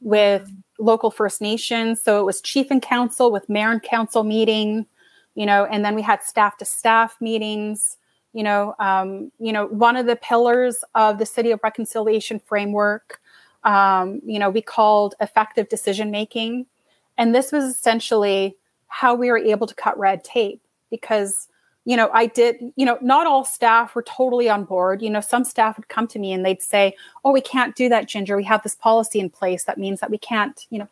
with 0.00 0.50
local 0.78 1.10
First 1.10 1.42
Nations. 1.42 2.00
So 2.00 2.18
it 2.18 2.24
was 2.24 2.40
chief 2.40 2.70
and 2.70 2.80
council 2.80 3.30
with 3.30 3.46
mayor 3.46 3.70
and 3.70 3.82
council 3.82 4.24
meeting, 4.24 4.86
you 5.34 5.44
know, 5.44 5.66
and 5.66 5.84
then 5.84 5.94
we 5.94 6.00
had 6.00 6.22
staff 6.22 6.56
to 6.58 6.64
staff 6.64 7.14
meetings. 7.20 7.98
You 8.32 8.42
know, 8.42 8.74
um, 8.78 9.32
you 9.38 9.52
know, 9.52 9.66
one 9.66 9.96
of 9.96 10.06
the 10.06 10.16
pillars 10.16 10.82
of 10.94 11.18
the 11.18 11.26
City 11.26 11.50
of 11.50 11.60
Reconciliation 11.62 12.38
framework, 12.38 13.20
um, 13.64 14.22
you 14.24 14.38
know, 14.38 14.48
we 14.48 14.62
called 14.62 15.14
effective 15.20 15.68
decision 15.68 16.10
making, 16.10 16.64
and 17.18 17.34
this 17.34 17.52
was 17.52 17.64
essentially 17.64 18.56
how 18.86 19.14
we 19.14 19.30
were 19.30 19.36
able 19.36 19.66
to 19.66 19.74
cut 19.74 19.98
red 19.98 20.24
tape 20.24 20.62
because 20.90 21.48
you 21.84 21.96
know, 21.96 22.10
I 22.12 22.26
did, 22.26 22.72
you 22.76 22.84
know, 22.84 22.98
not 23.00 23.26
all 23.26 23.44
staff 23.44 23.94
were 23.94 24.02
totally 24.02 24.50
on 24.50 24.64
board. 24.64 25.00
You 25.00 25.08
know, 25.08 25.20
some 25.20 25.44
staff 25.44 25.76
would 25.78 25.88
come 25.88 26.06
to 26.08 26.18
me 26.18 26.32
and 26.32 26.44
they'd 26.44 26.62
say, 26.62 26.94
Oh, 27.24 27.32
we 27.32 27.40
can't 27.40 27.74
do 27.74 27.88
that, 27.88 28.06
Ginger. 28.06 28.36
We 28.36 28.44
have 28.44 28.62
this 28.62 28.74
policy 28.74 29.18
in 29.18 29.30
place 29.30 29.64
that 29.64 29.78
means 29.78 30.00
that 30.00 30.10
we 30.10 30.18
can't, 30.18 30.66
you 30.70 30.80
know, 30.80 30.88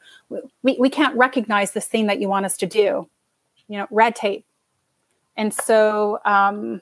we, 0.63 0.77
we 0.79 0.89
can't 0.89 1.17
recognize 1.17 1.73
this 1.73 1.87
thing 1.87 2.07
that 2.07 2.21
you 2.21 2.29
want 2.29 2.47
us 2.47 2.57
to 2.59 2.67
do, 2.67 3.09
you 3.69 3.79
know, 3.79 3.87
red 3.91 4.17
tape. 4.17 4.47
And 5.37 5.53
so, 5.53 6.21
um, 6.25 6.81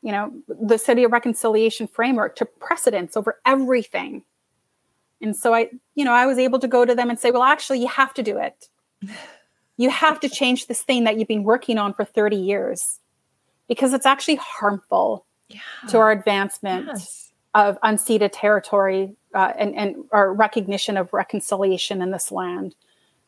you 0.00 0.10
know, 0.10 0.32
the 0.48 0.78
City 0.78 1.04
of 1.04 1.12
Reconciliation 1.12 1.86
framework 1.86 2.36
took 2.36 2.58
precedence 2.58 3.16
over 3.16 3.38
everything. 3.44 4.22
And 5.20 5.36
so 5.36 5.54
I, 5.54 5.70
you 5.94 6.04
know, 6.04 6.12
I 6.12 6.26
was 6.26 6.38
able 6.38 6.58
to 6.58 6.68
go 6.68 6.84
to 6.84 6.94
them 6.94 7.08
and 7.08 7.18
say, 7.18 7.30
well, 7.30 7.42
actually, 7.42 7.80
you 7.80 7.88
have 7.88 8.12
to 8.14 8.22
do 8.22 8.38
it. 8.38 8.68
You 9.76 9.90
have 9.90 10.18
to 10.20 10.28
change 10.30 10.66
this 10.66 10.82
thing 10.82 11.04
that 11.04 11.18
you've 11.18 11.28
been 11.28 11.44
working 11.44 11.78
on 11.78 11.92
for 11.92 12.04
30 12.04 12.36
years 12.36 13.00
because 13.68 13.92
it's 13.92 14.06
actually 14.06 14.36
harmful 14.36 15.24
yeah. 15.48 15.60
to 15.88 15.98
our 15.98 16.10
advancement 16.10 16.86
yes. 16.86 17.32
of 17.54 17.78
unceded 17.82 18.30
territory 18.32 19.14
uh, 19.34 19.52
and, 19.58 19.74
and 19.74 19.96
our 20.12 20.32
recognition 20.32 20.96
of 20.96 21.12
reconciliation 21.12 22.02
in 22.02 22.10
this 22.10 22.30
land. 22.30 22.74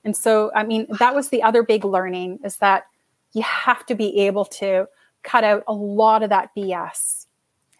And 0.04 0.16
so, 0.16 0.50
I 0.54 0.64
mean, 0.64 0.86
that 0.98 1.14
was 1.14 1.30
the 1.30 1.42
other 1.42 1.62
big 1.62 1.84
learning 1.84 2.40
is 2.44 2.56
that 2.58 2.86
you 3.32 3.42
have 3.42 3.84
to 3.86 3.94
be 3.94 4.20
able 4.20 4.44
to 4.44 4.88
cut 5.22 5.42
out 5.42 5.64
a 5.66 5.72
lot 5.72 6.22
of 6.22 6.30
that 6.30 6.50
BS 6.56 7.26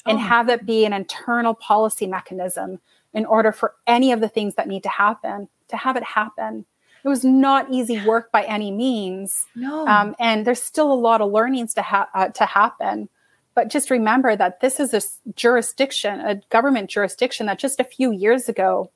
and 0.05 0.19
oh. 0.19 0.21
have 0.21 0.49
it 0.49 0.67
be 0.67 0.85
an 0.85 0.93
internal 0.93 1.55
policy 1.55 2.07
mechanism 2.07 2.81
in 3.15 3.25
order 3.25 3.53
for 3.53 3.75
any 3.87 4.13
of 4.13 4.21
the 4.21 4.29
things 4.29 4.55
that 4.57 4.69
need 4.69 4.83
to 4.83 4.89
happen 4.89 5.49
to 5.69 5.77
have 5.77 5.97
it 5.97 6.03
happen. 6.03 6.65
It 7.07 7.09
was 7.09 7.25
not 7.25 7.71
easy 7.71 8.05
work 8.05 8.33
by 8.33 8.43
any 8.43 8.73
means. 8.73 9.47
No. 9.55 9.87
Um, 9.87 10.17
and 10.19 10.45
there's 10.45 10.61
still 10.61 10.91
a 10.91 10.95
lot 10.95 11.21
of 11.21 11.31
learnings 11.31 11.73
to, 11.75 11.83
ha- 11.83 12.09
uh, 12.13 12.31
to 12.31 12.45
happen. 12.45 13.09
But 13.55 13.69
just 13.69 13.91
remember 13.91 14.35
that 14.35 14.61
this 14.61 14.81
is 14.81 14.93
a 14.93 15.01
jurisdiction, 15.35 16.19
a 16.19 16.41
government 16.51 16.91
jurisdiction 16.91 17.47
that 17.47 17.61
just 17.61 17.79
a 17.79 17.85
few 17.85 18.11
years 18.11 18.49
ago 18.49 18.91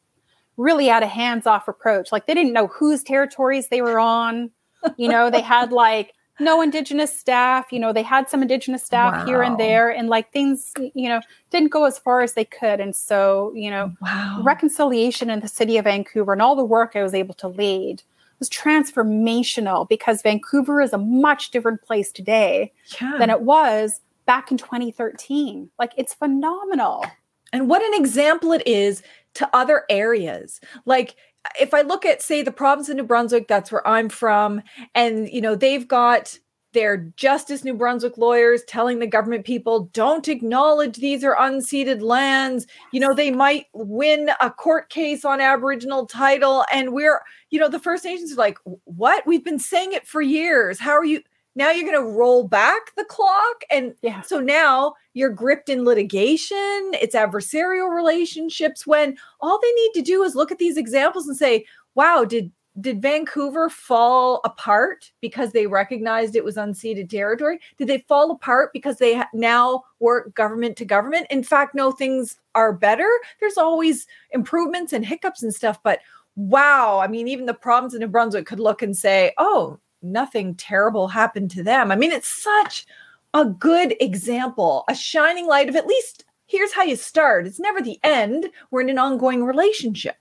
really 0.57 0.89
had 0.89 1.05
a 1.05 1.07
hands 1.07 1.47
off 1.47 1.69
approach. 1.69 2.11
Like 2.11 2.27
they 2.27 2.35
didn't 2.35 2.53
know 2.53 2.67
whose 2.67 3.05
territories 3.05 3.69
they 3.69 3.81
were 3.81 4.01
on. 4.01 4.51
You 4.97 5.09
know, 5.09 5.31
they 5.31 5.41
had 5.41 5.71
like 5.71 6.13
no 6.41 6.61
indigenous 6.61 7.17
staff 7.17 7.71
you 7.71 7.79
know 7.79 7.93
they 7.93 8.03
had 8.03 8.29
some 8.29 8.43
indigenous 8.43 8.85
staff 8.85 9.15
wow. 9.15 9.25
here 9.27 9.43
and 9.43 9.59
there 9.59 9.91
and 9.91 10.09
like 10.09 10.33
things 10.33 10.73
you 10.95 11.09
know 11.09 11.21
didn't 11.51 11.71
go 11.71 11.85
as 11.85 11.99
far 11.99 12.21
as 12.21 12.35
they 12.35 12.45
could 12.45 12.81
and 12.81 12.97
so 12.97 13.53
you 13.55 13.71
know 13.71 13.93
wow. 14.01 14.41
reconciliation 14.43 15.31
in 15.31 15.41
the 15.41 15.49
city 15.49 15.77
of 15.77 15.85
vancouver 15.85 16.33
and 16.33 16.43
all 16.43 16.57
the 16.57 16.65
work 16.65 16.93
i 16.95 17.03
was 17.03 17.15
able 17.15 17.35
to 17.35 17.49
lead 17.49 18.03
was 18.39 18.49
transformational 18.49 19.89
because 19.89 20.23
vancouver 20.23 20.81
is 20.81 20.93
a 20.93 20.99
much 20.99 21.51
different 21.51 21.83
place 21.83 22.11
today 22.11 22.73
yeah. 23.01 23.17
than 23.19 23.31
it 23.31 23.43
was 23.43 24.01
back 24.27 24.51
in 24.51 24.57
2013 24.57 25.71
like 25.79 25.93
it's 25.97 26.15
phenomenal 26.15 27.05
and 27.53 27.69
what 27.69 27.83
an 27.83 28.01
example 28.01 28.53
it 28.53 28.63
is 28.67 29.03
to 29.35 29.49
other 29.53 29.85
areas 29.89 30.61
like 30.87 31.17
if 31.59 31.75
I 31.75 31.83
look 31.83 32.05
at, 32.05 32.23
say, 32.23 32.43
the 32.43 32.53
province 32.53 32.89
of 32.89 32.97
New 32.97 33.05
Brunswick, 33.05 33.49
that's 33.49 33.73
where 33.73 33.87
I'm 33.87 34.09
from, 34.09 34.63
and 34.95 35.29
you 35.29 35.41
know, 35.41 35.55
they've 35.55 35.87
got 35.87 36.39
their 36.73 37.13
Justice 37.17 37.65
New 37.65 37.75
Brunswick 37.75 38.17
lawyers 38.17 38.63
telling 38.65 38.99
the 38.99 39.07
government 39.07 39.45
people 39.45 39.91
don't 39.93 40.29
acknowledge 40.29 40.97
these 40.97 41.25
are 41.25 41.37
unceded 41.37 42.01
lands. 42.01 42.67
You 42.93 43.01
know, 43.01 43.15
they 43.15 43.31
might 43.31 43.67
win 43.75 44.31
a 44.41 44.51
court 44.51 44.89
case 44.89 45.25
on 45.25 45.41
Aboriginal 45.41 46.07
title. 46.07 46.65
And 46.73 46.93
we're, 46.93 47.23
you 47.51 47.59
know, 47.59 47.69
the 47.69 47.81
First 47.81 48.05
Nations 48.05 48.33
are 48.33 48.37
like, 48.37 48.59
what? 48.85 49.27
We've 49.27 49.45
been 49.45 49.59
saying 49.59 49.93
it 49.93 50.07
for 50.07 50.23
years. 50.23 50.79
How 50.79 50.93
are 50.93 51.05
you? 51.05 51.23
Now 51.55 51.71
you're 51.71 51.91
going 51.91 52.05
to 52.05 52.13
roll 52.13 52.47
back 52.47 52.95
the 52.97 53.05
clock 53.05 53.63
and 53.71 53.95
yeah. 54.03 54.21
so 54.23 54.41
now 54.41 54.95
you're 55.15 55.31
gripped 55.31 55.69
in 55.69 55.85
litigation 55.85 56.91
it's 56.95 57.15
adversarial 57.15 57.95
relationships 57.95 58.87
when 58.87 59.17
all 59.41 59.61
they 59.61 59.73
need 59.73 59.93
to 59.95 60.03
do 60.03 60.23
is 60.23 60.35
look 60.35 60.51
at 60.51 60.59
these 60.59 60.77
examples 60.77 61.27
and 61.27 61.37
say 61.37 61.65
wow 61.95 62.25
did 62.25 62.51
did 62.81 63.03
Vancouver 63.03 63.69
fall 63.69 64.41
apart 64.45 65.11
because 65.21 65.53
they 65.53 65.67
recognized 65.67 66.37
it 66.37 66.45
was 66.45 66.57
unceded 66.57 67.11
territory? 67.11 67.59
Did 67.79 67.89
they 67.89 68.05
fall 68.09 68.31
apart 68.31 68.73
because 68.73 68.99
they 68.99 69.17
ha- 69.17 69.29
now 69.35 69.83
work 69.99 70.35
government 70.35 70.77
to 70.77 70.85
government? 70.85 71.27
In 71.31 71.43
fact, 71.43 71.75
no, 71.75 71.91
things 71.91 72.39
are 72.55 72.73
better. 72.73 73.09
There's 73.41 73.59
always 73.59 74.07
improvements 74.31 74.93
and 74.93 75.05
hiccups 75.05 75.43
and 75.43 75.55
stuff, 75.55 75.83
but 75.83 76.01
wow, 76.37 77.01
I 77.01 77.09
mean, 77.09 77.29
even 77.29 77.47
the 77.47 77.55
province 77.55 77.93
of 77.95 78.01
New 78.01 78.07
Brunswick 78.07 78.47
could 78.47 78.61
look 78.61 78.83
and 78.83 78.97
say, 78.97 79.33
oh, 79.37 79.79
nothing 80.03 80.55
terrible 80.55 81.09
happened 81.09 81.51
to 81.53 81.63
them. 81.63 81.91
I 81.91 81.97
mean, 81.97 82.13
it's 82.13 82.29
such 82.29 82.87
a 83.35 83.45
good 83.45 83.95
example, 84.01 84.85
a 84.89 84.95
shining 84.95 85.47
light 85.47 85.69
of 85.69 85.77
at 85.77 85.87
least 85.87 86.25
here's 86.47 86.73
how 86.73 86.83
you 86.83 86.97
start. 86.97 87.47
It's 87.47 87.61
never 87.61 87.81
the 87.81 88.01
end. 88.03 88.51
We're 88.71 88.81
in 88.81 88.91
an 88.91 88.99
ongoing 88.99 89.45
relationship. 89.45 90.17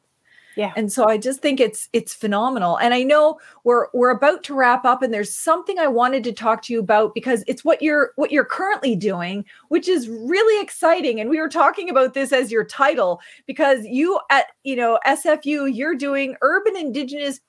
Yeah. 0.56 0.74
And 0.76 0.92
so 0.92 1.08
I 1.08 1.18
just 1.18 1.42
think 1.42 1.62
it's 1.62 1.88
it's 1.94 2.14
phenomenal. 2.14 2.78
And 2.80 2.94
I 2.94 3.04
know 3.04 3.40
we're 3.64 3.88
we're 3.94 4.10
about 4.10 4.44
to 4.46 4.54
wrap 4.54 4.84
up 4.84 5.02
and 5.02 5.14
there's 5.14 5.34
something 5.34 5.80
I 5.80 5.88
wanted 5.88 6.24
to 6.26 6.34
talk 6.34 6.64
to 6.64 6.74
you 6.74 6.80
about 6.80 7.14
because 7.14 7.46
it's 7.48 7.64
what 7.64 7.82
you're 7.82 8.12
what 8.18 8.32
you're 8.32 8.44
currently 8.44 8.94
doing, 8.96 9.46
which 9.70 9.88
is 9.88 10.10
really 10.10 10.62
exciting. 10.62 11.22
And 11.22 11.30
we 11.30 11.40
were 11.40 11.50
talking 11.50 11.90
about 11.90 12.14
this 12.14 12.34
as 12.34 12.52
your 12.52 12.66
title 12.66 13.22
because 13.48 13.86
you 13.86 14.20
at, 14.30 14.48
you 14.64 14.76
know, 14.76 15.00
SFU, 15.08 15.74
you're 15.74 15.96
doing 15.96 16.36
urban 16.42 16.76
indigenous 16.76 17.40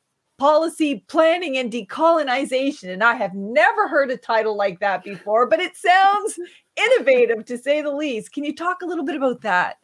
policy 0.41 1.05
planning 1.07 1.59
and 1.59 1.71
decolonization. 1.71 2.89
And 2.91 3.05
I 3.05 3.15
have 3.15 3.35
never 3.35 3.87
heard 3.87 4.11
a 4.11 4.17
title 4.17 4.57
like 4.57 4.81
that 4.81 5.05
before, 5.05 5.47
but 5.47 5.61
it 5.61 5.77
sounds 5.77 6.41
innovative 6.77 7.45
to 7.45 7.59
say 7.59 7.83
the 7.83 7.93
least. 7.93 8.33
Can 8.33 8.45
you 8.45 8.55
talk 8.55 8.81
a 8.81 8.87
little 8.87 9.05
bit 9.05 9.17
about 9.17 9.43
that? 9.43 9.77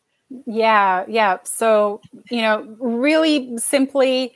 Yeah, 0.46 1.04
yeah. 1.06 1.36
So, 1.44 2.00
you 2.30 2.40
know, 2.40 2.74
really 2.80 3.58
simply, 3.58 4.34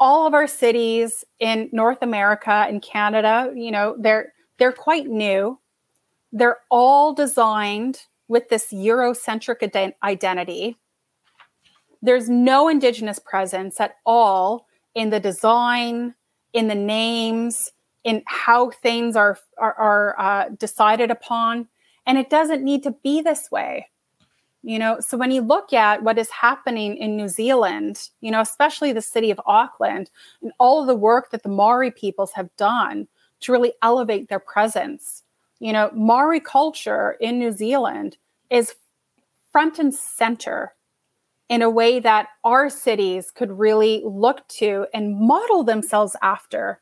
all 0.00 0.26
of 0.26 0.34
our 0.34 0.48
cities 0.48 1.24
in 1.38 1.68
North 1.72 1.98
America 2.02 2.64
and 2.68 2.82
Canada, 2.82 3.52
you 3.54 3.70
know, 3.70 3.94
they're 4.00 4.32
they're 4.58 4.72
quite 4.72 5.06
new. 5.06 5.58
They're 6.32 6.58
all 6.70 7.14
designed 7.14 8.00
with 8.26 8.48
this 8.48 8.72
Eurocentric 8.72 9.60
ident- 9.60 9.94
identity. 10.02 10.76
There's 12.02 12.28
no 12.28 12.68
indigenous 12.68 13.18
presence 13.18 13.78
at 13.78 13.96
all 14.04 14.66
in 14.94 15.10
the 15.10 15.20
design, 15.20 16.14
in 16.52 16.68
the 16.68 16.74
names, 16.74 17.70
in 18.04 18.22
how 18.26 18.70
things 18.70 19.16
are 19.16 19.38
are, 19.58 19.74
are 19.74 20.14
uh, 20.18 20.48
decided 20.58 21.10
upon, 21.10 21.68
and 22.06 22.18
it 22.18 22.30
doesn't 22.30 22.64
need 22.64 22.82
to 22.82 22.92
be 23.02 23.20
this 23.20 23.50
way. 23.50 23.88
You 24.62 24.78
know, 24.78 25.00
so 25.00 25.16
when 25.16 25.30
you 25.30 25.40
look 25.40 25.72
at 25.72 26.02
what 26.02 26.18
is 26.18 26.28
happening 26.30 26.96
in 26.96 27.16
New 27.16 27.28
Zealand, 27.28 28.10
you 28.20 28.30
know, 28.30 28.42
especially 28.42 28.92
the 28.92 29.00
city 29.00 29.30
of 29.30 29.40
Auckland, 29.46 30.10
and 30.42 30.52
all 30.58 30.80
of 30.80 30.86
the 30.86 30.94
work 30.94 31.30
that 31.30 31.42
the 31.42 31.48
Maori 31.48 31.90
peoples 31.90 32.32
have 32.32 32.54
done 32.56 33.08
to 33.40 33.52
really 33.52 33.72
elevate 33.82 34.28
their 34.28 34.38
presence, 34.38 35.22
you 35.60 35.72
know, 35.72 35.90
Maori 35.94 36.40
culture 36.40 37.16
in 37.20 37.38
New 37.38 37.52
Zealand 37.52 38.18
is 38.50 38.74
front 39.50 39.78
and 39.78 39.94
center 39.94 40.74
in 41.50 41.62
a 41.62 41.68
way 41.68 41.98
that 41.98 42.28
our 42.44 42.70
cities 42.70 43.32
could 43.32 43.50
really 43.50 44.02
look 44.06 44.46
to 44.46 44.86
and 44.94 45.18
model 45.18 45.64
themselves 45.64 46.16
after. 46.22 46.80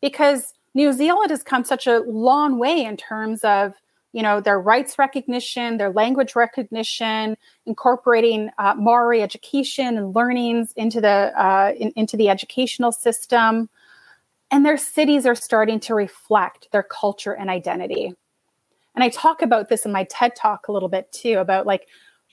Because 0.00 0.54
New 0.72 0.92
Zealand 0.92 1.30
has 1.30 1.42
come 1.42 1.64
such 1.64 1.86
a 1.86 2.00
long 2.06 2.58
way 2.58 2.82
in 2.82 2.96
terms 2.96 3.44
of 3.44 3.74
you 4.12 4.22
know 4.22 4.40
their 4.40 4.60
rights 4.60 4.98
recognition 4.98 5.76
their 5.76 5.92
language 5.92 6.34
recognition 6.34 7.36
incorporating 7.66 8.50
uh, 8.58 8.74
maori 8.76 9.22
education 9.22 9.96
and 9.96 10.16
learnings 10.16 10.72
into 10.74 11.00
the 11.00 11.32
uh, 11.40 11.72
in, 11.78 11.92
into 11.94 12.16
the 12.16 12.28
educational 12.28 12.90
system 12.90 13.70
and 14.50 14.66
their 14.66 14.76
cities 14.76 15.26
are 15.26 15.36
starting 15.36 15.78
to 15.78 15.94
reflect 15.94 16.66
their 16.72 16.82
culture 16.82 17.34
and 17.34 17.48
identity 17.48 18.12
and 18.96 19.04
i 19.04 19.08
talk 19.08 19.42
about 19.42 19.68
this 19.68 19.86
in 19.86 19.92
my 19.92 20.02
ted 20.10 20.34
talk 20.34 20.66
a 20.66 20.72
little 20.72 20.88
bit 20.88 21.12
too 21.12 21.38
about 21.38 21.64
like 21.64 21.86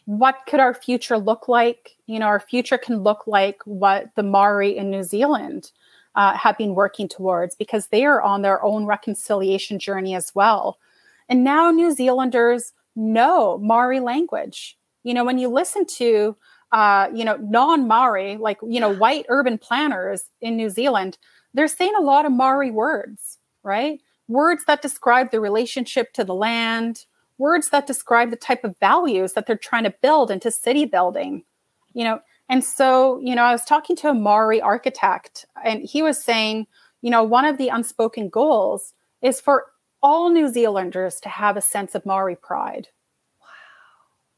what 0.07 0.37
could 0.47 0.61
our 0.61 0.73
future 0.73 1.17
look 1.17 1.49
like? 1.49 1.97
You 2.05 2.17
know, 2.17 2.27
our 2.27 2.39
future 2.39 2.77
can 2.77 3.03
look 3.03 3.27
like 3.27 3.61
what 3.65 4.09
the 4.15 4.23
Maori 4.23 4.75
in 4.75 4.89
New 4.89 5.03
Zealand 5.03 5.73
uh, 6.15 6.33
have 6.33 6.57
been 6.57 6.75
working 6.75 7.09
towards 7.09 7.55
because 7.55 7.87
they 7.87 8.05
are 8.05 8.21
on 8.21 8.41
their 8.41 8.63
own 8.63 8.85
reconciliation 8.85 9.79
journey 9.79 10.15
as 10.15 10.33
well. 10.33 10.79
And 11.27 11.43
now 11.43 11.71
New 11.71 11.91
Zealanders 11.91 12.71
know 12.95 13.57
Maori 13.57 13.99
language. 13.99 14.77
You 15.03 15.13
know, 15.13 15.25
when 15.25 15.39
you 15.39 15.49
listen 15.49 15.85
to, 15.97 16.37
uh, 16.71 17.09
you 17.13 17.25
know, 17.25 17.35
non 17.41 17.85
Maori, 17.85 18.37
like, 18.37 18.59
you 18.65 18.79
know, 18.79 18.95
white 18.95 19.25
urban 19.27 19.57
planners 19.57 20.23
in 20.39 20.55
New 20.55 20.69
Zealand, 20.69 21.17
they're 21.53 21.67
saying 21.67 21.93
a 21.97 22.01
lot 22.01 22.25
of 22.25 22.31
Maori 22.31 22.71
words, 22.71 23.39
right? 23.61 23.99
Words 24.29 24.63
that 24.67 24.81
describe 24.81 25.31
the 25.31 25.41
relationship 25.41 26.13
to 26.13 26.23
the 26.23 26.33
land, 26.33 27.05
words 27.37 27.69
that 27.69 27.87
describe 27.87 28.29
the 28.29 28.35
type 28.35 28.63
of 28.63 28.77
values 28.79 29.33
that 29.33 29.45
they're 29.45 29.57
trying 29.57 29.83
to 29.83 29.93
build 30.01 30.31
into 30.31 30.51
city 30.51 30.85
building 30.85 31.43
you 31.97 32.03
know? 32.03 32.19
And 32.49 32.63
so 32.63 33.19
you 33.19 33.35
know 33.35 33.43
i 33.43 33.51
was 33.51 33.65
talking 33.65 33.95
to 33.97 34.09
a 34.09 34.13
maori 34.13 34.61
architect 34.61 35.45
and 35.65 35.81
he 35.83 36.01
was 36.01 36.23
saying 36.23 36.65
you 37.01 37.11
know 37.11 37.23
one 37.23 37.43
of 37.43 37.57
the 37.57 37.67
unspoken 37.67 38.29
goals 38.29 38.93
is 39.21 39.41
for 39.41 39.65
all 40.01 40.29
new 40.29 40.47
zealanders 40.47 41.19
to 41.21 41.29
have 41.29 41.57
a 41.57 41.61
sense 41.61 41.95
of 41.95 42.05
maori 42.05 42.37
pride. 42.37 42.87
Wow. 43.41 43.47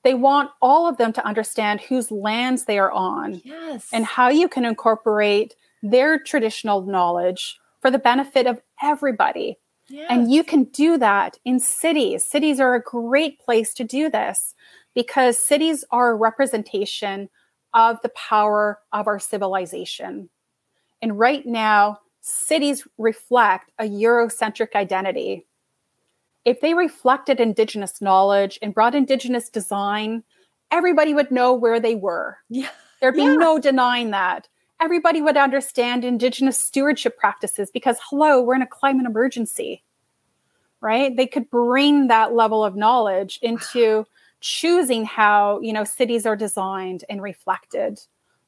They 0.04 0.16
want 0.16 0.50
all 0.62 0.88
of 0.88 0.98
them 0.98 1.14
to 1.14 1.26
understand 1.26 1.82
whose 1.82 2.10
lands 2.10 2.66
they 2.66 2.80
are 2.80 2.92
on 2.92 3.42
yes. 3.44 3.90
and 3.94 4.06
how 4.06 4.30
you 4.30 4.48
can 4.48 4.66
incorporate 4.66 5.54
their 5.84 6.18
traditional 6.18 6.82
knowledge 6.82 7.60
for 7.82 7.92
the 7.92 8.00
benefit 8.00 8.48
of 8.48 8.60
everybody 8.82 9.58
Yes. 9.90 10.08
And 10.10 10.32
you 10.32 10.44
can 10.44 10.66
do 10.66 10.98
that 10.98 11.38
in 11.46 11.60
cities. 11.60 12.24
Cities 12.24 12.60
are 12.60 12.76
a 12.76 12.82
great 12.82 13.40
place 13.40 13.74
to 13.76 13.84
do 13.84 14.10
this 14.10 14.54
because 14.94 15.38
cities 15.44 15.84
are 15.92 16.12
a 16.12 16.16
representation 16.16 17.30
of 17.74 18.02
the 18.02 18.10
power 18.10 18.80
of 18.94 19.08
our 19.08 19.20
civilization. 19.20 20.30
And 21.02 21.18
right 21.18 21.46
now, 21.46 22.00
cities 22.22 22.88
reflect 22.98 23.72
a 23.80 23.84
Eurocentric 23.86 24.76
identity. 24.76 25.46
if 26.46 26.62
they 26.62 26.74
reflected 26.74 27.40
Indigenous 27.40 28.02
knowledge 28.02 28.58
and 28.62 28.74
brought 28.74 28.96
Indigenous 28.96 29.50
design, 29.50 30.24
everybody 30.72 31.14
would 31.14 31.30
know 31.32 31.54
where 31.54 31.80
they 31.80 31.96
were. 31.96 32.38
Yeah. 32.50 32.70
There'd 33.02 33.16
be 33.16 33.24
Yeah. 33.24 33.36
no 33.36 33.60
denying 33.60 34.12
that. 34.12 34.48
Everybody 34.82 35.22
would 35.22 35.38
understand 35.38 36.06
Indigenous 36.06 36.58
stewardship 36.58 37.18
practices 37.18 37.70
because, 37.72 37.98
hello, 38.10 38.42
we're 38.42 38.56
in 38.56 38.62
a 38.62 38.68
climate 38.68 39.06
emergency, 39.06 39.84
right? 40.80 41.16
They 41.16 41.28
could 41.28 41.50
bring 41.50 42.08
that 42.08 42.34
level 42.34 42.64
of 42.64 42.76
knowledge 42.76 43.40
into 43.42 44.06
choosing 44.40 45.04
how, 45.04 45.60
you 45.60 45.74
know, 45.74 45.84
cities 45.84 46.26
are 46.26 46.36
designed 46.36 47.04
and 47.10 47.22
reflected. 47.22 48.00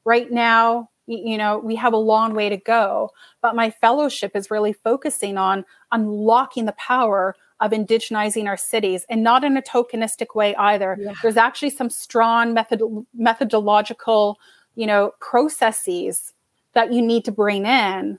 Right 0.04 0.30
now, 0.30 0.88
you 1.06 1.36
know, 1.36 1.58
we 1.58 1.76
have 1.76 1.92
a 1.92 1.98
long 1.98 2.34
way 2.34 2.48
to 2.48 2.56
go, 2.56 3.10
but 3.42 3.54
my 3.54 3.70
fellowship 3.70 4.34
is 4.34 4.50
really 4.50 4.72
focusing 4.72 5.36
on 5.36 5.64
unlocking 5.90 6.64
the 6.64 6.72
power 6.72 7.36
of 7.60 7.72
indigenizing 7.72 8.46
our 8.46 8.56
cities 8.56 9.04
and 9.08 9.22
not 9.22 9.44
in 9.44 9.56
a 9.56 9.62
tokenistic 9.62 10.34
way 10.34 10.54
either. 10.56 10.96
Yeah. 10.98 11.12
There's 11.22 11.36
actually 11.36 11.70
some 11.70 11.90
strong 11.90 12.54
method 12.54 12.82
methodological, 13.14 14.38
you 14.74 14.86
know, 14.86 15.12
processes 15.20 16.32
that 16.74 16.92
you 16.92 17.02
need 17.02 17.24
to 17.24 17.32
bring 17.32 17.66
in 17.66 18.18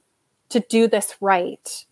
to 0.49 0.59
do 0.69 0.87
this 0.87 1.15
right. 1.21 1.85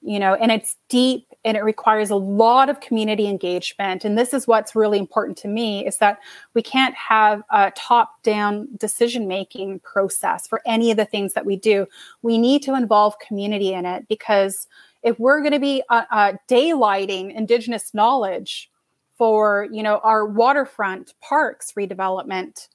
You 0.00 0.18
know, 0.18 0.34
and 0.34 0.50
it's 0.50 0.76
deep 0.88 1.26
and 1.44 1.56
it 1.56 1.62
requires 1.62 2.10
a 2.10 2.16
lot 2.16 2.68
of 2.68 2.80
community 2.80 3.28
engagement. 3.28 4.04
And 4.04 4.18
this 4.18 4.34
is 4.34 4.48
what's 4.48 4.74
really 4.74 4.98
important 4.98 5.38
to 5.38 5.48
me 5.48 5.86
is 5.86 5.98
that 5.98 6.18
we 6.54 6.62
can't 6.62 6.94
have 6.94 7.42
a 7.50 7.72
top-down 7.76 8.68
decision 8.78 9.28
making 9.28 9.80
process 9.80 10.46
for 10.46 10.60
any 10.66 10.90
of 10.90 10.96
the 10.96 11.04
things 11.04 11.34
that 11.34 11.46
we 11.46 11.56
do. 11.56 11.86
We 12.22 12.38
need 12.38 12.62
to 12.64 12.74
involve 12.74 13.18
community 13.20 13.72
in 13.72 13.86
it 13.86 14.08
because 14.08 14.66
if 15.02 15.18
we're 15.20 15.40
going 15.40 15.52
to 15.52 15.60
be 15.60 15.82
uh, 15.88 16.04
uh, 16.10 16.32
daylighting 16.48 17.34
indigenous 17.34 17.92
knowledge 17.94 18.70
for 19.18 19.68
you 19.70 19.82
know 19.82 20.00
our 20.02 20.26
waterfront 20.26 21.14
parks 21.20 21.72
redevelopment 21.76 22.68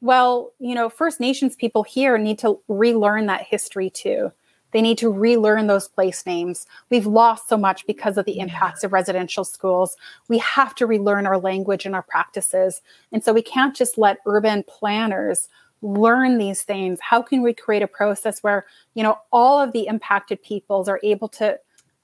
well 0.00 0.52
you 0.58 0.74
know 0.74 0.88
first 0.88 1.20
nations 1.20 1.56
people 1.56 1.82
here 1.82 2.18
need 2.18 2.38
to 2.38 2.60
relearn 2.68 3.26
that 3.26 3.42
history 3.42 3.90
too. 3.90 4.32
They 4.72 4.82
need 4.82 4.98
to 4.98 5.10
relearn 5.10 5.68
those 5.68 5.88
place 5.88 6.26
names. 6.26 6.66
We've 6.90 7.06
lost 7.06 7.48
so 7.48 7.56
much 7.56 7.86
because 7.86 8.18
of 8.18 8.26
the 8.26 8.38
impacts 8.38 8.84
of 8.84 8.92
residential 8.92 9.44
schools. 9.44 9.96
We 10.28 10.38
have 10.38 10.74
to 10.74 10.86
relearn 10.86 11.26
our 11.26 11.38
language 11.38 11.86
and 11.86 11.94
our 11.94 12.02
practices. 12.02 12.82
And 13.12 13.24
so 13.24 13.32
we 13.32 13.42
can't 13.42 13.74
just 13.74 13.96
let 13.96 14.18
urban 14.26 14.64
planners 14.64 15.48
learn 15.82 16.38
these 16.38 16.62
things. 16.62 16.98
How 17.00 17.22
can 17.22 17.42
we 17.42 17.54
create 17.54 17.82
a 17.82 17.88
process 17.88 18.42
where 18.42 18.66
you 18.94 19.02
know 19.02 19.18
all 19.32 19.60
of 19.60 19.72
the 19.72 19.86
impacted 19.86 20.42
peoples 20.42 20.88
are 20.88 21.00
able 21.02 21.28
to 21.28 21.58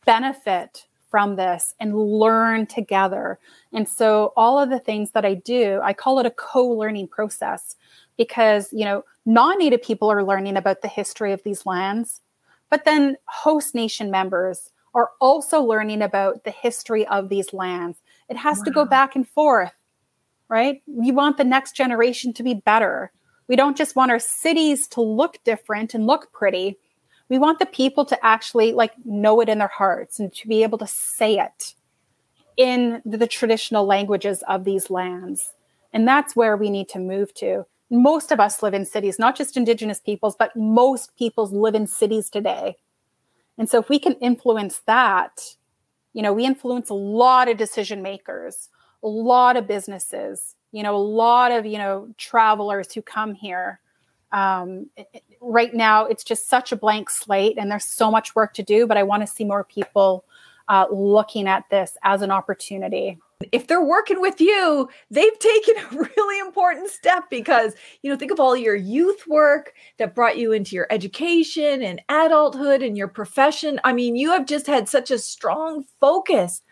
benefit 0.04 0.86
from 1.12 1.36
this 1.36 1.74
and 1.78 1.94
learn 1.94 2.64
together. 2.64 3.38
And 3.70 3.86
so 3.86 4.32
all 4.34 4.58
of 4.58 4.70
the 4.70 4.78
things 4.78 5.10
that 5.10 5.26
I 5.26 5.34
do, 5.34 5.78
I 5.84 5.92
call 5.92 6.18
it 6.18 6.26
a 6.26 6.30
co-learning 6.30 7.08
process 7.08 7.76
because, 8.16 8.72
you 8.72 8.86
know, 8.86 9.04
non-native 9.26 9.82
people 9.82 10.10
are 10.10 10.24
learning 10.24 10.56
about 10.56 10.80
the 10.80 10.88
history 10.88 11.32
of 11.32 11.42
these 11.42 11.66
lands, 11.66 12.22
but 12.70 12.86
then 12.86 13.18
host 13.26 13.74
nation 13.74 14.10
members 14.10 14.70
are 14.94 15.10
also 15.20 15.60
learning 15.60 16.00
about 16.00 16.44
the 16.44 16.50
history 16.50 17.06
of 17.08 17.28
these 17.28 17.52
lands. 17.52 17.98
It 18.30 18.38
has 18.38 18.62
to 18.62 18.70
go 18.70 18.86
back 18.86 19.14
and 19.14 19.28
forth, 19.28 19.74
right? 20.48 20.82
We 20.86 21.12
want 21.12 21.36
the 21.36 21.44
next 21.44 21.76
generation 21.76 22.32
to 22.32 22.42
be 22.42 22.54
better. 22.54 23.12
We 23.48 23.56
don't 23.56 23.76
just 23.76 23.96
want 23.96 24.10
our 24.10 24.18
cities 24.18 24.88
to 24.88 25.02
look 25.02 25.38
different 25.44 25.92
and 25.92 26.06
look 26.06 26.32
pretty 26.32 26.78
we 27.32 27.38
want 27.38 27.58
the 27.58 27.64
people 27.64 28.04
to 28.04 28.22
actually 28.22 28.74
like 28.74 28.92
know 29.06 29.40
it 29.40 29.48
in 29.48 29.56
their 29.56 29.66
hearts 29.66 30.20
and 30.20 30.30
to 30.34 30.46
be 30.46 30.62
able 30.62 30.76
to 30.76 30.86
say 30.86 31.38
it 31.38 31.74
in 32.58 33.00
the 33.06 33.26
traditional 33.26 33.86
languages 33.86 34.44
of 34.48 34.64
these 34.64 34.90
lands. 34.90 35.54
And 35.94 36.06
that's 36.06 36.36
where 36.36 36.58
we 36.58 36.68
need 36.68 36.90
to 36.90 36.98
move 36.98 37.32
to. 37.36 37.64
Most 37.90 38.32
of 38.32 38.38
us 38.38 38.62
live 38.62 38.74
in 38.74 38.84
cities 38.84 39.18
not 39.18 39.34
just 39.34 39.56
indigenous 39.56 39.98
peoples 39.98 40.36
but 40.38 40.54
most 40.54 41.16
peoples 41.16 41.52
live 41.52 41.74
in 41.74 41.86
cities 41.86 42.28
today. 42.28 42.76
And 43.56 43.66
so 43.66 43.78
if 43.78 43.88
we 43.88 43.98
can 43.98 44.12
influence 44.16 44.82
that 44.84 45.56
you 46.12 46.20
know 46.20 46.34
we 46.34 46.44
influence 46.44 46.90
a 46.90 46.94
lot 46.94 47.48
of 47.48 47.56
decision 47.56 48.02
makers 48.02 48.68
a 49.02 49.08
lot 49.08 49.56
of 49.56 49.66
businesses 49.66 50.54
you 50.70 50.82
know 50.82 50.94
a 50.94 50.98
lot 51.22 51.50
of 51.50 51.64
you 51.64 51.78
know 51.78 52.08
travelers 52.18 52.92
who 52.92 53.00
come 53.00 53.32
here 53.32 53.80
um, 54.32 54.88
it- 54.96 55.22
right 55.40 55.74
now 55.74 56.04
it's 56.06 56.24
just 56.24 56.48
such 56.48 56.72
a 56.72 56.76
blank 56.76 57.10
slate 57.10 57.56
and 57.58 57.70
there's 57.70 57.84
so 57.84 58.10
much 58.10 58.34
work 58.34 58.54
to 58.54 58.62
do 58.62 58.86
but 58.86 58.96
i 58.96 59.02
want 59.02 59.20
to 59.22 59.26
see 59.26 59.44
more 59.44 59.64
people 59.64 60.24
uh, 60.68 60.86
looking 60.92 61.48
at 61.48 61.64
this 61.70 61.96
as 62.04 62.22
an 62.22 62.30
opportunity 62.30 63.18
if 63.50 63.66
they're 63.66 63.82
working 63.82 64.20
with 64.20 64.40
you, 64.40 64.88
they've 65.10 65.38
taken 65.38 65.74
a 65.76 65.96
really 66.16 66.40
important 66.40 66.88
step 66.90 67.24
because, 67.30 67.74
you 68.02 68.10
know, 68.10 68.16
think 68.16 68.30
of 68.30 68.38
all 68.38 68.54
your 68.56 68.74
youth 68.76 69.26
work 69.26 69.72
that 69.98 70.14
brought 70.14 70.38
you 70.38 70.52
into 70.52 70.76
your 70.76 70.86
education 70.90 71.82
and 71.82 72.00
adulthood 72.08 72.82
and 72.82 72.96
your 72.96 73.08
profession. 73.08 73.80
I 73.84 73.92
mean, 73.92 74.16
you 74.16 74.30
have 74.30 74.46
just 74.46 74.66
had 74.66 74.88
such 74.88 75.10
a 75.10 75.18
strong 75.18 75.84
focus 76.00 76.62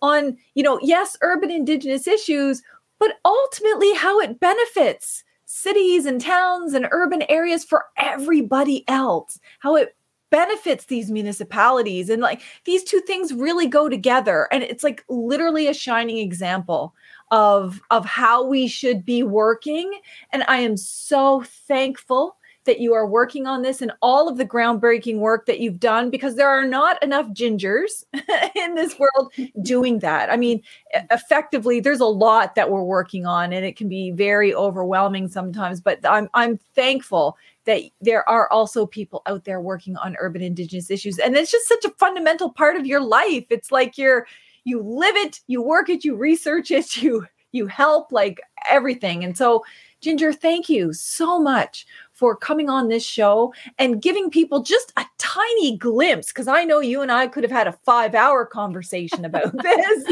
on, 0.00 0.36
you 0.54 0.62
know, 0.62 0.78
yes, 0.82 1.16
urban 1.20 1.50
indigenous 1.50 2.06
issues, 2.06 2.62
but 2.98 3.12
ultimately 3.24 3.92
how 3.94 4.18
it 4.20 4.40
benefits 4.40 5.24
cities 5.46 6.04
and 6.04 6.20
towns 6.20 6.74
and 6.74 6.88
urban 6.90 7.22
areas 7.28 7.64
for 7.64 7.86
everybody 7.96 8.84
else, 8.88 9.40
how 9.60 9.76
it 9.76 9.96
benefits 10.30 10.86
these 10.86 11.10
municipalities 11.10 12.10
and 12.10 12.20
like 12.20 12.42
these 12.64 12.82
two 12.82 13.00
things 13.00 13.32
really 13.32 13.66
go 13.66 13.88
together 13.88 14.48
and 14.50 14.64
it's 14.64 14.82
like 14.82 15.04
literally 15.08 15.68
a 15.68 15.74
shining 15.74 16.18
example 16.18 16.94
of 17.30 17.80
of 17.90 18.04
how 18.04 18.44
we 18.44 18.66
should 18.66 19.04
be 19.04 19.22
working 19.22 19.90
and 20.32 20.42
i 20.48 20.56
am 20.58 20.76
so 20.76 21.44
thankful 21.68 22.36
that 22.66 22.80
you 22.80 22.94
are 22.94 23.06
working 23.06 23.46
on 23.46 23.62
this 23.62 23.80
and 23.80 23.92
all 24.02 24.28
of 24.28 24.36
the 24.36 24.44
groundbreaking 24.44 25.18
work 25.18 25.46
that 25.46 25.58
you've 25.58 25.80
done 25.80 26.10
because 26.10 26.36
there 26.36 26.48
are 26.48 26.66
not 26.66 27.02
enough 27.02 27.26
gingers 27.28 28.04
in 28.54 28.74
this 28.74 28.98
world 28.98 29.32
doing 29.62 30.00
that. 30.00 30.30
I 30.30 30.36
mean 30.36 30.62
effectively 31.10 31.80
there's 31.80 32.00
a 32.00 32.06
lot 32.06 32.54
that 32.54 32.70
we're 32.70 32.82
working 32.82 33.26
on 33.26 33.52
and 33.52 33.64
it 33.64 33.76
can 33.76 33.88
be 33.88 34.10
very 34.10 34.54
overwhelming 34.54 35.28
sometimes 35.28 35.80
but 35.80 35.98
i'm 36.06 36.28
i'm 36.32 36.56
thankful 36.74 37.36
that 37.66 37.82
there 38.00 38.26
are 38.28 38.50
also 38.50 38.86
people 38.86 39.22
out 39.26 39.44
there 39.44 39.60
working 39.60 39.96
on 39.98 40.16
urban 40.18 40.40
indigenous 40.40 40.90
issues. 40.90 41.18
And 41.18 41.36
it's 41.36 41.50
just 41.50 41.68
such 41.68 41.84
a 41.84 41.94
fundamental 41.98 42.50
part 42.50 42.76
of 42.76 42.86
your 42.86 43.00
life. 43.00 43.46
It's 43.50 43.70
like 43.70 43.98
you're 43.98 44.26
you 44.64 44.82
live 44.82 45.14
it 45.16 45.40
you 45.46 45.62
work 45.62 45.90
it 45.90 46.04
you 46.04 46.16
research 46.16 46.70
it 46.70 46.96
you 47.02 47.26
you 47.52 47.66
help 47.66 48.10
like 48.10 48.40
everything. 48.70 49.22
And 49.22 49.36
so 49.36 49.64
ginger 50.00 50.32
thank 50.32 50.68
you 50.68 50.92
so 50.92 51.38
much 51.38 51.86
for 52.16 52.34
coming 52.34 52.68
on 52.68 52.88
this 52.88 53.04
show 53.04 53.54
and 53.78 54.02
giving 54.02 54.30
people 54.30 54.62
just 54.62 54.92
a 54.96 55.04
tiny 55.18 55.76
glimpse 55.76 56.28
because 56.28 56.48
i 56.48 56.64
know 56.64 56.80
you 56.80 57.00
and 57.00 57.12
i 57.12 57.26
could 57.26 57.44
have 57.44 57.52
had 57.52 57.68
a 57.68 57.78
five 57.84 58.14
hour 58.14 58.44
conversation 58.44 59.24
about 59.24 59.52
this 59.62 60.04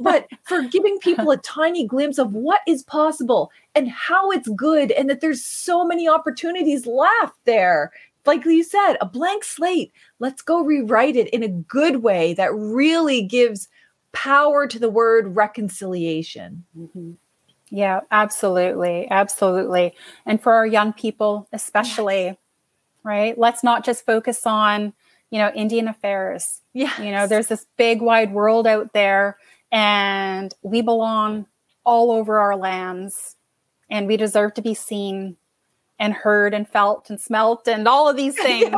but 0.00 0.28
for 0.44 0.62
giving 0.62 0.98
people 0.98 1.30
a 1.30 1.36
tiny 1.38 1.86
glimpse 1.86 2.18
of 2.18 2.34
what 2.34 2.60
is 2.66 2.82
possible 2.82 3.50
and 3.74 3.90
how 3.90 4.30
it's 4.30 4.48
good 4.50 4.90
and 4.92 5.08
that 5.10 5.20
there's 5.20 5.44
so 5.44 5.84
many 5.84 6.08
opportunities 6.08 6.86
left 6.86 7.36
there. 7.44 7.92
Like 8.24 8.44
you 8.44 8.64
said 8.64 8.94
a 9.00 9.06
blank 9.06 9.44
slate. 9.44 9.92
Let's 10.18 10.42
go 10.42 10.62
rewrite 10.62 11.16
it 11.16 11.28
in 11.28 11.42
a 11.42 11.48
good 11.48 12.02
way 12.02 12.34
that 12.34 12.54
really 12.54 13.22
gives 13.22 13.68
power 14.12 14.66
to 14.66 14.78
the 14.78 14.88
word 14.88 15.36
reconciliation 15.36 16.64
mm-hmm. 16.76 17.12
Yeah 17.70 18.00
absolutely 18.10 19.08
absolutely. 19.10 19.94
And 20.24 20.40
for 20.40 20.52
our 20.54 20.66
young 20.66 20.92
people 20.92 21.48
especially 21.52 22.38
right? 23.04 23.38
Let's 23.38 23.64
not 23.64 23.84
just 23.84 24.04
focus 24.06 24.46
on 24.46 24.92
you 25.30 25.38
know 25.38 25.50
indian 25.54 25.88
affairs. 25.88 26.62
Yeah 26.74 27.00
you 27.02 27.10
know 27.10 27.26
there's 27.26 27.48
this 27.48 27.66
big 27.76 28.00
wide 28.02 28.32
world 28.32 28.66
out 28.66 28.92
there 28.92 29.38
and 29.72 30.54
we 30.62 30.82
belong 30.82 31.46
all 31.84 32.10
over 32.10 32.38
our 32.38 32.56
lands 32.56 33.36
and 33.90 34.06
we 34.06 34.16
deserve 34.16 34.54
to 34.54 34.62
be 34.62 34.74
seen 34.74 35.36
and 35.98 36.12
heard 36.12 36.54
and 36.54 36.68
felt 36.68 37.08
and 37.10 37.20
smelt 37.20 37.66
and 37.66 37.88
all 37.88 38.08
of 38.08 38.16
these 38.16 38.34
things 38.42 38.74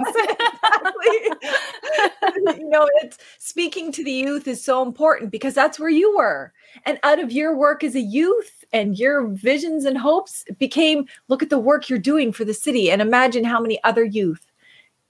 exactly. 0.99 2.59
you 2.62 2.69
know, 2.69 2.89
it's 3.03 3.19
speaking 3.39 3.93
to 3.93 4.05
the 4.05 4.12
youth 4.12 4.47
is 4.47 4.62
so 4.62 4.83
important 4.83 5.31
because 5.31 5.55
that's 5.55 5.79
where 5.79 5.91
you 5.91 6.16
were. 6.16 6.53
And 6.87 6.99
out 7.03 7.19
of 7.19 7.33
your 7.33 7.57
work 7.57 7.83
as 7.83 7.95
a 7.95 8.01
youth 8.01 8.64
and 8.73 8.99
your 8.99 9.27
visions 9.29 9.85
and 9.85 9.99
hopes 9.99 10.45
became 10.59 11.07
look 11.29 11.43
at 11.43 11.51
the 11.51 11.59
work 11.59 11.89
you're 11.89 11.99
doing 11.99 12.33
for 12.33 12.45
the 12.45 12.55
city 12.55 12.91
and 12.91 13.01
imagine 13.03 13.45
how 13.45 13.61
many 13.61 13.83
other 13.85 14.05
youth 14.05 14.45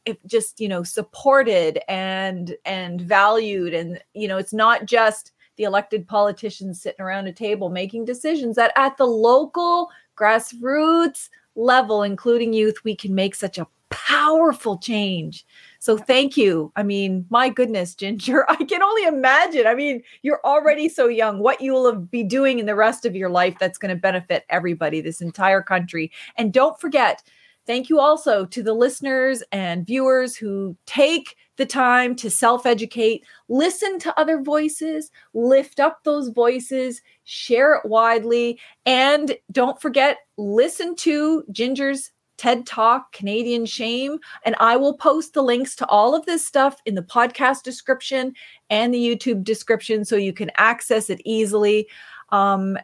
if 0.04 0.16
just, 0.26 0.60
you 0.60 0.68
know, 0.68 0.82
supported 0.82 1.80
and 1.88 2.56
and 2.64 3.00
valued 3.00 3.74
and 3.74 4.00
you 4.14 4.28
know, 4.28 4.38
it's 4.38 4.54
not 4.54 4.86
just 4.86 5.32
the 5.56 5.64
elected 5.64 6.06
politicians 6.06 6.80
sitting 6.80 7.04
around 7.04 7.26
a 7.26 7.32
table 7.32 7.68
making 7.68 8.04
decisions 8.04 8.56
that 8.56 8.72
at 8.76 8.96
the 8.96 9.04
local 9.04 9.90
grassroots 10.16 11.28
level 11.58 12.02
including 12.02 12.52
youth 12.52 12.76
we 12.84 12.94
can 12.96 13.14
make 13.14 13.34
such 13.34 13.58
a 13.58 13.66
powerful 13.90 14.78
change. 14.78 15.46
So 15.78 15.96
thank 15.96 16.36
you. 16.36 16.72
I 16.76 16.82
mean, 16.82 17.26
my 17.30 17.48
goodness, 17.48 17.94
Ginger, 17.94 18.44
I 18.50 18.56
can 18.56 18.82
only 18.82 19.04
imagine. 19.04 19.66
I 19.66 19.74
mean, 19.74 20.02
you're 20.22 20.40
already 20.44 20.88
so 20.88 21.08
young. 21.08 21.38
What 21.38 21.60
you 21.60 21.72
will 21.72 21.94
be 21.94 22.22
doing 22.22 22.58
in 22.58 22.66
the 22.66 22.74
rest 22.74 23.04
of 23.04 23.14
your 23.14 23.30
life 23.30 23.56
that's 23.58 23.78
going 23.78 23.94
to 23.94 24.00
benefit 24.00 24.44
everybody, 24.48 25.00
this 25.00 25.20
entire 25.20 25.62
country. 25.62 26.10
And 26.36 26.52
don't 26.52 26.80
forget, 26.80 27.22
thank 27.68 27.90
you 27.90 28.00
also 28.00 28.46
to 28.46 28.62
the 28.62 28.72
listeners 28.72 29.44
and 29.52 29.86
viewers 29.86 30.34
who 30.34 30.74
take 30.86 31.36
the 31.56 31.66
time 31.66 32.16
to 32.16 32.30
self 32.30 32.64
educate, 32.64 33.24
listen 33.48 33.98
to 34.00 34.18
other 34.18 34.40
voices, 34.42 35.10
lift 35.34 35.78
up 35.78 36.02
those 36.02 36.30
voices, 36.30 37.02
share 37.24 37.74
it 37.74 37.84
widely, 37.84 38.58
and 38.86 39.36
don't 39.52 39.80
forget, 39.80 40.18
listen 40.38 40.96
to 40.96 41.44
Ginger's 41.52 42.10
TED 42.38 42.66
Talk, 42.66 43.12
Canadian 43.12 43.66
Shame. 43.66 44.18
And 44.44 44.56
I 44.60 44.76
will 44.76 44.96
post 44.96 45.34
the 45.34 45.42
links 45.42 45.76
to 45.76 45.86
all 45.88 46.14
of 46.14 46.24
this 46.24 46.46
stuff 46.46 46.80
in 46.86 46.94
the 46.94 47.02
podcast 47.02 47.64
description 47.64 48.32
and 48.70 48.94
the 48.94 48.98
YouTube 48.98 49.44
description 49.44 50.04
so 50.04 50.16
you 50.16 50.32
can 50.32 50.50
access 50.56 51.10
it 51.10 51.20
easily. 51.24 51.86
Um, 52.30 52.78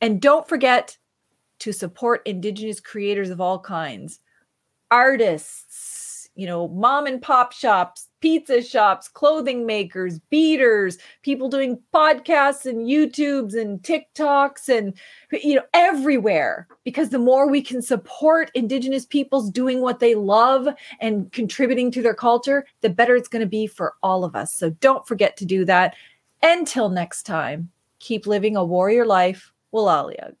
and 0.00 0.20
don't 0.20 0.48
forget 0.48 0.98
to 1.60 1.72
support 1.72 2.26
Indigenous 2.26 2.80
creators 2.80 3.30
of 3.30 3.40
all 3.40 3.58
kinds 3.58 4.20
artists, 4.90 6.28
you 6.34 6.46
know, 6.46 6.68
mom 6.68 7.06
and 7.06 7.22
pop 7.22 7.52
shops, 7.52 8.08
pizza 8.20 8.62
shops, 8.62 9.08
clothing 9.08 9.66
makers, 9.66 10.18
beaders, 10.30 10.98
people 11.22 11.48
doing 11.48 11.78
podcasts 11.94 12.66
and 12.66 12.86
YouTubes 12.86 13.54
and 13.58 13.80
TikToks 13.82 14.68
and 14.68 14.94
you 15.44 15.54
know 15.54 15.62
everywhere 15.74 16.66
because 16.84 17.10
the 17.10 17.18
more 17.18 17.48
we 17.48 17.62
can 17.62 17.82
support 17.82 18.50
indigenous 18.54 19.06
peoples 19.06 19.50
doing 19.50 19.80
what 19.80 20.00
they 20.00 20.14
love 20.14 20.68
and 21.00 21.30
contributing 21.32 21.90
to 21.92 22.02
their 22.02 22.14
culture, 22.14 22.66
the 22.80 22.90
better 22.90 23.16
it's 23.16 23.28
going 23.28 23.40
to 23.40 23.46
be 23.46 23.66
for 23.66 23.94
all 24.02 24.24
of 24.24 24.34
us. 24.34 24.52
So 24.52 24.70
don't 24.70 25.06
forget 25.06 25.36
to 25.38 25.44
do 25.44 25.64
that. 25.66 25.94
Until 26.42 26.88
next 26.88 27.24
time, 27.24 27.70
keep 27.98 28.26
living 28.26 28.56
a 28.56 28.64
warrior 28.64 29.06
life. 29.06 29.52
Walalia. 29.72 30.34